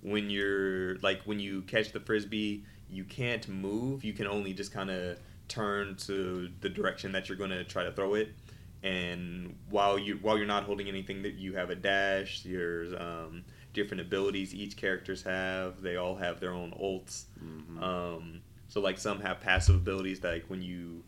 when 0.00 0.30
you're 0.30 0.96
like 0.98 1.22
when 1.22 1.40
you 1.40 1.62
catch 1.62 1.92
the 1.92 2.00
frisbee, 2.00 2.64
you 2.88 3.04
can't 3.04 3.48
move. 3.48 4.04
You 4.04 4.12
can 4.12 4.26
only 4.26 4.52
just 4.52 4.72
kind 4.72 4.90
of 4.90 5.18
turn 5.48 5.96
to 5.96 6.50
the 6.60 6.68
direction 6.68 7.12
that 7.12 7.28
you're 7.28 7.38
going 7.38 7.50
to 7.50 7.64
try 7.64 7.82
to 7.82 7.92
throw 7.92 8.14
it. 8.14 8.28
And 8.82 9.56
while 9.70 9.98
you 9.98 10.18
while 10.22 10.36
you're 10.36 10.46
not 10.46 10.64
holding 10.64 10.88
anything, 10.88 11.22
that 11.22 11.34
you 11.34 11.54
have 11.54 11.70
a 11.70 11.74
dash. 11.74 12.42
There's 12.42 12.92
um, 12.92 13.44
different 13.72 14.00
abilities 14.02 14.54
each 14.54 14.76
characters 14.76 15.22
have. 15.22 15.82
They 15.82 15.96
all 15.96 16.14
have 16.14 16.38
their 16.38 16.52
own 16.52 16.72
ults. 16.80 17.24
Um, 17.82 18.40
so 18.68 18.80
like 18.80 18.98
some 18.98 19.20
have 19.20 19.40
passive 19.40 19.74
abilities 19.74 20.20
that 20.20 20.32
like 20.32 20.44
when 20.46 20.62
you 20.62 21.02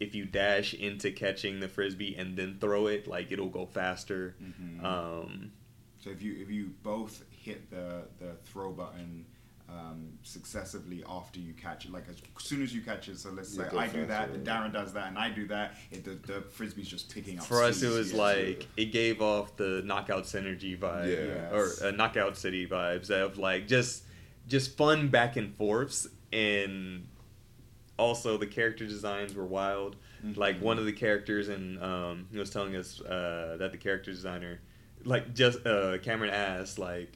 if 0.00 0.14
you 0.14 0.24
dash 0.24 0.74
into 0.74 1.10
catching 1.12 1.60
the 1.60 1.68
frisbee 1.68 2.14
and 2.16 2.36
then 2.36 2.56
throw 2.60 2.86
it, 2.88 3.06
like 3.06 3.30
it'll 3.32 3.48
go 3.48 3.66
faster. 3.66 4.34
Mhm. 4.42 4.84
Um, 4.84 5.52
So 6.00 6.10
if 6.10 6.20
you 6.22 6.36
if 6.40 6.50
you 6.50 6.72
both 6.82 7.24
hit 7.30 7.70
the 7.70 8.02
the 8.18 8.34
throw 8.44 8.72
button 8.72 9.24
um, 9.66 10.18
successively 10.22 11.02
after 11.08 11.40
you 11.40 11.54
catch 11.54 11.86
it, 11.86 11.90
like 11.90 12.04
as 12.10 12.16
soon 12.38 12.62
as 12.62 12.74
you 12.74 12.82
catch 12.82 13.08
it, 13.08 13.18
so 13.18 13.30
let's 13.30 13.56
You 13.56 13.62
say 13.64 13.70
go 13.70 13.78
I 13.78 13.86
do 13.88 14.00
that, 14.06 14.28
faster, 14.28 14.34
and. 14.34 14.46
Darren 14.46 14.72
does 14.74 14.92
that, 14.92 15.08
and 15.08 15.18
I 15.18 15.30
do 15.30 15.46
that, 15.48 15.76
it, 15.90 16.04
the 16.04 16.16
the 16.30 16.42
frisbee's 16.42 16.86
just 16.88 17.12
picking 17.14 17.38
up. 17.38 17.46
for 17.46 17.62
us, 17.62 17.82
it 17.82 17.88
was 17.88 18.12
Yeah. 18.12 18.18
like 18.18 18.66
it 18.76 18.92
gave 18.92 19.22
off 19.22 19.56
the 19.56 19.80
knockout 19.86 20.24
synergy 20.24 20.78
vibe, 20.78 21.08
Yeah. 21.16 21.56
or 21.56 21.70
uh, 21.82 21.92
knockout 21.92 22.36
city 22.36 22.66
vibes 22.66 23.08
of 23.10 23.38
like 23.38 23.66
just 23.66 24.04
just 24.46 24.76
fun 24.76 25.08
back 25.08 25.36
and 25.36 25.54
forths, 25.56 26.06
and 26.30 27.06
also 27.98 28.36
the 28.36 28.46
character 28.46 28.86
designs 28.86 29.34
were 29.34 29.44
wild. 29.46 29.96
Mhm. 30.24 30.36
Like 30.36 30.60
one 30.60 30.78
of 30.78 30.84
the 30.86 30.92
characters, 30.92 31.48
and 31.48 31.82
um, 31.82 32.26
he 32.32 32.38
was 32.38 32.50
telling 32.50 32.74
us 32.76 33.00
uh, 33.00 33.56
that 33.58 33.72
the 33.72 33.78
character 33.78 34.10
designer, 34.10 34.60
like 35.04 35.34
just 35.34 35.64
uh, 35.66 35.98
Cameron 35.98 36.30
asked, 36.30 36.78
like, 36.78 37.12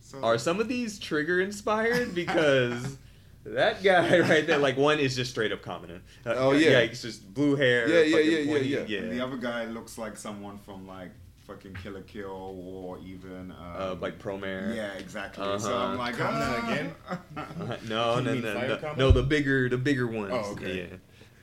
So- 0.00 0.20
are 0.22 0.38
some 0.38 0.60
of 0.60 0.68
these 0.68 0.98
trigger 0.98 1.40
inspired? 1.40 2.14
Because 2.22 2.98
that 3.44 3.82
guy 3.82 4.18
right 4.30 4.46
there, 4.46 4.58
like 4.58 4.76
one 4.76 4.98
is 4.98 5.16
just 5.16 5.30
straight 5.30 5.52
up 5.52 5.62
Kamina. 5.62 6.00
Uh, 6.26 6.34
Oh, 6.36 6.52
yeah. 6.52 6.70
yeah, 6.70 6.78
it's 6.80 7.02
just 7.02 7.32
blue 7.34 7.56
hair. 7.56 7.88
Yeah, 7.88 8.18
yeah, 8.18 8.38
yeah, 8.38 8.58
yeah, 8.58 8.84
yeah. 8.86 8.98
And 9.00 9.12
the 9.12 9.20
other 9.24 9.36
guy 9.36 9.64
looks 9.66 9.96
like 9.98 10.16
someone 10.16 10.58
from 10.58 10.86
like 10.86 11.10
fucking 11.46 11.74
Kill 11.82 11.92
la 11.92 12.00
Kill 12.06 12.30
or 12.30 12.98
even 12.98 13.50
um, 13.52 13.56
Uh, 13.76 13.94
like 14.00 14.18
Promare. 14.18 14.74
Yeah, 14.74 14.92
exactly. 14.94 15.44
Uh-huh. 15.44 15.58
So 15.58 15.76
I'm 15.76 15.98
like, 15.98 16.16
Kamina 16.16 16.62
ah. 16.62 16.70
again? 16.70 16.94
No, 17.88 18.20
no, 18.20 18.34
no, 18.34 18.40
no, 18.78 18.94
no, 18.96 19.10
the 19.10 19.22
bigger, 19.22 19.68
the 19.68 19.78
bigger 19.78 20.06
ones. 20.06 20.32
Oh, 20.34 20.52
okay. 20.52 20.88
Yeah. 20.90 20.96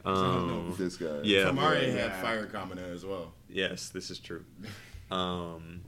Um, 0.04 0.74
this 0.78 0.98
guy 0.98 1.20
Yeah. 1.24 1.44
Tamari 1.46 1.88
Yeah. 1.94 2.10
had 2.10 2.22
fire 2.22 2.46
commoner 2.48 2.92
as 2.92 3.06
well. 3.06 3.34
yes, 3.50 3.90
this 3.90 4.10
is 4.10 4.18
true. 4.20 4.44
Um, 5.12 5.82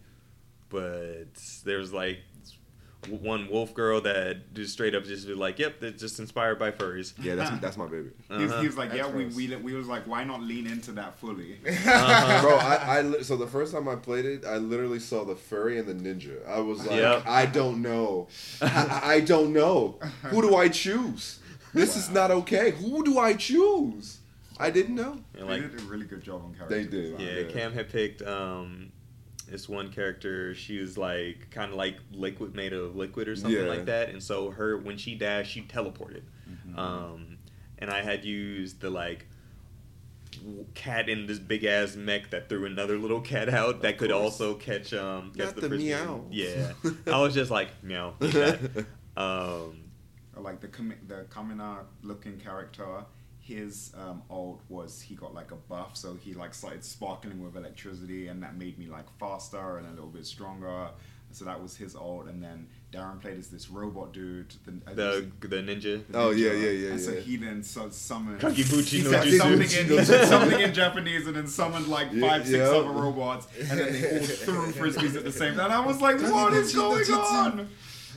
but 0.70 1.34
there's 1.66 1.92
like 1.94 2.20
w- 2.20 2.33
one 3.08 3.50
wolf 3.50 3.74
girl 3.74 4.02
that 4.02 4.54
just 4.54 4.74
straight 4.74 4.96
up 4.96 5.04
just 5.04 5.28
be 5.28 5.34
like, 5.34 5.60
"Yep, 5.60 5.80
they're 5.80 5.92
just 5.92 6.20
inspired 6.20 6.60
by 6.60 6.72
furries." 6.72 7.14
Yeah, 7.22 7.36
that's 7.36 7.60
that's 7.60 7.78
my 7.78 7.88
baby. 7.88 8.10
He 8.30 8.36
was, 8.38 8.52
Uh-huh. 8.52 8.62
he 8.62 8.68
was 8.68 8.78
like, 8.78 8.94
yeah, 8.94 9.08
we, 9.08 9.26
we 9.28 9.56
we 9.58 9.74
was 9.74 9.88
like, 9.88 10.06
why 10.08 10.24
not 10.24 10.42
lean 10.42 10.68
into 10.68 10.92
that 10.94 11.16
fully? 11.20 11.60
Uh-huh. 11.68 12.42
Bro, 12.42 12.56
I, 12.58 13.00
I 13.00 13.22
so 13.22 13.36
the 13.38 13.48
first 13.48 13.74
time 13.74 13.88
I 13.88 13.96
played 13.96 14.26
it, 14.26 14.46
I 14.46 14.58
literally 14.58 15.00
saw 15.00 15.24
the 15.26 15.36
furry 15.36 15.80
and 15.80 15.88
the 15.88 15.94
ninja. 15.94 16.48
I 16.48 16.60
was 16.60 16.86
like, 16.86 17.00
Yep. 17.00 17.24
I 17.28 17.46
don't 17.46 17.82
know, 17.82 18.28
I, 18.62 19.02
I 19.04 19.20
don't 19.22 19.54
know. 19.54 20.00
Who 20.24 20.42
do 20.42 20.56
I 20.56 20.70
choose? 20.70 21.40
This 21.74 21.98
is 21.98 22.10
not 22.10 22.30
okay. 22.32 22.72
Who 22.72 23.04
do 23.04 23.18
I 23.20 23.34
choose? 23.34 24.20
I 24.60 24.70
didn't 24.70 24.94
know. 24.96 25.20
And, 25.38 25.50
they 25.50 25.60
did 25.60 25.80
a 25.82 25.84
really 25.86 26.06
good 26.06 26.22
job 26.22 26.44
on 26.46 26.54
character 26.54 26.76
They 26.76 26.86
did. 26.86 27.20
yeah, 27.20 27.40
Yeah. 27.48 27.52
Cam 27.52 27.74
had 27.74 27.90
picked 27.92 28.22
um, 28.22 28.92
this 29.44 29.68
one 29.70 29.92
character. 29.92 30.54
She 30.56 30.80
was 30.80 30.98
like 30.98 31.50
kind 31.52 31.72
of 31.72 31.78
like 31.78 31.98
liquid, 32.12 32.56
made 32.56 32.74
of 32.74 32.96
liquid 32.96 33.28
or 33.28 33.36
something 33.36 33.62
Yeah. 33.62 33.68
like 33.70 33.86
that. 33.86 34.10
And 34.10 34.22
so 34.22 34.52
her 34.52 34.78
when 34.78 34.98
she 34.98 35.16
dashed, 35.16 35.52
she 35.52 35.62
teleported. 35.64 36.24
Mhm. 36.50 36.78
Um, 36.78 37.38
and 37.80 37.90
I 37.92 38.02
had 38.02 38.24
used 38.26 38.80
the 38.82 38.90
like 38.90 39.28
cat 40.74 41.10
in 41.10 41.28
this 41.28 41.38
big 41.40 41.64
ass 41.64 41.96
mech 41.96 42.30
that 42.32 42.50
threw 42.50 42.66
another 42.66 42.98
little 42.98 43.22
cat 43.22 43.50
out 43.50 43.82
that 43.84 43.98
could 43.98 44.12
also 44.12 44.56
catch 44.56 44.94
um 44.94 45.32
catch 45.38 45.46
Not 45.48 45.56
the, 45.56 45.68
the 45.70 45.78
meow. 45.78 46.26
Yeah, 46.32 46.74
I 47.08 47.22
was 47.22 47.34
just 47.34 47.52
like 47.52 47.70
meow. 47.84 48.16
um, 49.18 49.80
like 50.36 50.60
the 50.60 50.68
Kami- 50.68 50.96
the 51.08 51.26
Kamina 51.30 51.80
looking 52.02 52.40
character, 52.40 53.06
his 53.44 53.92
um, 53.98 54.22
ult 54.30 54.62
was 54.70 55.02
he 55.02 55.16
got 55.16 55.34
like 55.34 55.52
a 55.52 55.56
buff, 55.56 55.98
so 55.98 56.16
he 56.16 56.34
like 56.34 56.54
started 56.54 56.84
sparkling 56.86 57.44
with 57.44 57.58
electricity, 57.58 58.28
and 58.30 58.42
that 58.42 58.56
made 58.58 58.80
me 58.80 58.88
like 58.88 59.06
faster 59.20 59.78
and 59.78 59.86
a 59.88 59.90
little 59.92 60.08
bit 60.08 60.26
stronger. 60.26 60.88
So 61.32 61.46
that 61.46 61.60
was 61.62 61.76
his 61.76 61.96
alt, 61.96 62.28
and 62.28 62.44
then 62.44 62.68
Darren 62.94 63.20
played 63.20 63.40
as 63.40 63.48
this 63.50 63.68
robot 63.68 64.14
dude. 64.14 64.54
The, 64.66 64.74
uh, 64.92 64.94
the 64.94 65.32
the 65.42 65.56
ninja. 65.58 66.04
the 66.08 66.18
Oh, 66.18 66.30
yeah, 66.30 66.52
yeah, 66.54 66.70
yeah, 66.70 66.90
And 66.92 67.02
so 67.02 67.12
yeah. 67.12 67.20
he 67.22 67.38
then 67.38 67.64
so 67.64 67.90
summoned. 67.90 68.40
Kakibuchi 68.40 69.04
no 69.04 69.10
Jutsu. 69.10 69.38
something 69.40 69.98
in, 69.98 70.06
something 70.28 70.60
in 70.60 70.74
Japanese, 70.82 71.26
and 71.26 71.36
then 71.36 71.48
summoned 71.48 71.88
like 71.88 72.10
Yeah, 72.14 72.30
five, 72.30 72.46
six 72.46 72.60
yeah. 72.60 72.66
other 72.66 72.92
robots, 72.92 73.48
and 73.60 73.80
then 73.80 73.94
they 73.94 74.20
all 74.20 74.24
threw 74.26 74.72
frisbees 74.74 75.16
at 75.18 75.24
the 75.24 75.32
same 75.32 75.56
time. 75.56 75.66
And 75.66 75.74
I 75.74 75.80
was 75.86 76.00
like, 76.02 76.22
what 76.22 76.54
is 76.54 76.74
going 76.76 77.04
on? 77.12 77.68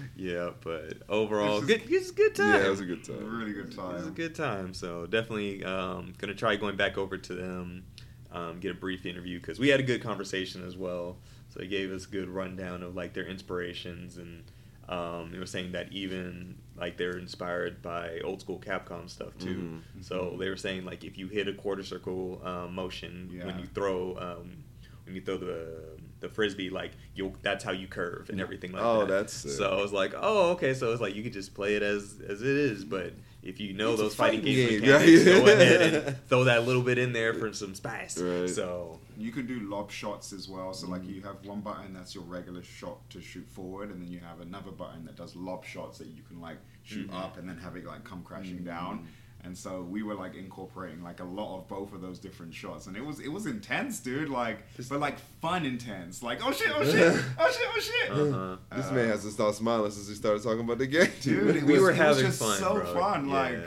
Yeah, 0.17 0.51
but 0.63 0.99
overall, 1.09 1.59
It's 1.59 1.67
good. 1.67 1.83
It's 1.89 2.11
a 2.11 2.15
good 2.15 2.35
time. 2.35 2.55
Yeah, 2.55 2.67
it 2.67 2.71
was 2.71 2.81
a 2.81 2.85
good 2.85 3.05
time. 3.05 3.39
really 3.39 3.53
good 3.53 3.73
It 3.73 3.77
was 3.77 4.07
a 4.07 4.11
good 4.11 4.35
time. 4.35 4.75
So 4.75 5.07
definitely 5.07 5.65
um, 5.65 6.15
gonna 6.19 6.35
try 6.35 6.57
going 6.57 6.77
back 6.77 6.99
over 6.99 7.17
to 7.19 7.35
them, 7.35 7.85
um, 8.33 8.61
get 8.61 8.71
a 8.71 8.75
brief 8.75 9.07
interview 9.07 9.41
because 9.41 9.59
we 9.59 9.69
had 9.69 9.81
a 9.81 9.85
good 9.85 10.03
conversation 10.03 10.67
as 10.67 10.77
well. 10.77 11.19
So 11.49 11.61
they 11.61 11.67
gave 11.67 11.93
us 11.93 12.07
a 12.07 12.09
good 12.09 12.29
rundown 12.29 12.83
of 12.83 12.95
like 12.95 13.15
their 13.15 13.27
inspirations 13.27 14.17
and 14.19 14.45
um, 14.89 15.31
they 15.33 15.39
were 15.39 15.47
saying 15.47 15.73
that 15.73 15.93
even 15.93 16.57
like 16.77 16.97
they're 16.97 17.19
inspired 17.19 17.83
by 17.83 18.21
old 18.25 18.41
school 18.41 18.61
Capcom 18.61 19.11
stuff 19.11 19.37
too. 19.39 19.81
Mhm. 19.99 20.05
So 20.05 20.37
they 20.39 20.49
were 20.49 20.57
saying 20.57 20.85
like 20.85 21.03
if 21.05 21.19
you 21.19 21.29
hit 21.29 21.49
a 21.49 21.53
quarter 21.53 21.83
circle 21.83 22.41
um, 22.45 22.75
motion 22.75 23.31
when 23.45 23.59
you 23.59 23.67
throw 23.67 24.17
um, 24.19 24.65
when 25.07 25.15
you 25.15 25.21
throw 25.23 25.37
the 25.39 25.97
the 26.21 26.29
frisbee 26.29 26.71
like 26.71 26.93
you 27.15 27.25
will 27.27 27.35
that's 27.43 27.63
how 27.63 27.71
you 27.73 27.87
curve 27.87 28.29
and 28.31 28.41
everything 28.41 28.73
like 28.73 28.83
Oh, 28.83 29.01
that. 29.01 29.09
that's 29.09 29.33
sick. 29.33 29.53
so 29.53 29.71
I 29.79 29.81
was 29.81 29.93
like, 29.93 30.13
oh 30.17 30.51
okay, 30.53 30.75
so 30.75 30.93
it's 30.93 31.01
like 31.01 31.15
you 31.15 31.23
could 31.23 31.33
just 31.33 31.55
play 31.55 31.77
it 31.77 31.83
as 31.83 32.21
as 32.27 32.43
it 32.43 32.49
is, 32.49 32.85
but 32.85 33.13
if 33.43 33.61
you 33.61 33.75
know 33.75 33.93
It's 33.93 34.01
those 34.01 34.15
fighting 34.17 34.41
fighting 34.41 34.57
games 34.57 34.81
game, 34.81 34.91
mechanics, 34.91 35.25
yeah. 35.25 35.39
go 35.39 35.47
ahead 35.53 35.95
and 36.07 36.17
throw 36.29 36.45
that 36.45 36.67
little 36.67 36.83
bit 36.83 36.99
in 36.99 37.13
there 37.13 37.33
for 37.35 37.53
some 37.53 37.75
spice. 37.77 38.19
Right. 38.19 38.49
So 38.51 38.99
You 39.17 39.31
can 39.31 39.47
do 39.47 39.61
lob 39.61 39.91
shots 39.91 40.33
as 40.33 40.49
well. 40.49 40.73
So 40.75 40.87
Mm. 40.87 40.91
like 40.91 41.07
you 41.07 41.21
have 41.23 41.37
one 41.47 41.61
button 41.61 41.93
that's 41.95 42.15
your 42.15 42.25
regular 42.25 42.63
shot 42.63 43.09
to 43.11 43.21
shoot 43.21 43.47
forward, 43.49 43.91
and 43.91 44.01
then 44.03 44.09
you 44.11 44.19
have 44.21 44.41
another 44.41 44.73
button 44.73 45.05
that 45.05 45.17
does 45.17 45.37
lob 45.37 45.65
shots 45.65 45.99
that 45.99 46.09
you 46.09 46.23
can 46.27 46.41
like 46.41 46.59
shoot 46.83 47.09
Mhm. 47.11 47.15
up 47.23 47.37
and 47.39 47.49
then 47.49 47.59
have 47.59 47.77
it 47.77 47.85
like 47.85 48.03
come 48.05 48.23
crashing 48.25 48.61
Mm. 48.61 48.65
down. 48.65 49.07
And 49.45 49.57
so 49.57 49.83
we 49.83 50.03
were 50.03 50.15
like 50.17 50.35
incorporating 50.35 51.03
like 51.05 51.21
a 51.21 51.25
lot 51.25 51.59
of 51.59 51.69
both 51.69 51.93
of 51.93 52.01
those 52.01 52.19
different 52.19 52.53
shots, 52.53 52.89
and 52.89 52.97
it 52.97 53.05
was 53.05 53.21
it 53.21 53.29
was 53.29 53.47
intense, 53.47 54.01
dude. 54.01 54.29
Like, 54.29 54.59
but 54.89 54.99
like 54.99 55.19
fun 55.41 55.65
intense. 55.65 56.21
Like, 56.23 56.45
oh 56.45 56.51
shit, 56.51 56.71
oh 56.75 56.85
shit, 56.85 57.23
oh 57.39 57.51
shit, 57.53 57.69
oh 57.73 57.81
shit. 57.81 58.11
uh-huh. 58.11 58.57
This 58.77 58.91
man 58.91 59.09
has 59.09 59.23
to 59.23 59.31
start 59.31 59.55
smiling 59.55 59.93
since 59.93 60.09
he 60.09 60.15
started 60.17 60.43
talking 60.43 60.61
about 60.61 60.79
the 60.79 60.87
game. 60.89 61.11
dude. 61.23 61.55
It 61.57 61.63
We 61.67 61.75
was, 61.75 61.83
were 61.83 61.91
it 61.91 61.97
having 61.97 62.25
was 62.27 62.39
just 62.39 62.39
fun, 62.41 62.59
so 62.59 62.75
bro. 62.75 62.95
fun. 62.95 63.29
Like 63.29 63.53
Yeah. 63.53 63.59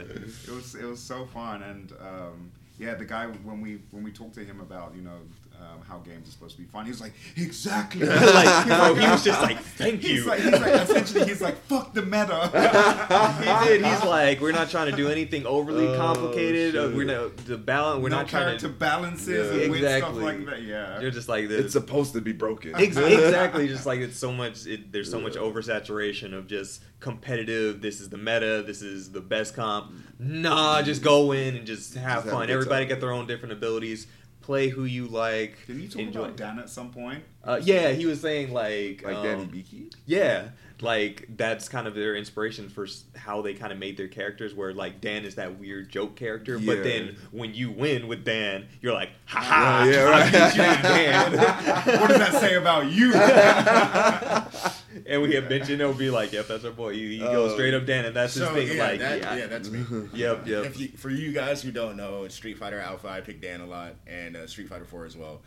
it 0.47 0.49
was 0.53 0.75
it 0.75 0.83
was 0.85 0.99
so 0.99 1.25
fun, 1.27 1.63
and 1.63 1.93
um, 2.01 2.51
yeah, 2.77 2.95
the 2.95 3.05
guy 3.05 3.27
when 3.27 3.61
we 3.61 3.79
when 3.91 4.03
we 4.03 4.11
talked 4.11 4.33
to 4.35 4.43
him 4.43 4.59
about 4.59 4.95
you 4.95 5.01
know 5.01 5.17
um, 5.59 5.81
how 5.87 5.97
games 5.99 6.27
are 6.27 6.31
supposed 6.31 6.55
to 6.55 6.61
be 6.61 6.67
fun, 6.67 6.85
he 6.85 6.91
was 6.91 7.01
like 7.01 7.13
exactly. 7.35 8.05
like, 8.07 8.67
bro, 8.67 8.95
he 8.95 9.07
was 9.07 9.23
just 9.23 9.41
like, 9.41 9.59
thank 9.59 10.01
He's 10.01 10.19
you. 10.19 10.25
like, 10.25 10.39
he's 10.41 10.51
like, 10.53 10.81
essentially, 10.81 11.25
he's 11.25 11.41
like, 11.41 11.55
fuck 11.63 11.93
the 11.93 12.01
meta. 12.01 12.49
he 13.63 13.67
did. 13.69 13.85
He's 13.85 14.03
like, 14.03 14.39
we're 14.41 14.51
not 14.51 14.69
trying 14.69 14.89
to 14.91 14.95
do 14.95 15.09
anything 15.09 15.45
overly 15.45 15.87
Oh, 15.87 15.97
complicated. 15.97 16.75
Uh, 16.75 16.87
shit. 16.87 16.95
we're 16.97 17.05
not 17.05 17.35
the 17.45 17.57
balance. 17.57 18.01
We're 18.03 18.09
no 18.09 18.17
not 18.17 18.27
trying 18.29 18.57
to. 18.59 18.69
balances 18.69 19.27
Yeah. 19.55 19.61
and 19.63 19.71
weird 19.71 19.83
stuff 19.83 20.09
Exactly. 20.15 20.23
like 20.23 20.45
that. 20.45 20.61
Yeah. 20.63 20.99
You're 21.01 21.11
just 21.11 21.27
like 21.29 21.47
the, 21.49 21.59
It's 21.59 21.73
supposed 21.73 22.13
to 22.13 22.21
be 22.21 22.31
broken. 22.33 22.75
Ex- 22.75 22.95
exactly 22.97 23.67
just 23.67 23.85
like 23.85 23.99
it's 23.99 24.17
so 24.17 24.31
much 24.31 24.65
it, 24.67 24.91
there's 24.91 25.09
so 25.11 25.19
much 25.19 25.35
Yeah. 25.35 25.41
oversaturation 25.41 26.33
of 26.33 26.47
just 26.47 26.81
competitive 26.99 27.81
this 27.81 27.99
is 28.01 28.09
the 28.09 28.17
meta 28.17 28.61
this 28.65 28.81
is 28.81 29.09
the 29.11 29.21
best 29.21 29.55
comp 29.55 29.91
nah 30.19 30.81
just 30.81 31.01
go 31.01 31.31
in 31.31 31.55
and 31.55 31.65
just 31.65 31.95
have 31.95 32.23
Just 32.23 32.33
fun 32.35 32.47
good 32.47 32.53
everybody 32.53 32.85
time. 32.85 32.89
got 32.95 32.99
their 32.99 33.11
own 33.13 33.25
different 33.25 33.53
abilities 33.53 34.05
play 34.49 34.67
who 34.69 34.85
you 34.85 35.05
like 35.05 35.53
Didn't 35.67 35.83
you 35.83 35.89
talk 35.89 36.01
enjoy 36.01 36.23
about 36.23 36.37
Dan 36.37 36.57
at 36.59 36.69
some 36.69 36.89
point? 36.89 37.23
uh, 37.43 37.59
yeah 37.63 37.91
he 37.91 38.05
was 38.07 38.19
saying 38.19 38.51
like 38.51 39.03
Like 39.05 39.17
um, 39.17 39.23
Dan 39.23 39.37
Hibiki? 39.47 39.93
yeah 40.07 40.49
like 40.81 41.27
that's 41.35 41.67
kind 41.67 41.87
of 41.87 41.95
their 41.95 42.15
inspiration 42.15 42.69
for 42.69 42.87
how 43.15 43.41
they 43.41 43.53
kind 43.53 43.71
of 43.73 43.77
made 43.79 43.97
their 43.97 44.07
characters 44.07 44.53
where 44.53 44.73
like 44.73 45.01
dan 45.01 45.25
is 45.25 45.35
that 45.35 45.59
weird 45.59 45.89
joke 45.89 46.15
character 46.15 46.57
Yeah. 46.57 46.73
but 46.75 46.83
then 46.83 47.17
when 47.31 47.53
you 47.53 47.69
win 47.71 48.07
with 48.07 48.23
dan 48.23 48.67
you're 48.81 48.93
like 48.93 49.09
ha 49.25 49.39
ha 49.41 49.83
Yeah, 49.85 49.91
yeah, 49.91 50.01
right. 50.03 50.31
beat 50.31 50.55
you, 50.55 50.83
Dan. 50.83 51.31
what 51.99 52.07
does 52.07 52.17
that 52.19 52.33
say 52.39 52.55
about 52.55 52.85
you? 52.91 53.13
and 55.05 55.21
we 55.21 55.35
have 55.35 55.49
mentioned 55.49 55.81
it'll 55.81 55.93
be 55.93 56.09
like, 56.09 56.31
yep, 56.33 56.47
that's 56.47 56.65
our 56.65 56.71
boy. 56.71 56.93
He, 56.93 57.17
he 57.17 57.19
goes 57.19 57.51
Oh. 57.51 57.53
straight 57.55 57.73
up 57.73 57.85
Dan, 57.85 58.05
and 58.05 58.15
that's 58.15 58.33
his 58.33 58.43
So 58.43 58.53
thing. 58.53 58.67
yeah, 58.75 58.83
like, 58.83 58.99
that, 58.99 59.19
yeah, 59.19 59.35
yeah, 59.35 59.47
that's 59.47 59.69
me. 59.69 59.85
yep, 60.13 60.45
yep. 60.47 60.65
If 60.65 60.79
you, 60.79 60.87
for 60.89 61.09
you 61.09 61.31
guys 61.31 61.61
who 61.61 61.71
don't 61.71 61.95
know, 61.97 62.27
Street 62.27 62.57
Fighter 62.57 62.79
Alpha, 62.79 63.07
I 63.07 63.21
pick 63.21 63.41
Dan 63.41 63.61
a 63.61 63.65
lot, 63.65 63.95
and 64.07 64.35
uh, 64.35 64.47
Street 64.47 64.69
Fighter 64.69 64.85
4 64.85 65.05
as 65.05 65.15
well. 65.17 65.41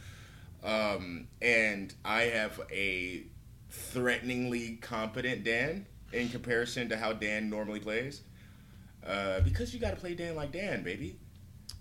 Um, 0.64 1.26
and 1.40 1.92
I 2.04 2.22
have 2.24 2.60
a 2.70 3.24
threateningly 3.72 4.76
competent 4.82 5.42
Dan 5.44 5.86
in 6.12 6.28
comparison 6.28 6.88
to 6.90 6.96
how 6.96 7.12
Dan 7.12 7.48
normally 7.50 7.80
plays. 7.80 8.20
Uh, 9.04 9.40
because 9.40 9.74
you 9.74 9.80
got 9.80 9.90
to 9.90 9.96
play 9.96 10.14
Dan 10.14 10.36
like 10.36 10.52
Dan, 10.52 10.82
baby. 10.84 11.16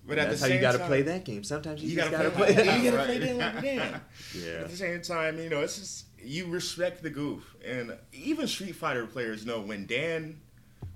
But 0.07 0.17
at 0.17 0.29
that's 0.29 0.41
the 0.41 0.47
how 0.47 0.53
you 0.55 0.61
got 0.61 0.71
to 0.71 0.79
play 0.79 1.03
that 1.03 1.23
game. 1.25 1.43
Sometimes 1.43 1.83
you, 1.83 1.89
You 1.89 1.95
just 1.97 2.09
gotta, 2.09 2.29
got 2.29 2.33
play, 2.33 2.53
play. 2.55 2.77
you 2.81 2.91
gotta 2.91 2.97
Right. 2.97 3.05
play 3.05 3.19
Dan 3.19 3.37
like 3.37 3.61
Dan. 3.61 4.01
yeah, 4.33 4.51
At 4.61 4.69
the 4.69 4.75
same 4.77 5.01
time, 5.03 5.37
you 5.37 5.49
know, 5.49 5.61
it's 5.61 5.77
just 5.77 6.05
you 6.23 6.47
respect 6.47 7.03
the 7.03 7.09
goof, 7.11 7.55
and 7.65 7.95
even 8.13 8.47
Street 8.47 8.75
Fighter 8.75 9.05
players 9.05 9.45
know 9.45 9.61
when 9.61 9.85
Dan 9.85 10.39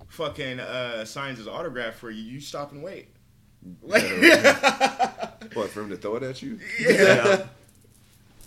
fucking 0.08 0.58
uh, 0.60 1.04
signs 1.04 1.38
his 1.38 1.46
autograph 1.46 1.94
for 1.96 2.10
you, 2.10 2.22
you 2.22 2.40
stop 2.40 2.72
and 2.72 2.82
wait. 2.82 3.08
Like, 3.82 4.02
What, 5.54 5.70
for 5.70 5.82
him 5.82 5.90
to 5.90 5.96
throw 5.96 6.16
it 6.16 6.22
at 6.24 6.42
you? 6.42 6.58
yeah. 6.80 7.46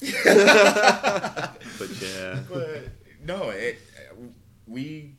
but 1.79 1.89
yeah, 2.01 2.39
but 2.49 2.89
no, 3.25 3.49
it 3.49 3.77
we 4.67 5.15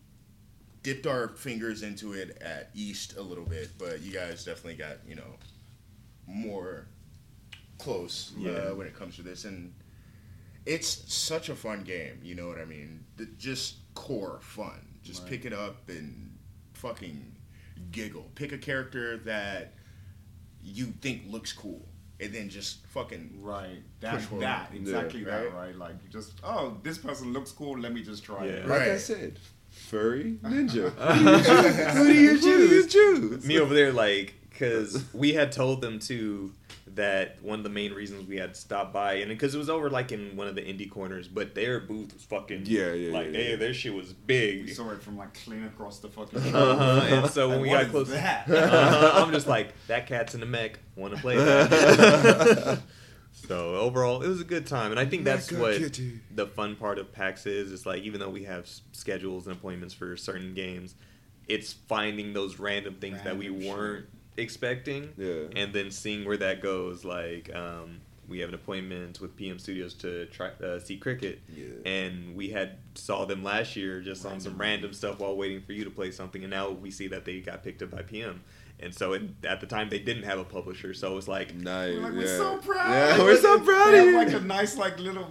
dipped 0.82 1.06
our 1.06 1.28
fingers 1.28 1.82
into 1.82 2.12
it 2.12 2.38
at 2.40 2.70
East 2.74 3.16
a 3.16 3.22
little 3.22 3.44
bit, 3.44 3.70
but 3.78 4.00
you 4.02 4.12
guys 4.12 4.44
definitely 4.44 4.76
got 4.76 4.98
you 5.08 5.14
know 5.16 5.36
more 6.26 6.86
close 7.78 8.32
Yeah. 8.38 8.50
uh, 8.50 8.74
when 8.74 8.86
it 8.86 8.94
comes 8.94 9.16
to 9.16 9.22
this, 9.22 9.44
and 9.44 9.72
it's 10.66 11.12
such 11.12 11.48
a 11.48 11.54
fun 11.56 11.82
game. 11.82 12.20
You 12.22 12.34
know 12.34 12.46
what 12.48 12.58
I 12.58 12.64
mean? 12.64 13.04
The, 13.16 13.26
just 13.38 13.76
core 13.94 14.38
fun. 14.42 14.86
Just 15.02 15.22
Right. 15.22 15.30
pick 15.30 15.44
it 15.46 15.52
up 15.52 15.88
and 15.88 16.36
fucking 16.74 17.36
giggle. 17.90 18.30
Pick 18.34 18.52
a 18.52 18.58
character 18.58 19.16
that 19.18 19.74
you 20.62 20.86
think 21.00 21.22
looks 21.26 21.52
cool, 21.52 21.88
and 22.20 22.32
then 22.34 22.48
just 22.48 22.84
fucking 22.86 23.38
right. 23.40 23.82
That, 24.00 24.14
Push 24.14 24.40
that 24.40 24.70
exactly 24.74 25.20
Yeah. 25.20 25.26
that. 25.26 25.44
Right. 25.52 25.66
Right. 25.66 25.76
Like 25.76 25.94
you 26.04 26.10
just 26.10 26.32
oh 26.44 26.76
this 26.82 26.98
person 26.98 27.32
looks 27.32 27.50
cool. 27.52 27.78
Let 27.78 27.92
me 27.92 28.02
just 28.02 28.24
try 28.24 28.44
it. 28.44 28.64
Yeah. 28.66 28.70
Like 28.72 28.82
I 28.88 28.98
said, 28.98 29.38
furry 29.70 30.38
ninja. 30.42 30.90
who 31.94 32.06
do 32.06 32.14
you 32.14 32.38
Who 32.38 32.40
do 32.68 32.74
you 32.74 32.86
choose? 32.86 33.44
me 33.44 33.58
over 33.58 33.74
there, 33.74 33.92
like, 33.92 34.34
because 34.50 35.04
we 35.12 35.32
had 35.32 35.52
told 35.52 35.80
them 35.80 35.98
too 35.98 36.52
that 36.95 37.43
one 37.43 37.59
of 37.61 37.62
the 37.64 37.70
main 37.70 37.93
reasons 37.93 38.26
we 38.26 38.36
had 38.36 38.57
stopped 38.57 38.93
by, 38.93 39.14
and 39.14 39.28
because 39.28 39.55
it 39.55 39.59
was 39.59 39.70
over 39.70 39.88
like 39.91 40.12
in 40.12 40.36
one 40.36 40.49
of 40.49 40.55
the 40.55 40.62
indie 40.62 40.91
corners, 40.91 41.28
but 41.28 41.55
their 41.55 41.80
booth 41.80 42.12
was 42.14 42.22
fucking 42.24 42.62
Yeah, 42.66 42.93
yeah, 42.93 43.12
like 43.12 43.26
yeah, 43.26 43.32
they, 43.32 43.51
yeah. 43.51 43.57
their 43.57 43.74
shit 43.74 43.95
was 43.95 44.12
big. 44.12 44.61
We 44.61 44.66
big. 44.66 44.74
saw 44.74 44.91
it 44.91 45.03
from 45.03 45.16
like 45.16 45.34
clean 45.45 45.64
across 45.64 45.99
the 46.01 46.09
fucking. 46.09 46.38
Uh-huh. 46.55 47.01
And 47.07 47.30
so 47.30 47.49
when 47.49 47.59
Like, 47.59 47.62
we 47.62 47.68
what 47.68 47.74
got 47.76 47.84
is 47.86 47.91
close, 47.91 48.09
that? 48.11 48.49
uh-huh, 48.51 49.24
I'm 49.24 49.32
just 49.32 49.47
like 49.47 49.72
that 49.86 50.07
cat's 50.07 50.34
in 50.34 50.41
the 50.41 50.47
mech. 50.47 50.78
Want 50.97 51.14
to 51.14 51.20
play 51.20 51.36
that? 51.36 52.80
So 53.32 53.76
overall, 53.76 54.22
it 54.22 54.28
was 54.28 54.41
a 54.41 54.45
good 54.45 54.66
time, 54.66 54.91
and 54.91 55.01
I 55.01 55.07
think 55.07 55.24
that's 55.24 55.51
what 55.51 55.76
Kitty. 55.78 56.20
the 56.34 56.47
fun 56.47 56.76
part 56.76 56.99
of 56.99 57.12
PAX 57.12 57.47
is. 57.47 57.72
It's 57.72 57.86
like 57.86 58.03
even 58.03 58.20
though 58.20 58.28
we 58.28 58.45
have 58.45 58.68
schedules 58.93 59.47
and 59.47 59.57
appointments 59.57 59.95
for 59.95 60.16
certain 60.16 60.53
games, 60.55 60.95
it's 61.49 61.72
finding 61.72 62.32
those 62.32 62.59
random 62.59 62.95
things 62.95 63.22
that 63.22 63.36
we 63.38 63.49
Random 63.49 63.62
shit. 63.62 63.70
Weren't 64.41 64.45
expecting, 64.45 65.12
Yeah. 65.16 65.61
and 65.61 65.72
then 65.72 65.91
seeing 65.91 66.24
where 66.24 66.36
that 66.38 66.61
goes. 66.61 67.05
Like 67.05 67.55
um, 67.55 68.01
we 68.28 68.38
have 68.41 68.49
an 68.49 68.55
appointment 68.55 69.20
with 69.20 69.36
PM 69.36 69.59
Studios 69.59 69.95
to 69.95 70.26
try 70.26 70.49
uh, 70.62 70.78
see 70.78 70.97
cricket, 70.97 71.41
Yeah. 71.55 71.66
and 71.91 72.34
we 72.36 72.51
had 72.51 72.78
saw 72.95 73.24
them 73.24 73.43
last 73.43 73.76
year 73.76 74.01
just 74.01 74.24
on 74.26 74.41
some 74.41 74.57
random 74.59 74.93
stuff 74.93 75.18
while 75.20 75.36
waiting 75.36 75.61
for 75.62 75.72
you 75.72 75.84
to 75.84 75.91
play 75.91 76.11
something, 76.11 76.43
and 76.43 76.51
now 76.51 76.70
we 76.70 76.91
see 76.91 77.09
that 77.09 77.24
they 77.24 77.41
got 77.41 77.62
picked 77.62 77.82
up 77.82 77.91
by 77.91 78.03
PM. 78.03 78.43
And 78.82 78.95
so 78.95 79.12
it, 79.12 79.22
at 79.45 79.61
the 79.61 79.66
time 79.66 79.91
they 79.91 79.99
didn't 79.99 80.22
have 80.22 80.38
a 80.38 80.45
publisher, 80.45 80.95
so 80.95 81.12
it 81.12 81.14
was 81.14 81.28
like 81.28 81.55
Nice. 81.55 81.95
We're, 81.95 82.01
like, 82.03 82.12
yeah. 82.12 82.18
we're 82.18 82.36
so 82.38 82.57
proud. 82.59 82.91
Yeah, 82.91 83.18
we're 83.22 83.36
so 83.36 83.61
proud 83.61 83.91
They 83.93 83.99
of 83.99 84.05
have 84.07 84.07
you. 84.07 84.16
like 84.16 84.32
a 84.32 84.41
nice, 84.41 84.76
like 84.78 84.99
little. 84.99 85.28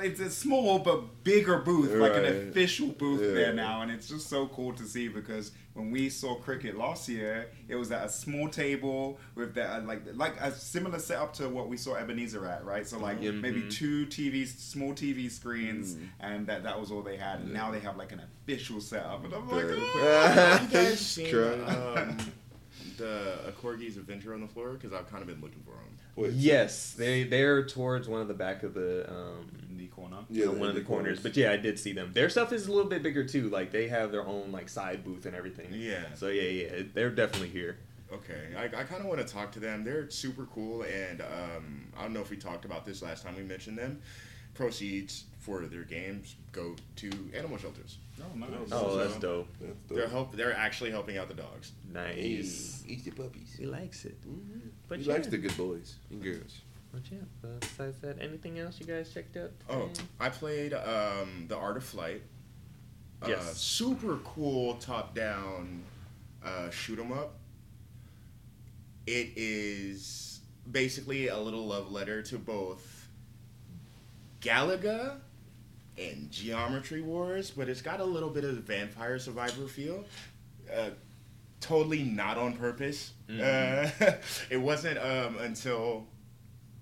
It's 0.00 0.20
a 0.20 0.30
small 0.30 0.78
but 0.78 1.24
bigger 1.24 1.58
booth, 1.58 1.92
like 1.94 2.14
an 2.14 2.24
official 2.24 2.88
booth 2.88 3.20
Yeah. 3.20 3.32
there 3.32 3.52
now, 3.52 3.82
and 3.82 3.90
it's 3.90 4.08
just 4.08 4.28
so 4.28 4.46
cool 4.46 4.72
to 4.74 4.84
see 4.84 5.08
because 5.08 5.50
when 5.74 5.90
we 5.90 6.08
saw 6.08 6.34
cricket 6.36 6.76
last 6.76 7.08
year, 7.08 7.50
it 7.68 7.76
was 7.76 7.90
at 7.92 8.04
a 8.06 8.08
small 8.08 8.48
table 8.48 9.18
with 9.34 9.54
that 9.54 9.86
like 9.86 10.02
like 10.14 10.40
a 10.40 10.52
similar 10.52 10.98
setup 10.98 11.32
to 11.34 11.48
what 11.48 11.68
we 11.68 11.76
saw 11.76 11.94
Ebenezer 11.94 12.46
at, 12.46 12.64
right? 12.64 12.86
So 12.86 12.98
like 12.98 13.20
Mhm. 13.20 13.40
maybe 13.40 13.68
two 13.68 14.06
TVs, 14.06 14.58
small 14.58 14.92
TV 14.94 15.28
screens, 15.30 15.94
Mm. 15.94 16.08
and 16.20 16.46
that 16.46 16.62
that 16.62 16.80
was 16.80 16.90
all 16.90 17.02
they 17.02 17.16
had. 17.16 17.40
And 17.40 17.52
now 17.52 17.70
they 17.70 17.80
have 17.80 17.96
like 17.96 18.12
an 18.12 18.20
official 18.20 18.80
setup, 18.80 19.24
and 19.24 19.32
I'm 19.34 19.48
like, 19.48 19.64
oh. 19.68 20.58
You 20.62 20.68
guys 20.68 21.00
seen 21.00 21.34
um, 21.34 22.16
the 22.96 23.48
a 23.48 23.52
Corgi's 23.52 23.96
Adventure 23.96 24.34
on 24.34 24.40
the 24.40 24.48
floor? 24.48 24.72
Because 24.74 24.92
I've 24.92 25.08
kind 25.10 25.22
of 25.22 25.28
been 25.28 25.40
looking 25.40 25.62
for 25.64 25.72
them. 25.72 25.96
Wait, 26.16 26.32
Yes, 26.32 26.94
they 26.94 27.22
they're 27.24 27.64
towards 27.64 28.08
one 28.08 28.20
of 28.20 28.26
the 28.28 28.34
back 28.34 28.62
of 28.64 28.74
the 28.74 29.08
um 29.08 29.48
in 29.60 29.67
the 29.67 29.67
corner. 30.10 30.26
Yeah, 30.30 30.46
on 30.46 30.58
one 30.58 30.68
of 30.68 30.74
the 30.74 30.82
corners. 30.82 31.20
But 31.20 31.36
yeah, 31.36 31.52
I 31.52 31.56
did 31.56 31.78
see 31.78 31.92
them. 31.92 32.12
Their 32.12 32.28
stuff 32.28 32.52
is 32.52 32.66
a 32.66 32.72
little 32.72 32.88
bit 32.90 33.02
bigger 33.02 33.24
too. 33.24 33.48
Like 33.50 33.70
they 33.70 33.88
have 33.88 34.12
their 34.12 34.26
own 34.26 34.52
like 34.52 34.68
side 34.68 35.04
booth 35.04 35.26
and 35.26 35.34
everything. 35.36 35.68
Yeah. 35.72 36.02
So 36.14 36.28
yeah, 36.28 36.42
yeah, 36.42 36.82
they're 36.94 37.10
definitely 37.10 37.48
here. 37.48 37.78
Okay, 38.10 38.54
I, 38.56 38.64
I 38.64 38.84
kind 38.84 39.02
of 39.02 39.04
want 39.06 39.20
to 39.20 39.30
talk 39.30 39.52
to 39.52 39.60
them. 39.60 39.84
They're 39.84 40.08
super 40.08 40.46
cool, 40.46 40.82
and 40.82 41.20
um, 41.20 41.84
I 41.96 42.02
don't 42.02 42.14
know 42.14 42.20
if 42.22 42.30
we 42.30 42.38
talked 42.38 42.64
about 42.64 42.86
this 42.86 43.02
last 43.02 43.22
time 43.22 43.36
we 43.36 43.42
mentioned 43.42 43.76
them. 43.76 44.00
Proceeds 44.54 45.24
for 45.38 45.60
their 45.66 45.82
games 45.84 46.34
go 46.52 46.74
to 46.96 47.10
animal 47.36 47.58
shelters. 47.58 47.98
Oh, 48.20 48.36
nice. 48.36 48.48
Oh, 48.72 48.88
So- 48.90 48.96
that's 48.96 49.16
dope. 49.18 49.48
That's 49.60 49.72
They're 49.88 49.98
dope. 50.04 50.10
help. 50.10 50.36
They're 50.36 50.56
actually 50.56 50.90
helping 50.90 51.16
out 51.18 51.28
the 51.28 51.34
dogs. 51.34 51.72
Nice. 51.92 52.82
Eat 52.88 53.04
the 53.04 53.10
puppies. 53.12 53.54
He 53.58 53.66
likes 53.66 54.04
it. 54.04 54.16
But 54.88 54.98
He 54.98 55.04
yeah. 55.04 55.12
likes 55.12 55.28
the 55.28 55.38
good 55.38 55.56
boys 55.56 55.96
and 56.10 56.22
girls. 56.22 56.62
But 56.92 57.02
yeah. 57.10 57.18
Uh, 57.44 57.48
besides 57.60 57.98
that, 58.00 58.20
anything 58.20 58.58
else 58.58 58.78
you 58.80 58.86
guys 58.86 59.12
checked 59.12 59.36
out? 59.36 59.50
Oh, 59.68 59.90
I 60.18 60.28
played 60.30 60.72
um, 60.74 61.44
the 61.48 61.56
Art 61.56 61.76
of 61.76 61.84
Flight. 61.84 62.22
Uh, 63.22 63.28
Yes. 63.28 63.56
super 63.58 64.16
cool 64.24 64.74
top-down 64.76 65.82
uh, 66.44 66.70
shoot 66.70 66.98
'em 66.98 67.12
up. 67.12 67.34
It 69.06 69.32
is 69.36 70.40
basically 70.70 71.28
a 71.28 71.38
little 71.38 71.66
love 71.66 71.90
letter 71.90 72.22
to 72.22 72.38
both 72.38 73.08
Galaga 74.40 75.18
and 75.98 76.30
Geometry 76.30 77.00
Wars, 77.02 77.50
but 77.50 77.68
it's 77.68 77.82
got 77.82 78.00
a 78.00 78.04
little 78.04 78.30
bit 78.30 78.44
of 78.44 78.54
the 78.54 78.60
Vampire 78.60 79.18
Survivor 79.18 79.66
feel. 79.66 80.04
Uh, 80.72 80.90
totally 81.60 82.02
not 82.04 82.38
on 82.38 82.52
purpose. 82.52 83.12
Uh, 83.28 83.90
it 84.50 84.58
wasn't 84.60 84.98
um, 84.98 85.38
until 85.38 86.06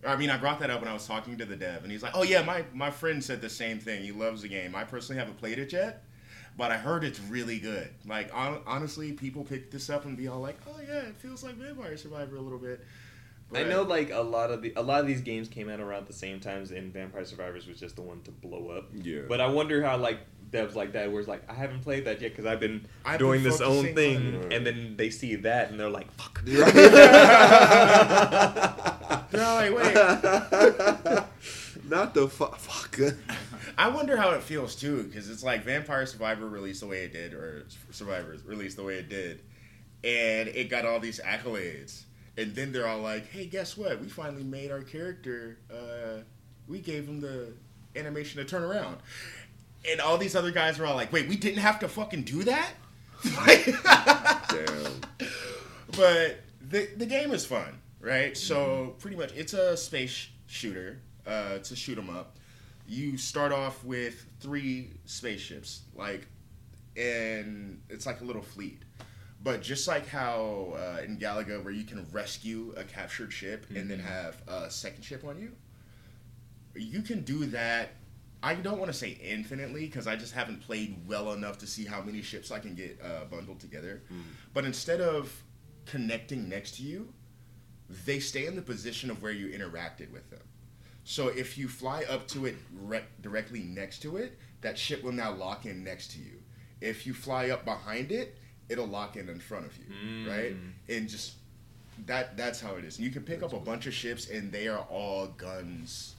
I 0.06 0.16
mean, 0.16 0.30
I 0.30 0.36
brought 0.36 0.60
that 0.60 0.70
up 0.70 0.80
when 0.80 0.88
I 0.88 0.92
was 0.94 1.06
talking 1.06 1.36
to 1.38 1.44
the 1.44 1.56
dev, 1.56 1.82
and 1.82 1.92
he's 1.92 2.02
like, 2.02 2.12
"Oh 2.14 2.22
yeah, 2.22 2.42
my 2.42 2.64
my 2.72 2.90
friend 2.90 3.22
said 3.22 3.40
the 3.40 3.50
same 3.50 3.78
thing. 3.78 4.02
He 4.02 4.12
loves 4.12 4.42
the 4.42 4.48
game. 4.48 4.74
I 4.74 4.84
personally 4.84 5.18
haven't 5.18 5.38
played 5.38 5.58
it 5.58 5.72
yet, 5.72 6.04
but 6.56 6.70
I 6.70 6.76
heard 6.76 7.04
it's 7.04 7.20
really 7.20 7.58
good. 7.58 7.90
Like 8.06 8.30
hon- 8.30 8.62
honestly, 8.66 9.12
people 9.12 9.44
pick 9.44 9.70
this 9.70 9.90
up 9.90 10.04
and 10.04 10.16
be 10.16 10.28
all 10.28 10.40
like, 10.40 10.58
"Oh 10.66 10.80
yeah, 10.80 11.00
it 11.00 11.16
feels 11.16 11.42
like 11.42 11.54
Vampire 11.54 11.96
Survivor 11.96 12.36
a 12.36 12.40
little 12.40 12.58
bit." 12.58 12.84
I 13.54 13.62
know 13.62 13.82
like 13.82 14.10
a 14.10 14.20
lot 14.20 14.50
of 14.50 14.62
the 14.62 14.72
a 14.76 14.82
lot 14.82 15.00
of 15.00 15.06
these 15.06 15.20
games 15.20 15.48
came 15.48 15.68
out 15.68 15.80
around 15.80 16.06
the 16.06 16.12
same 16.12 16.40
times, 16.40 16.70
and 16.72 16.92
Vampire 16.92 17.24
Survivors 17.24 17.66
was 17.66 17.78
just 17.78 17.96
the 17.96 18.02
one 18.02 18.22
to 18.22 18.30
blow 18.30 18.70
up. 18.70 18.88
Yeah. 18.92 19.20
But 19.28 19.40
I 19.40 19.46
wonder 19.46 19.82
how 19.82 19.96
like 19.96 20.20
devs 20.50 20.74
like 20.74 20.92
that, 20.92 21.10
where 21.10 21.20
it's 21.20 21.28
like 21.28 21.42
I 21.50 21.54
haven't 21.54 21.80
played 21.82 22.04
that 22.06 22.20
yet 22.20 22.30
because 22.32 22.46
I've 22.46 22.60
been 22.60 22.86
I've 23.04 23.18
doing 23.18 23.42
been 23.42 23.50
this 23.50 23.60
own 23.60 23.94
thing, 23.94 24.36
on- 24.44 24.52
and 24.52 24.66
then 24.66 24.96
they 24.96 25.10
see 25.10 25.34
that 25.36 25.70
and 25.70 25.78
they're 25.80 25.90
like, 25.90 26.10
"Fuck." 26.12 26.42
They're 26.44 26.64
all 29.44 29.56
like, 29.56 29.74
"Wait." 29.76 29.94
Not 31.88 32.14
the 32.14 32.26
fuck. 32.28 32.56
Fuck. 32.58 32.98
I 33.78 33.88
wonder 33.88 34.16
how 34.16 34.30
it 34.30 34.42
feels 34.42 34.74
too, 34.74 35.02
because 35.04 35.28
it's 35.28 35.42
like 35.44 35.62
Vampire 35.64 36.06
Survivor 36.06 36.48
released 36.48 36.80
the 36.80 36.86
way 36.86 37.04
it 37.04 37.12
did, 37.12 37.34
or 37.34 37.66
Survivors 37.90 38.42
released 38.44 38.76
the 38.76 38.82
way 38.84 38.94
it 38.94 39.08
did, 39.08 39.42
and 40.02 40.48
it 40.48 40.70
got 40.70 40.84
all 40.86 40.98
these 40.98 41.20
accolades, 41.20 42.02
and 42.38 42.54
then 42.54 42.72
they're 42.72 42.86
all 42.88 43.00
like, 43.00 43.30
"Hey, 43.30 43.46
guess 43.46 43.76
what? 43.76 44.00
We 44.00 44.08
finally 44.08 44.44
made 44.44 44.70
our 44.70 44.80
character. 44.82 45.58
Uh, 45.70 46.22
we 46.66 46.80
gave 46.80 47.06
him 47.06 47.20
the 47.20 47.52
animation 47.94 48.38
to 48.42 48.44
turn 48.48 48.62
around." 48.62 48.96
And 49.88 50.00
all 50.00 50.18
these 50.18 50.34
other 50.34 50.50
guys 50.50 50.78
were 50.78 50.86
all 50.86 50.96
like, 50.96 51.12
"Wait, 51.12 51.28
we 51.28 51.36
didn't 51.36 51.60
have 51.60 51.78
to 51.80 51.88
fucking 51.88 52.22
do 52.22 52.44
that." 52.44 52.72
Damn. 54.48 55.00
but 55.96 56.40
the 56.68 56.88
the 56.96 57.06
game 57.06 57.32
is 57.32 57.44
fun, 57.46 57.80
right? 58.00 58.36
So 58.36 58.94
pretty 58.98 59.16
much, 59.16 59.32
it's 59.34 59.52
a 59.52 59.76
space 59.76 60.28
shooter. 60.46 61.00
Uh, 61.26 61.50
it's 61.54 61.70
a 61.70 61.76
shoot 61.76 61.98
'em 61.98 62.10
up. 62.10 62.36
You 62.88 63.16
start 63.18 63.52
off 63.52 63.82
with 63.84 64.26
three 64.40 64.90
spaceships, 65.06 65.82
like, 65.94 66.26
and 66.96 67.80
it's 67.88 68.06
like 68.06 68.20
a 68.20 68.24
little 68.24 68.42
fleet. 68.42 68.82
But 69.42 69.62
just 69.62 69.86
like 69.86 70.08
how 70.08 70.74
uh, 70.76 71.02
in 71.04 71.18
Galaga, 71.18 71.62
where 71.62 71.72
you 71.72 71.84
can 71.84 72.06
rescue 72.12 72.74
a 72.76 72.84
captured 72.84 73.32
ship 73.32 73.66
and 73.74 73.90
then 73.90 73.98
have 73.98 74.40
a 74.48 74.70
second 74.70 75.04
ship 75.04 75.24
on 75.24 75.38
you, 75.38 75.52
you 76.74 77.02
can 77.02 77.22
do 77.22 77.46
that. 77.46 77.90
I 78.46 78.54
don't 78.54 78.78
want 78.78 78.92
to 78.92 78.96
say 78.96 79.18
infinitely 79.22 79.86
because 79.86 80.06
I 80.06 80.14
just 80.14 80.32
haven't 80.32 80.60
played 80.62 80.96
well 81.08 81.32
enough 81.32 81.58
to 81.58 81.66
see 81.66 81.84
how 81.84 82.00
many 82.00 82.22
ships 82.22 82.50
I 82.52 82.60
can 82.60 82.74
get 82.76 82.98
uh, 83.02 83.24
bundled 83.30 83.58
together. 83.60 84.02
But 84.54 84.64
instead 84.64 85.00
of 85.00 85.32
connecting 85.84 86.48
next 86.48 86.76
to 86.76 86.82
you, 86.82 87.12
they 88.04 88.20
stay 88.20 88.46
in 88.46 88.54
the 88.54 88.62
position 88.62 89.10
of 89.10 89.22
where 89.22 89.32
you 89.32 89.48
interacted 89.48 90.10
with 90.12 90.28
them. 90.30 90.40
So 91.04 91.28
if 91.28 91.58
you 91.58 91.68
fly 91.68 92.04
up 92.08 92.26
to 92.28 92.46
it 92.46 92.56
re- 92.82 93.04
directly 93.20 93.62
next 93.64 94.00
to 94.02 94.16
it, 94.16 94.38
that 94.60 94.78
ship 94.78 95.02
will 95.02 95.12
now 95.12 95.32
lock 95.32 95.66
in 95.66 95.82
next 95.84 96.12
to 96.12 96.18
you. 96.18 96.40
If 96.80 97.06
you 97.06 97.14
fly 97.14 97.50
up 97.50 97.64
behind 97.64 98.10
it, 98.12 98.36
it'll 98.68 98.86
lock 98.88 99.16
in 99.16 99.28
in 99.28 99.38
front 99.40 99.66
of 99.66 99.76
you, 99.78 99.84
Mm. 99.94 100.26
right? 100.28 100.56
And 100.88 101.08
just 101.08 101.34
that 102.06 102.36
that's 102.36 102.60
how 102.60 102.74
it 102.74 102.84
is. 102.84 102.98
And 102.98 103.04
you 103.06 103.12
can 103.12 103.22
pick 103.22 103.42
up 103.42 103.52
a 103.52 103.60
bunch 103.60 103.86
of 103.86 103.94
ships 103.94 104.28
and 104.28 104.50
they 104.52 104.66
are 104.68 104.84
all 104.90 105.28
guns 105.28 106.15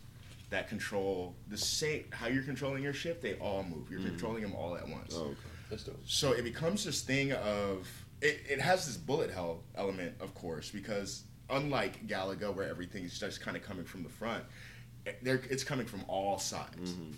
that 0.49 0.69
control 0.69 1.35
the 1.49 1.57
same 1.57 2.05
how 2.11 2.27
you're 2.27 2.43
controlling 2.43 2.83
your 2.83 2.93
ship, 2.93 3.21
they 3.21 3.35
all 3.35 3.63
move. 3.63 3.89
You're 3.89 3.99
mm-hmm. 3.99 4.09
controlling 4.09 4.41
them 4.43 4.55
all 4.55 4.75
at 4.75 4.87
once. 4.87 5.13
Oh, 5.15 5.25
okay. 5.25 5.35
That's 5.69 5.83
dope. 5.83 5.99
So 6.05 6.31
it 6.31 6.43
becomes 6.43 6.85
this 6.85 7.01
thing 7.01 7.33
of 7.33 7.87
it, 8.21 8.41
it 8.49 8.61
has 8.61 8.85
this 8.85 8.97
bullet 8.97 9.31
hell 9.31 9.63
element, 9.75 10.13
of 10.19 10.33
course, 10.33 10.69
because 10.69 11.23
unlike 11.49 12.07
Galaga 12.07 12.53
where 12.53 12.69
everything's 12.69 13.19
just 13.19 13.41
kind 13.41 13.57
of 13.57 13.63
coming 13.63 13.85
from 13.85 14.03
the 14.03 14.09
front, 14.09 14.43
eh, 15.05 15.11
there 15.21 15.41
it's 15.49 15.63
coming 15.63 15.85
from 15.85 16.03
all 16.07 16.39
sides. 16.39 16.91
Mm-hmm. 16.91 17.11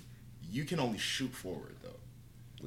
You 0.51 0.65
can 0.65 0.79
only 0.79 0.97
shoot 0.97 1.33
forward 1.33 1.75
though. 1.83 1.89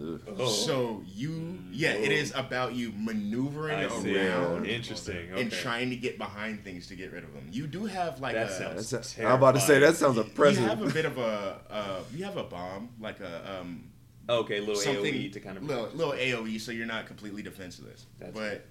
Ugh. 0.00 0.20
Oh. 0.38 0.46
So 0.46 1.02
you 1.06 1.58
yeah, 1.70 1.92
it 1.92 2.12
is 2.12 2.32
about 2.34 2.74
you 2.74 2.92
maneuvering 2.96 3.76
I 3.76 3.84
around 3.84 4.66
Interesting. 4.66 5.30
Okay. 5.32 5.42
and 5.42 5.52
trying 5.52 5.90
to 5.90 5.96
get 5.96 6.16
behind 6.18 6.64
things 6.64 6.86
to 6.88 6.94
get 6.96 7.12
rid 7.12 7.24
of 7.24 7.32
them. 7.34 7.48
You 7.50 7.66
do 7.66 7.84
have 7.84 8.20
like 8.20 8.34
That 8.34 8.50
a 8.50 8.52
sounds 8.52 8.90
That's 8.90 9.18
a, 9.18 9.26
I'm 9.26 9.32
about 9.36 9.54
to 9.54 9.60
say 9.60 9.78
that 9.80 9.96
sounds 9.96 10.16
a 10.16 10.24
present. 10.24 10.64
you 10.64 10.70
have 10.70 10.82
a 10.82 10.92
bit 10.92 11.04
of 11.04 11.18
a 11.18 11.60
uh, 11.70 12.00
you 12.14 12.24
have 12.24 12.36
a 12.36 12.44
bomb 12.44 12.88
like 13.00 13.20
a 13.20 13.60
um, 13.60 13.84
Okay, 14.28 14.60
little 14.60 14.76
something 14.76 15.12
AOE 15.14 15.32
to 15.32 15.40
kind 15.40 15.56
of 15.58 15.64
little, 15.64 15.88
little 15.94 16.12
AOE, 16.12 16.60
so 16.60 16.70
you're 16.72 16.86
not 16.86 17.06
completely 17.06 17.42
defenseless. 17.42 18.06
That's 18.20 18.32
but 18.32 18.64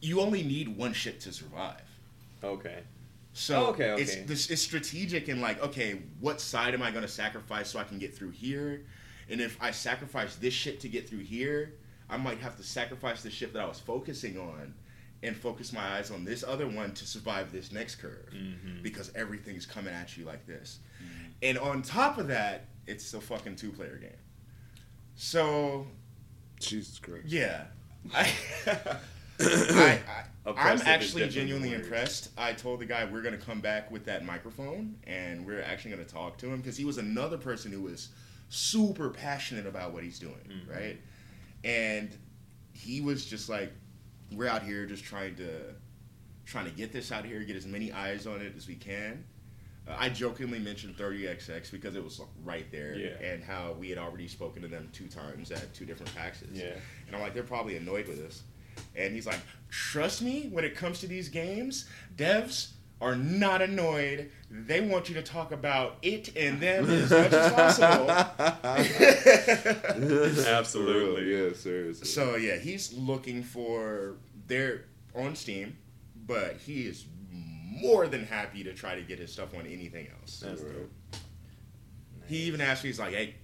you 0.00 0.20
only 0.20 0.42
need 0.42 0.68
one 0.76 0.92
ship 0.92 1.20
to 1.20 1.32
survive. 1.32 1.80
Okay. 2.42 2.80
So 3.32 3.66
Oh, 3.66 3.70
okay, 3.70 3.92
okay. 3.92 4.02
it's 4.02 4.16
this 4.16 4.50
it's 4.50 4.60
strategic 4.60 5.28
and 5.28 5.40
like, 5.40 5.62
okay, 5.62 6.02
what 6.20 6.40
side 6.40 6.74
am 6.74 6.82
I 6.82 6.90
going 6.90 7.02
to 7.02 7.08
sacrifice 7.08 7.70
so 7.70 7.78
I 7.78 7.84
can 7.84 7.98
get 7.98 8.14
through 8.14 8.30
here? 8.30 8.82
And 9.28 9.40
if 9.40 9.56
I 9.60 9.70
sacrifice 9.70 10.36
this 10.36 10.54
ship 10.54 10.80
to 10.80 10.88
get 10.88 11.08
through 11.08 11.20
here, 11.20 11.74
I 12.10 12.16
might 12.16 12.38
have 12.38 12.56
to 12.56 12.62
sacrifice 12.62 13.22
the 13.22 13.30
ship 13.30 13.52
that 13.54 13.62
I 13.62 13.66
was 13.66 13.78
focusing 13.80 14.38
on 14.38 14.74
and 15.22 15.36
focus 15.36 15.72
my 15.72 15.96
eyes 15.98 16.10
on 16.10 16.24
this 16.24 16.42
other 16.42 16.66
one 16.68 16.92
to 16.94 17.06
survive 17.06 17.52
this 17.52 17.70
next 17.72 17.96
curve 17.96 18.28
Mhm. 18.34 18.82
because 18.82 19.12
everything's 19.14 19.64
coming 19.66 19.94
at 19.94 20.16
you 20.16 20.24
like 20.24 20.44
this. 20.46 20.80
And 21.42 21.56
on 21.58 21.82
top 21.82 22.18
of 22.18 22.28
that, 22.28 22.66
it's 22.86 23.14
a 23.14 23.20
fucking 23.20 23.56
two 23.56 23.70
player 23.70 23.96
game. 23.96 24.10
So 25.14 25.86
Jesus 26.58 26.98
Christ. 26.98 27.26
yeah. 27.28 27.64
I, 28.14 28.32
I, 29.40 30.00
I, 30.46 30.50
I'm 30.56 30.80
actually 30.82 31.28
genuinely 31.28 31.70
than 31.70 31.80
impressed. 31.82 32.30
I 32.36 32.52
told 32.52 32.80
the 32.80 32.84
guy 32.86 33.04
we're 33.04 33.22
gonna 33.22 33.36
come 33.38 33.60
back 33.60 33.90
with 33.90 34.04
that 34.06 34.24
microphone, 34.24 34.96
and 35.04 35.46
we're 35.46 35.62
actually 35.62 35.92
gonna 35.92 36.04
talk 36.04 36.36
to 36.38 36.46
him 36.48 36.56
because 36.58 36.76
he 36.76 36.84
was 36.84 36.98
another 36.98 37.38
person 37.38 37.70
who 37.72 37.82
was 37.82 38.08
super 38.52 39.08
passionate 39.08 39.66
about 39.66 39.92
what 39.94 40.04
he's 40.04 40.18
doing, 40.18 40.34
Mhm. 40.46 40.68
right? 40.68 41.00
And 41.64 42.14
he 42.72 43.00
was 43.00 43.24
just 43.24 43.48
like, 43.48 43.72
"We're 44.30 44.46
out 44.48 44.62
here 44.62 44.84
just 44.86 45.04
trying 45.04 45.36
to 45.36 45.74
trying 46.44 46.64
to 46.66 46.72
get 46.72 46.92
this 46.92 47.12
out 47.12 47.24
here, 47.24 47.42
get 47.44 47.54
as 47.56 47.66
many 47.66 47.92
eyes 47.92 48.26
on 48.26 48.42
it 48.42 48.52
as 48.56 48.66
we 48.68 48.74
can." 48.74 49.24
Uh, 49.88 49.94
I 49.98 50.10
jokingly 50.10 50.58
mentioned 50.58 50.96
30XX 50.98 51.70
because 51.70 51.96
it 51.96 52.04
was 52.04 52.20
right 52.44 52.70
there, 52.70 52.94
Yeah. 52.98 53.14
and 53.26 53.42
how 53.42 53.72
we 53.72 53.88
had 53.88 53.96
already 53.98 54.28
spoken 54.28 54.60
to 54.62 54.68
them 54.68 54.88
two 54.92 55.06
times 55.08 55.50
at 55.50 55.72
two 55.72 55.86
different 55.86 56.14
PAXs. 56.14 56.54
Yeah. 56.54 56.76
And 57.06 57.16
I'm 57.16 57.22
like, 57.22 57.32
they're 57.34 57.42
probably 57.42 57.76
annoyed 57.76 58.06
with 58.06 58.20
us. 58.20 58.42
And 58.94 59.14
he's 59.14 59.26
like, 59.26 59.40
trust 59.70 60.20
me, 60.22 60.48
when 60.48 60.64
it 60.64 60.74
comes 60.76 61.00
to 61.00 61.06
these 61.08 61.28
games, 61.28 61.86
devs 62.16 62.72
are 63.02 63.16
not 63.16 63.60
annoyed. 63.60 64.30
They 64.50 64.80
want 64.80 65.08
you 65.08 65.14
to 65.16 65.22
talk 65.22 65.50
about 65.52 65.96
it 66.02 66.34
and 66.36 66.60
them 66.60 66.88
as 66.88 67.10
much 67.10 67.32
as 67.32 67.52
possible. 67.52 68.10
Absolutely. 70.46 71.34
Yeah, 71.34 71.52
seriously. 71.54 72.06
so 72.06 72.36
yeah, 72.36 72.56
he's 72.56 72.92
looking 72.92 73.42
for 73.42 74.16
they're 74.46 74.84
on 75.14 75.34
Steam, 75.34 75.76
but 76.26 76.56
he 76.58 76.82
is 76.82 77.04
more 77.30 78.06
than 78.06 78.24
happy 78.24 78.62
to 78.64 78.72
try 78.72 78.94
to 78.94 79.02
get 79.02 79.18
his 79.18 79.32
stuff 79.32 79.54
on 79.54 79.66
anything 79.66 80.06
else. 80.20 80.40
That's 80.40 80.62
Right. 80.62 80.72
dope. 80.72 80.90
He 82.28 82.36
even 82.44 82.60
asked 82.60 82.84
me, 82.84 82.90
he's 82.90 82.98
like, 83.00 83.12
hey, 83.14 83.34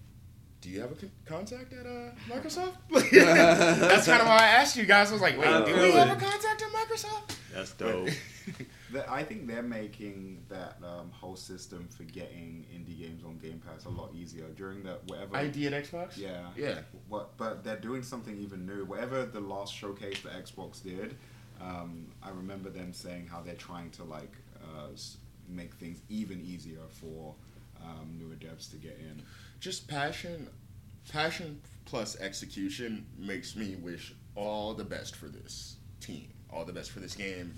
do 0.60 0.68
you 0.70 0.80
have 0.80 0.92
a 0.92 0.94
con- 0.94 1.10
contact 1.26 1.72
at 1.72 1.84
uh, 1.86 2.10
Microsoft? 2.28 2.74
That's 3.12 4.06
kind 4.06 4.22
of 4.22 4.28
why 4.28 4.36
I 4.36 4.48
asked 4.48 4.76
you 4.76 4.84
guys. 4.86 5.10
I 5.10 5.12
was 5.14 5.22
like, 5.22 5.36
wait, 5.38 5.48
I 5.48 5.64
do 5.64 5.74
feel 5.74 5.82
we 5.82 5.90
have 5.92 6.16
a 6.16 6.20
contact 6.20 6.62
at 6.62 6.72
Microsoft? 6.72 7.36
That's 7.52 7.72
dope. 7.72 8.08
The- 8.92 9.10
I 9.10 9.22
think 9.22 9.46
they're 9.46 9.62
making 9.62 10.44
that 10.48 10.78
um, 10.82 11.10
whole 11.10 11.36
system 11.36 11.88
for 11.88 12.04
getting 12.04 12.66
indie 12.72 12.98
games 12.98 13.22
on 13.24 13.38
Game 13.38 13.60
Pass 13.66 13.84
a 13.84 13.88
lot 13.90 14.14
easier 14.14 14.46
during 14.56 14.82
the 14.82 14.98
whatever. 15.06 15.36
ID 15.36 15.66
at 15.66 15.72
Xbox? 15.84 16.16
Yeah. 16.16 16.46
Yeah. 16.56 16.80
What? 17.08 17.36
But 17.36 17.64
they're 17.64 17.76
doing 17.78 18.02
something 18.02 18.36
even 18.38 18.66
new. 18.66 18.84
Whatever 18.84 19.24
the 19.26 19.40
last 19.40 19.74
showcase 19.74 20.20
that 20.22 20.32
Xbox 20.44 20.82
did, 20.82 21.16
um, 21.60 22.06
I 22.22 22.30
remember 22.30 22.70
them 22.70 22.92
saying 22.92 23.26
how 23.30 23.40
they're 23.42 23.54
trying 23.54 23.90
to 23.92 24.04
like 24.04 24.32
uh, 24.62 24.88
make 25.48 25.74
things 25.74 26.00
even 26.08 26.40
easier 26.40 26.80
for 26.90 27.34
um, 27.82 28.16
newer 28.18 28.34
devs 28.36 28.70
to 28.70 28.76
get 28.76 28.98
in. 29.00 29.22
Just 29.60 29.88
passion, 29.88 30.48
passion 31.10 31.60
plus 31.84 32.18
execution 32.20 33.06
makes 33.18 33.56
me 33.56 33.76
wish 33.76 34.14
all 34.34 34.74
the 34.74 34.84
best 34.84 35.16
for 35.16 35.26
this 35.26 35.76
team, 36.00 36.28
all 36.52 36.64
the 36.64 36.72
best 36.72 36.90
for 36.90 37.00
this 37.00 37.14
game. 37.14 37.54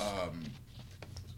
Um, 0.00 0.40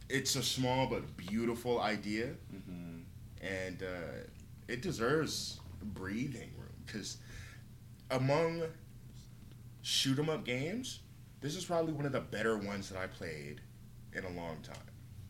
it's 0.08 0.36
a 0.36 0.42
small 0.42 0.86
but 0.86 1.16
beautiful 1.16 1.80
idea, 1.80 2.28
Mm-hmm. 2.54 3.00
and 3.46 3.82
uh, 3.82 4.26
it 4.68 4.82
deserves 4.82 5.60
breathing 5.82 6.50
room 6.58 6.72
because 6.86 7.18
among 8.10 8.62
shoot 9.82 10.18
'em 10.18 10.28
up 10.28 10.44
games, 10.44 11.00
this 11.40 11.54
is 11.56 11.64
probably 11.64 11.92
one 11.92 12.06
of 12.06 12.12
the 12.12 12.20
better 12.20 12.56
ones 12.56 12.88
that 12.88 12.98
I 12.98 13.06
played 13.06 13.60
in 14.12 14.24
a 14.24 14.30
long 14.30 14.56
time. 14.62 14.76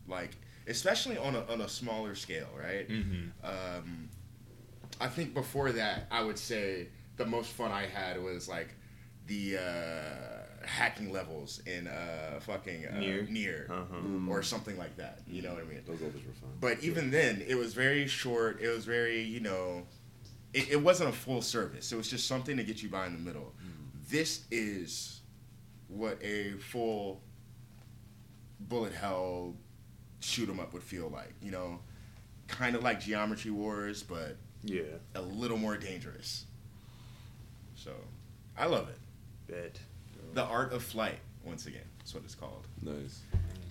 Like, 0.07 0.31
especially 0.67 1.17
on 1.17 1.35
a 1.35 1.41
on 1.51 1.61
a 1.61 1.69
smaller 1.69 2.15
scale, 2.15 2.49
right? 2.57 2.89
Mm-hmm. 2.89 3.45
Um, 3.45 4.09
I 5.01 5.07
think 5.07 5.33
before 5.33 5.71
that, 5.73 6.07
I 6.09 6.23
would 6.23 6.39
say 6.39 6.87
the 7.17 7.25
most 7.25 7.51
fun 7.51 7.71
I 7.71 7.85
had 7.85 8.21
was 8.21 8.47
like 8.49 8.69
the 9.27 9.57
uh, 9.57 10.38
hacking 10.65 11.11
levels 11.11 11.61
in 11.65 11.87
uh, 11.87 12.39
fucking 12.41 12.85
uh, 12.87 12.99
Nier. 12.99 13.27
near 13.29 13.67
Uh-huh. 13.69 13.95
Mm. 13.95 14.27
or 14.29 14.43
something 14.43 14.77
like 14.77 14.95
that. 14.97 15.19
You 15.27 15.41
know 15.41 15.53
what 15.53 15.63
I 15.63 15.65
mean? 15.65 15.81
Those 15.85 16.01
others 16.01 16.21
were 16.25 16.33
fun. 16.33 16.49
But 16.59 16.83
even 16.83 17.11
then, 17.11 17.43
it 17.47 17.55
was 17.55 17.73
very 17.73 18.07
short. 18.07 18.61
It 18.61 18.69
was 18.69 18.85
very, 18.85 19.21
you 19.21 19.39
know, 19.39 19.85
it, 20.53 20.71
it 20.71 20.81
wasn't 20.81 21.09
a 21.09 21.13
full 21.13 21.41
service. 21.41 21.91
It 21.91 21.95
was 21.95 22.09
just 22.09 22.27
something 22.27 22.57
to 22.57 22.63
get 22.63 22.81
you 22.83 22.89
by 22.89 23.05
in 23.07 23.13
the 23.13 23.19
middle. 23.19 23.53
This 24.09 24.45
is 24.51 25.21
what 25.87 26.17
a 26.23 26.53
full 26.53 27.21
bullet 28.59 28.93
hell 28.93 29.55
shoot 30.19 30.49
'em 30.49 30.59
up 30.59 30.73
would 30.73 30.83
feel 30.83 31.09
like. 31.09 31.33
You 31.41 31.51
know, 31.51 31.79
kind 32.47 32.75
of 32.75 32.83
like 32.83 32.99
Geometry 32.99 33.51
Wars, 33.51 34.01
but 34.03 34.37
Yeah. 34.63 34.81
a 35.15 35.21
little 35.21 35.57
more 35.57 35.77
dangerous. 35.77 36.45
So, 37.75 37.93
I 38.57 38.65
love 38.65 38.89
it. 38.89 38.97
Bet. 39.47 39.79
The 40.33 40.43
Art 40.43 40.73
of 40.73 40.83
Flight, 40.83 41.19
once 41.43 41.65
again, 41.65 41.81
that's 41.97 42.13
what 42.13 42.23
it's 42.23 42.35
called. 42.35 42.67
nice. 42.81 43.21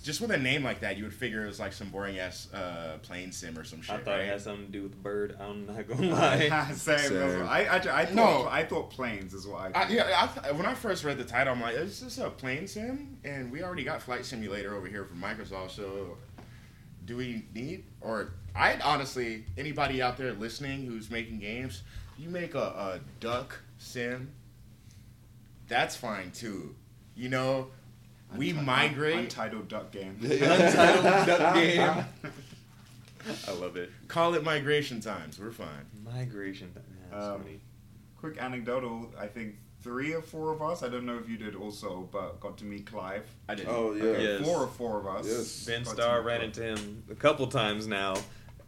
Just 0.00 0.20
with 0.20 0.30
a 0.30 0.38
name 0.38 0.62
like 0.62 0.80
that, 0.80 0.96
you 0.96 1.02
would 1.02 1.12
figure 1.12 1.42
it 1.42 1.48
was 1.48 1.58
like 1.58 1.72
some 1.72 1.88
boring 1.90 2.20
ass 2.20 2.48
uh, 2.54 2.98
plane 3.02 3.32
sim 3.32 3.58
or 3.58 3.64
some 3.64 3.82
shit. 3.82 3.96
I 3.96 3.98
thought 3.98 4.10
right? 4.12 4.20
it 4.20 4.28
had 4.28 4.40
something 4.40 4.66
to 4.66 4.72
do 4.72 4.82
with 4.84 4.92
the 4.92 4.98
bird. 4.98 5.36
I'm 5.40 5.66
not 5.66 5.88
gonna 5.88 6.06
lie. 6.14 6.70
Same. 6.72 6.98
Same. 6.98 7.42
I, 7.42 7.66
I, 7.66 7.76
I 7.76 8.04
thought 8.06 8.14
No. 8.14 8.48
I 8.48 8.64
thought 8.64 8.90
planes 8.90 9.34
is 9.34 9.44
what 9.46 9.74
I. 9.76 9.82
I, 9.82 9.88
yeah, 9.88 10.04
I, 10.36 10.40
th- 10.40 10.54
when 10.54 10.66
I 10.66 10.74
first 10.74 11.02
read 11.02 11.18
the 11.18 11.24
title, 11.24 11.52
I'm 11.52 11.60
like, 11.60 11.74
is 11.74 12.00
this 12.00 12.18
a 12.18 12.30
plane 12.30 12.68
sim? 12.68 13.18
And 13.24 13.50
we 13.50 13.62
already 13.64 13.82
got 13.82 14.00
Flight 14.00 14.24
Simulator 14.24 14.74
over 14.76 14.86
here 14.86 15.04
from 15.04 15.20
Microsoft, 15.20 15.72
so 15.72 16.16
do 17.04 17.16
we 17.16 17.44
need? 17.52 17.82
Or 18.00 18.30
I 18.54 18.78
honestly, 18.84 19.44
anybody 19.58 20.00
out 20.00 20.16
there 20.16 20.32
listening 20.32 20.86
who's 20.86 21.10
making 21.10 21.40
games, 21.40 21.82
you 22.16 22.28
make 22.30 22.54
a, 22.54 22.58
a 22.58 23.00
duck 23.18 23.58
sim, 23.78 24.30
that's 25.68 25.96
fine 25.96 26.30
too. 26.32 26.74
You 27.14 27.28
know, 27.28 27.68
we 28.36 28.52
Unti- 28.52 28.64
migrate. 28.64 29.16
Untitled 29.16 29.68
Duck 29.68 29.90
Game. 29.92 30.18
Untitled 30.22 31.04
duck 31.26 31.54
game. 31.54 31.80
I 33.48 33.52
love 33.52 33.76
it. 33.76 33.90
Call 34.06 34.34
it 34.34 34.42
migration 34.44 35.00
times. 35.00 35.38
We're 35.38 35.50
fine. 35.50 35.86
Migration. 36.04 36.72
That's 37.10 37.26
Um, 37.26 37.42
funny. 37.42 37.60
Quick 38.16 38.38
anecdotal. 38.38 39.12
I 39.18 39.26
think 39.26 39.56
three 39.82 40.14
or 40.14 40.22
four 40.22 40.52
of 40.52 40.62
us. 40.62 40.82
I 40.82 40.88
don't 40.88 41.04
know 41.04 41.18
if 41.18 41.28
you 41.28 41.36
did 41.36 41.54
also, 41.54 42.08
but 42.10 42.40
got 42.40 42.56
to 42.58 42.64
meet 42.64 42.86
Clive. 42.86 43.26
I 43.48 43.54
didn't. 43.54 43.68
Oh 43.74 43.92
yeah. 43.94 44.02
Okay. 44.04 44.22
Yes. 44.38 44.44
Four 44.46 44.60
or 44.62 44.66
four 44.68 45.00
of 45.00 45.06
us. 45.06 45.26
Yes. 45.26 45.64
Ben 45.66 45.84
Starr 45.84 46.22
ran 46.22 46.40
into 46.42 46.62
him 46.62 47.02
a 47.10 47.14
couple 47.14 47.46
times 47.48 47.86
now. 47.86 48.14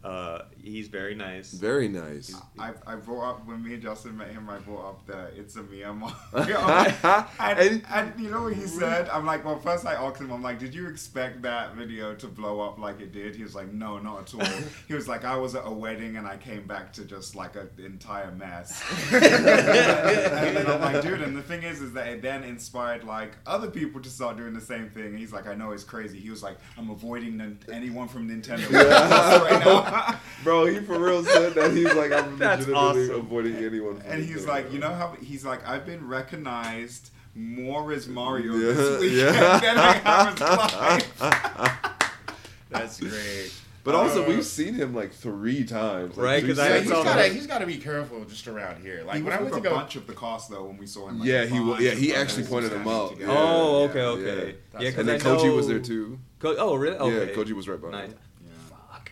Uh, 0.03 0.39
he's 0.61 0.87
very 0.87 1.13
nice. 1.13 1.51
Very 1.51 1.87
nice. 1.87 2.33
I, 2.57 2.71
I 2.87 2.95
brought 2.95 3.29
up 3.29 3.47
when 3.47 3.63
me 3.63 3.73
and 3.75 3.83
Justin 3.83 4.17
met 4.17 4.29
him. 4.29 4.49
I 4.49 4.57
brought 4.57 4.89
up 4.89 5.05
the 5.05 5.27
it's 5.39 5.55
a 5.57 5.61
Myanmar. 5.61 6.13
and, 7.39 7.59
And- 7.59 7.83
and 7.93 8.19
you 8.19 8.29
know 8.31 8.43
what 8.43 8.53
he 8.53 8.65
said? 8.65 9.09
I'm 9.09 9.25
like, 9.25 9.45
well, 9.45 9.59
first 9.59 9.85
I 9.85 9.93
asked 9.93 10.19
him, 10.19 10.31
I'm 10.31 10.41
like, 10.41 10.57
did 10.59 10.73
you 10.73 10.87
expect 10.87 11.41
that 11.43 11.75
video 11.75 12.15
to 12.15 12.27
blow 12.27 12.61
up 12.61 12.79
like 12.79 12.99
it 12.99 13.11
did? 13.11 13.35
He 13.35 13.43
was 13.43 13.53
like, 13.53 13.71
no, 13.71 13.99
not 13.99 14.21
at 14.21 14.33
all. 14.33 14.59
he 14.87 14.93
was 14.95 15.07
like, 15.07 15.23
I 15.23 15.35
was 15.37 15.53
at 15.55 15.63
a 15.65 15.71
wedding 15.71 16.17
and 16.17 16.25
I 16.27 16.37
came 16.37 16.65
back 16.65 16.91
to 16.93 17.05
just 17.05 17.35
like 17.35 17.55
an 17.55 17.69
entire 17.77 18.31
mess. 18.31 18.81
and 19.11 19.21
then 20.57 20.67
I'm 20.67 20.81
like, 20.81 21.01
dude, 21.03 21.21
and 21.21 21.35
the 21.35 21.43
thing 21.43 21.63
is, 21.63 21.81
is 21.81 21.93
that 21.93 22.07
it 22.07 22.21
then 22.21 22.43
inspired 22.43 23.03
like 23.03 23.33
other 23.45 23.69
people 23.69 24.01
to 24.01 24.09
start 24.09 24.37
doing 24.37 24.53
the 24.53 24.61
same 24.61 24.89
thing. 24.89 25.05
And 25.07 25.19
he's 25.19 25.31
like, 25.33 25.47
I 25.47 25.53
know 25.53 25.71
it's 25.71 25.83
crazy. 25.83 26.19
He 26.19 26.29
was 26.29 26.41
like, 26.43 26.57
I'm 26.77 26.89
avoiding 26.89 27.37
nin- 27.37 27.59
anyone 27.71 28.07
from 28.07 28.27
Nintendo 28.29 28.69
right 28.71 29.63
now. 29.65 29.90
Bro, 30.43 30.65
he 30.67 30.79
for 30.79 30.99
real 30.99 31.23
said 31.23 31.53
that. 31.53 31.71
He's 31.71 31.93
like, 31.93 32.11
I'm 32.11 32.37
That's 32.37 32.67
legitimately 32.67 33.03
awesome. 33.09 33.15
avoiding 33.25 33.55
anyone. 33.57 33.99
from 34.01 34.11
And 34.11 34.23
he's 34.23 34.43
Nintendo. 34.45 34.47
like, 34.47 34.71
you 34.73 34.79
know 34.79 34.93
how 34.93 35.15
he's 35.21 35.45
like, 35.45 35.67
I've 35.67 35.85
been 35.85 36.07
recognized 36.07 37.09
more 37.35 37.91
as 37.91 38.07
Mario 38.07 38.53
Yeah, 38.53 38.73
this 38.73 38.99
weekend 39.01 39.35
yeah. 39.35 39.59
than 39.61 39.77
I 39.77 39.91
have 39.93 40.41
as 40.41 41.03
Clive. 41.03 42.01
That's 42.69 42.99
great. 42.99 43.51
But 43.83 43.95
also, 43.95 44.23
Uh, 44.23 44.27
we've 44.27 44.45
seen 44.45 44.75
him 44.75 44.93
like 44.93 45.11
three 45.11 45.63
times. 45.63 46.15
Like, 46.15 46.23
Right, 46.25 46.39
three 46.41 46.49
'cause 46.49 46.59
I 46.59 46.67
Yeah, 46.67 46.73
sets 46.75 46.83
he's 46.83 46.91
saw 46.91 47.03
got 47.03 47.15
to 47.15 47.23
he's 47.29 47.47
got 47.47 47.57
to 47.59 47.65
be 47.65 47.77
careful 47.77 48.23
just 48.25 48.47
around 48.47 48.81
here. 48.83 49.01
Like 49.03 49.17
he 49.17 49.23
when 49.23 49.33
I 49.33 49.37
with 49.41 49.53
went 49.53 49.65
a 49.65 49.69
to 49.69 49.69
go, 49.69 49.75
bunch 49.75 49.95
of 49.95 50.05
the 50.05 50.13
cost 50.13 50.51
though 50.51 50.65
when 50.65 50.77
we 50.77 50.85
saw 50.85 51.07
him. 51.07 51.17
Like, 51.19 51.27
Yeah, 51.27 51.45
he 51.45 51.59
wa- 51.59 51.65
bunch 51.71 51.81
yeah, 51.81 51.91
he 51.91 52.13
actually 52.13 52.43
pointed 52.45 52.71
them 52.71 52.83
gathered 52.83 52.95
out. 53.01 53.09
together. 53.13 53.31
oh, 53.35 53.79
Yeah, 53.79 53.89
okay, 53.89 54.01
okay. 54.01 54.55
yeah. 54.75 54.79
Yeah, 54.81 54.99
And 54.99 55.07
then 55.09 55.15
I 55.15 55.23
Koji 55.23 55.55
was 55.55 55.67
there 55.67 55.79
too. 55.79 56.19
Co- 56.39 56.55
oh, 56.57 56.75
really? 56.75 56.95
Okay. 56.97 57.31
Yeah, 57.31 57.35
Koji 57.35 57.53
was 57.53 57.67
right 57.67 57.81
behind. 57.81 57.97
Nice. 57.97 58.11
him. 58.11 58.19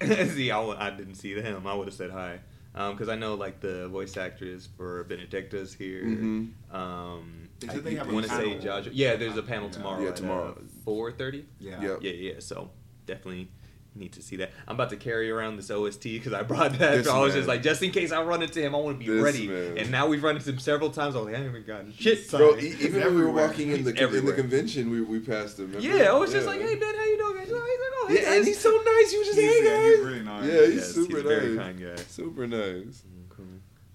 Yeah. 0.02 0.08
Fuck. 0.16 0.28
See, 0.32 0.52
I, 0.52 0.58
w- 0.58 0.78
I 0.80 0.90
didn't 0.92 1.16
see 1.16 1.34
him. 1.36 1.66
I 1.68 1.74
would 1.74 1.88
have 1.88 1.94
said 1.96 2.12
hi. 2.12 2.40
Because 2.74 3.10
I 3.10 3.16
know, 3.16 3.34
like, 3.36 3.60
the 3.60 3.88
voice 3.90 4.16
actress 4.16 4.70
for 4.78 5.04
Benedicta's 5.06 5.74
here. 5.74 6.04
Mhm. 6.04 6.52
Um, 6.72 7.50
I 7.68 7.74
they 7.78 7.96
have 7.96 8.10
a 8.10 8.14
want 8.14 8.26
to 8.28 8.32
say 8.32 8.44
panel. 8.50 8.60
Joshua. 8.60 8.92
Yeah, 8.94 9.16
there's 9.18 9.36
a 9.36 9.44
panel 9.44 9.66
Yeah. 9.66 9.72
tomorrow. 9.74 10.02
Yeah, 10.04 10.10
at, 10.10 10.16
tomorrow. 10.16 10.58
Uh, 10.88 10.90
4.30? 10.90 11.44
Yeah. 11.60 11.82
Yep. 11.82 11.98
Yeah, 12.02 12.12
yeah. 12.12 12.34
So, 12.40 12.70
definitely 13.06 13.50
need 13.96 14.14
to 14.14 14.22
see 14.22 14.38
that. 14.38 14.52
I'm 14.68 14.76
about 14.76 14.92
to 14.92 14.96
carry 14.98 15.30
around 15.30 15.58
this 15.58 15.70
OST 15.72 16.04
because 16.04 16.32
I 16.32 16.44
brought 16.44 16.74
that. 16.78 16.98
This 16.98 17.08
so 17.08 17.16
I 17.18 17.20
was 17.20 17.34
man. 17.34 17.40
just 17.40 17.48
like, 17.50 17.64
just 17.64 17.82
in 17.84 17.92
case 17.92 18.14
I 18.14 18.22
run 18.22 18.42
into 18.44 18.62
him, 18.62 18.74
I 18.76 18.78
want 18.78 18.98
to 19.00 19.06
be 19.06 19.12
This 19.12 19.22
ready. 19.24 19.48
man. 19.48 19.78
And 19.78 19.92
now 19.92 20.08
we've 20.08 20.24
run 20.24 20.38
into 20.38 20.50
him 20.52 20.60
several 20.60 20.92
times. 20.92 21.16
I 21.16 21.18
was 21.18 21.26
like, 21.26 21.36
I 21.36 21.40
haven't 21.40 21.54
even 21.56 21.68
gotten 21.68 21.92
shit 21.98 22.30
Bro, 22.30 22.52
signed. 22.52 22.64
e- 22.64 22.76
even 22.82 23.02
when 23.04 23.16
we 23.16 23.22
were 23.24 23.32
walking 23.32 23.72
in 23.72 23.84
the 23.84 23.90
in 24.18 24.26
the 24.26 24.32
convention, 24.34 24.90
we, 24.92 25.02
we 25.02 25.20
passed 25.20 25.60
him. 25.60 25.74
remember? 25.74 25.86
yeah, 25.98 26.12
I 26.12 26.14
was 26.14 26.32
just 26.32 26.46
like, 26.48 26.62
hey, 26.62 26.76
Ben, 26.76 26.96
how 26.96 27.04
you 27.04 27.18
doing? 27.18 27.36
He's 28.10 28.18
like, 28.18 28.26
Yeah, 28.26 28.30
guys. 28.30 28.38
and 28.38 28.48
he's 28.48 28.60
so 28.60 28.70
nice. 28.72 29.14
You 29.14 29.26
just, 29.26 29.40
He's, 29.40 29.50
hey, 29.50 29.64
yeah, 29.64 29.82
he's 29.82 29.96
guys. 29.98 30.06
really 30.06 30.24
nice. 30.24 30.46
Yeah, 30.46 30.66
he's 30.66 30.76
Yes, 30.76 30.94
super 30.94 31.16
he's 31.18 31.26
a 31.26 31.28
very 31.28 31.48
nice. 31.56 31.66
kind 31.66 31.80
guy. 31.80 31.96
Super 32.04 32.48
nice. 32.48 33.04
Cool. 33.30 33.46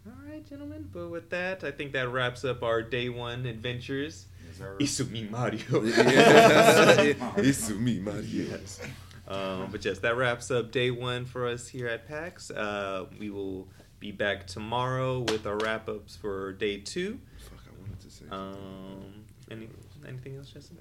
All 0.06 0.12
right, 0.30 0.48
gentlemen. 0.48 0.88
But 0.92 1.08
with 1.10 1.30
that, 1.30 1.64
I 1.64 1.70
think 1.70 1.92
that 1.92 2.08
wraps 2.10 2.44
up 2.44 2.62
our 2.62 2.82
day 2.82 3.08
one 3.08 3.46
adventures. 3.46 4.26
Yes, 4.46 4.60
Is 4.78 5.00
Isumi 5.00 5.30
Mario. 5.30 5.82
yeah. 5.82 7.14
it's 7.36 7.68
me, 7.70 7.98
Mario. 8.00 8.22
Yes. 8.22 8.80
Um, 9.26 9.68
but 9.72 9.84
yes, 9.84 9.98
that 10.00 10.16
wraps 10.16 10.50
up 10.50 10.70
day 10.70 10.90
one 10.90 11.24
for 11.24 11.46
us 11.48 11.66
here 11.68 11.88
at 11.88 12.06
PAX. 12.06 12.50
Uh, 12.50 13.06
we 13.18 13.30
will 13.30 13.68
be 13.98 14.12
back 14.12 14.46
tomorrow 14.46 15.20
with 15.20 15.46
our 15.46 15.56
wrap 15.56 15.88
ups 15.88 16.14
for 16.16 16.52
day 16.52 16.76
two. 16.78 17.18
Fuck, 17.38 17.60
I 17.66 17.80
wanted 17.80 18.00
to 18.00 18.10
say. 18.10 18.24
Um, 18.30 19.24
any 19.50 19.68
anything 20.06 20.36
else, 20.36 20.50
Justin? 20.50 20.76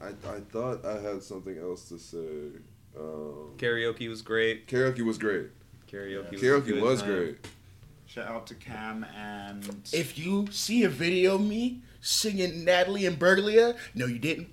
Uh, 0.00 0.04
I, 0.04 0.08
I 0.36 0.40
thought 0.40 0.84
I 0.84 1.00
had 1.00 1.22
something 1.22 1.58
else 1.58 1.88
to 1.88 1.98
say. 1.98 2.58
Um, 2.98 3.52
Karaoke 3.56 4.08
was 4.08 4.22
great. 4.22 4.66
karaoke 4.66 5.04
was 5.04 5.18
great. 5.18 5.48
Karaoke 5.90 6.32
was, 6.32 6.40
Karaoke 6.40 6.80
was 6.80 7.00
time. 7.00 7.10
great. 7.10 7.46
Shout 8.06 8.28
out 8.28 8.46
to 8.48 8.54
Cam 8.54 9.06
and 9.16 9.64
If 9.92 10.18
you 10.18 10.46
see 10.50 10.84
a 10.84 10.88
video 10.88 11.36
of 11.36 11.40
me 11.40 11.80
singing 12.02 12.64
Natalie 12.64 13.02
Imbruglia, 13.02 13.76
no, 13.94 14.04
you 14.06 14.18
didn't. 14.18 14.52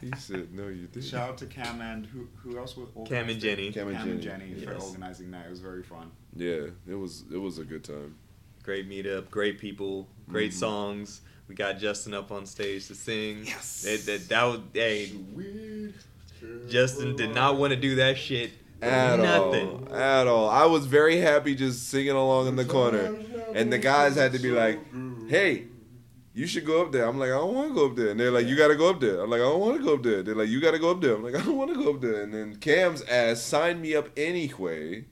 He 0.00 0.10
said, 0.18 0.52
"No, 0.52 0.68
you 0.68 0.86
didn't." 0.86 1.04
shout 1.04 1.30
out 1.30 1.38
to 1.38 1.46
Cam 1.46 1.80
and 1.80 2.04
who 2.04 2.28
who 2.36 2.58
else 2.58 2.76
was 2.76 2.88
Cam 3.06 3.30
and 3.30 3.40
Jenny. 3.40 3.72
Cam 3.72 3.88
and 3.88 3.96
Cam 3.96 4.10
and 4.10 4.20
Jenny. 4.20 4.48
Jenny 4.50 4.66
for 4.66 4.74
organizing 4.74 5.30
that. 5.30 5.46
It 5.46 5.50
was 5.50 5.60
very 5.60 5.82
fun. 5.82 6.10
Yeah, 6.36 6.66
it 6.86 6.94
was. 6.94 7.24
It 7.32 7.38
was 7.38 7.58
a 7.58 7.64
good 7.64 7.84
time. 7.84 8.14
Great 8.64 8.88
meetup, 8.88 9.30
great 9.30 9.58
people, 9.58 10.08
great 10.28 10.50
Mhm. 10.52 10.54
songs. 10.58 11.20
We 11.48 11.54
got 11.54 11.78
Justin 11.78 12.14
up 12.14 12.32
on 12.32 12.46
stage 12.46 12.86
to 12.88 12.94
sing. 12.94 13.44
Yes. 13.44 13.82
That, 13.82 14.06
that, 14.06 14.28
that 14.30 14.42
was, 14.44 14.60
hey, 14.72 15.12
Justin 16.68 17.16
did 17.16 17.34
not 17.34 17.58
want 17.58 17.72
to 17.72 17.76
do 17.78 17.96
that 17.96 18.16
shit. 18.18 18.52
At 18.82 19.18
Nothing. 19.18 19.86
all. 19.88 19.94
At 19.94 20.26
all. 20.26 20.48
I 20.48 20.66
was 20.66 20.84
very 20.86 21.16
happy 21.18 21.54
just 21.54 21.88
singing 21.88 22.10
along 22.12 22.48
in 22.48 22.56
the 22.56 22.64
corner, 22.64 23.16
and 23.54 23.72
the 23.72 23.78
guys 23.78 24.16
had 24.16 24.32
to 24.32 24.38
be 24.38 24.50
like, 24.50 24.78
"Hey." 25.28 25.66
You 26.36 26.48
should 26.48 26.66
go 26.66 26.82
up 26.82 26.90
there. 26.90 27.06
I'm 27.06 27.16
like, 27.16 27.28
I 27.30 27.34
don't 27.34 27.54
want 27.54 27.68
to 27.68 27.74
go 27.76 27.86
up 27.86 27.94
there. 27.94 28.08
And 28.08 28.18
they're 28.18 28.32
like, 28.32 28.48
you 28.48 28.56
got 28.56 28.66
to 28.66 28.74
go 28.74 28.90
up 28.90 28.98
there. 29.00 29.20
I'm 29.20 29.30
like, 29.30 29.40
I 29.40 29.44
don't 29.44 29.60
want 29.60 29.78
to 29.78 29.84
go 29.84 29.94
up 29.94 30.02
there. 30.02 30.20
They're 30.24 30.34
like, 30.34 30.48
you 30.48 30.60
got 30.60 30.72
to 30.72 30.80
go 30.80 30.90
up 30.90 31.00
there. 31.00 31.14
I'm 31.14 31.22
like, 31.22 31.36
I 31.36 31.38
don't 31.44 31.56
want 31.56 31.72
to 31.72 31.80
go 31.80 31.90
up 31.94 32.00
there. 32.00 32.22
And 32.24 32.34
then 32.34 32.56
Cam's 32.56 33.02
ass 33.02 33.40
signed 33.40 33.80
me 33.80 33.94
up 33.94 34.08
anyway. 34.16 35.04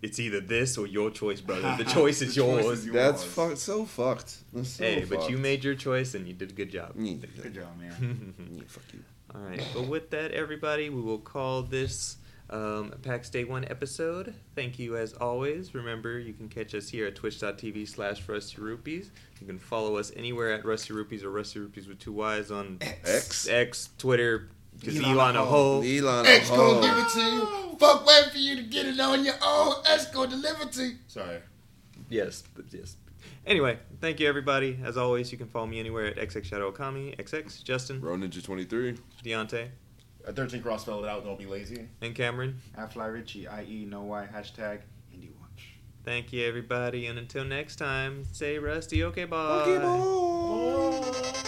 It's 0.00 0.18
either 0.20 0.40
this 0.40 0.78
or 0.78 0.86
your 0.86 1.10
choice, 1.10 1.40
brother. 1.40 1.74
The 1.76 1.84
choice 1.98 2.22
is 2.22 2.34
The 2.34 2.42
choice 2.42 2.64
yours. 2.64 2.78
is 2.80 2.86
yours. 2.86 2.94
That's 2.94 3.24
fuck, 3.24 3.56
so 3.56 3.84
fucked. 3.84 4.36
That's 4.52 4.70
so 4.70 4.84
hey, 4.84 5.04
but 5.04 5.28
you 5.28 5.38
made 5.38 5.64
your 5.64 5.74
choice 5.74 6.14
and 6.14 6.26
you 6.28 6.34
did 6.34 6.50
a 6.50 6.54
good 6.54 6.70
job. 6.70 6.92
Yeah. 6.96 7.14
Good 7.42 7.54
job, 7.54 7.78
man. 7.78 8.34
Yeah, 8.52 8.62
fuck 8.68 8.84
you. 8.92 9.00
All 9.34 9.40
right. 9.42 9.62
But 9.74 9.88
with 9.88 10.10
that, 10.10 10.30
everybody, 10.32 10.88
we 10.88 11.02
will 11.02 11.18
call 11.18 11.62
this 11.62 12.16
um, 12.50 12.94
PAX 13.02 13.28
Day 13.28 13.44
1 13.44 13.66
episode. 13.66 14.32
Thank 14.54 14.78
you 14.78 14.96
as 14.96 15.12
always. 15.14 15.74
Remember, 15.74 16.18
you 16.18 16.32
can 16.32 16.48
catch 16.48 16.74
us 16.74 16.88
here 16.88 17.06
at 17.06 17.14
twitch.tv 17.16 17.86
slash 17.88 18.26
Rusty 18.28 18.60
Rupees. 18.62 19.10
You 19.40 19.46
can 19.46 19.58
follow 19.58 19.96
us 19.96 20.12
anywhere 20.16 20.52
at 20.52 20.64
Rusty 20.64 20.94
Rupees 20.94 21.24
or 21.24 21.30
Rusty 21.30 21.58
Rupees 21.58 21.88
with 21.88 21.98
two 21.98 22.12
Y's 22.12 22.50
on 22.50 22.78
X. 23.04 23.48
X, 23.48 23.90
Twitter, 23.98 24.48
because 24.80 24.96
Elon 24.98 25.10
Elon 25.16 25.36
a 25.36 25.42
a 25.42 25.44
hoe. 25.44 25.82
Elon. 25.82 26.26
X 26.26 26.50
gonna 26.50 26.80
give 26.86 26.98
it 26.98 27.08
to 27.10 27.20
you. 27.20 27.76
Fuck 27.78 28.06
waiting 28.06 28.30
for 28.30 28.38
you 28.38 28.56
to 28.56 28.62
get 28.62 28.86
it 28.86 28.98
on 29.00 29.24
your 29.24 29.34
own. 29.42 29.74
X 29.86 30.06
gonna 30.06 30.30
deliver 30.30 30.64
to 30.66 30.82
you. 30.84 30.94
Sorry. 31.06 31.38
Yes, 32.08 32.42
but 32.54 32.64
yes. 32.70 32.96
Anyway, 33.46 33.78
thank 34.00 34.20
you, 34.20 34.28
everybody. 34.28 34.78
As 34.84 34.96
always, 34.96 35.30
you 35.32 35.38
can 35.38 35.46
follow 35.48 35.66
me 35.66 35.78
anywhere 35.80 36.06
at 36.06 36.16
XX 36.16 36.44
Shadow 36.44 36.70
Okami, 36.70 37.16
XX, 37.18 37.62
Justin, 37.64 38.00
Bro 38.00 38.16
Ninja 38.16 38.42
23. 38.42 38.96
Deontay, 39.24 39.68
A 40.26 40.32
13 40.32 40.60
cross 40.62 40.82
spell 40.82 41.02
it 41.04 41.08
out. 41.08 41.24
Don't 41.24 41.38
be 41.38 41.46
lazy. 41.46 41.88
and 42.02 42.14
Cameron. 42.14 42.60
Fly 42.90 43.06
Richie, 43.06 43.46
IE, 43.66 43.86
no 43.86 44.02
Y, 44.02 44.28
hashtag 44.34 44.80
Indie 45.14 45.30
Watch. 45.40 45.74
Thank 46.04 46.32
you, 46.32 46.44
everybody, 46.46 47.06
and 47.06 47.18
until 47.18 47.44
next 47.44 47.76
time, 47.76 48.24
say 48.32 48.58
Rusty, 48.58 49.04
okay, 49.04 49.24
bye. 49.24 49.62
Okay, 49.62 49.78
boy. 49.78 51.00
Bye. 51.32 51.42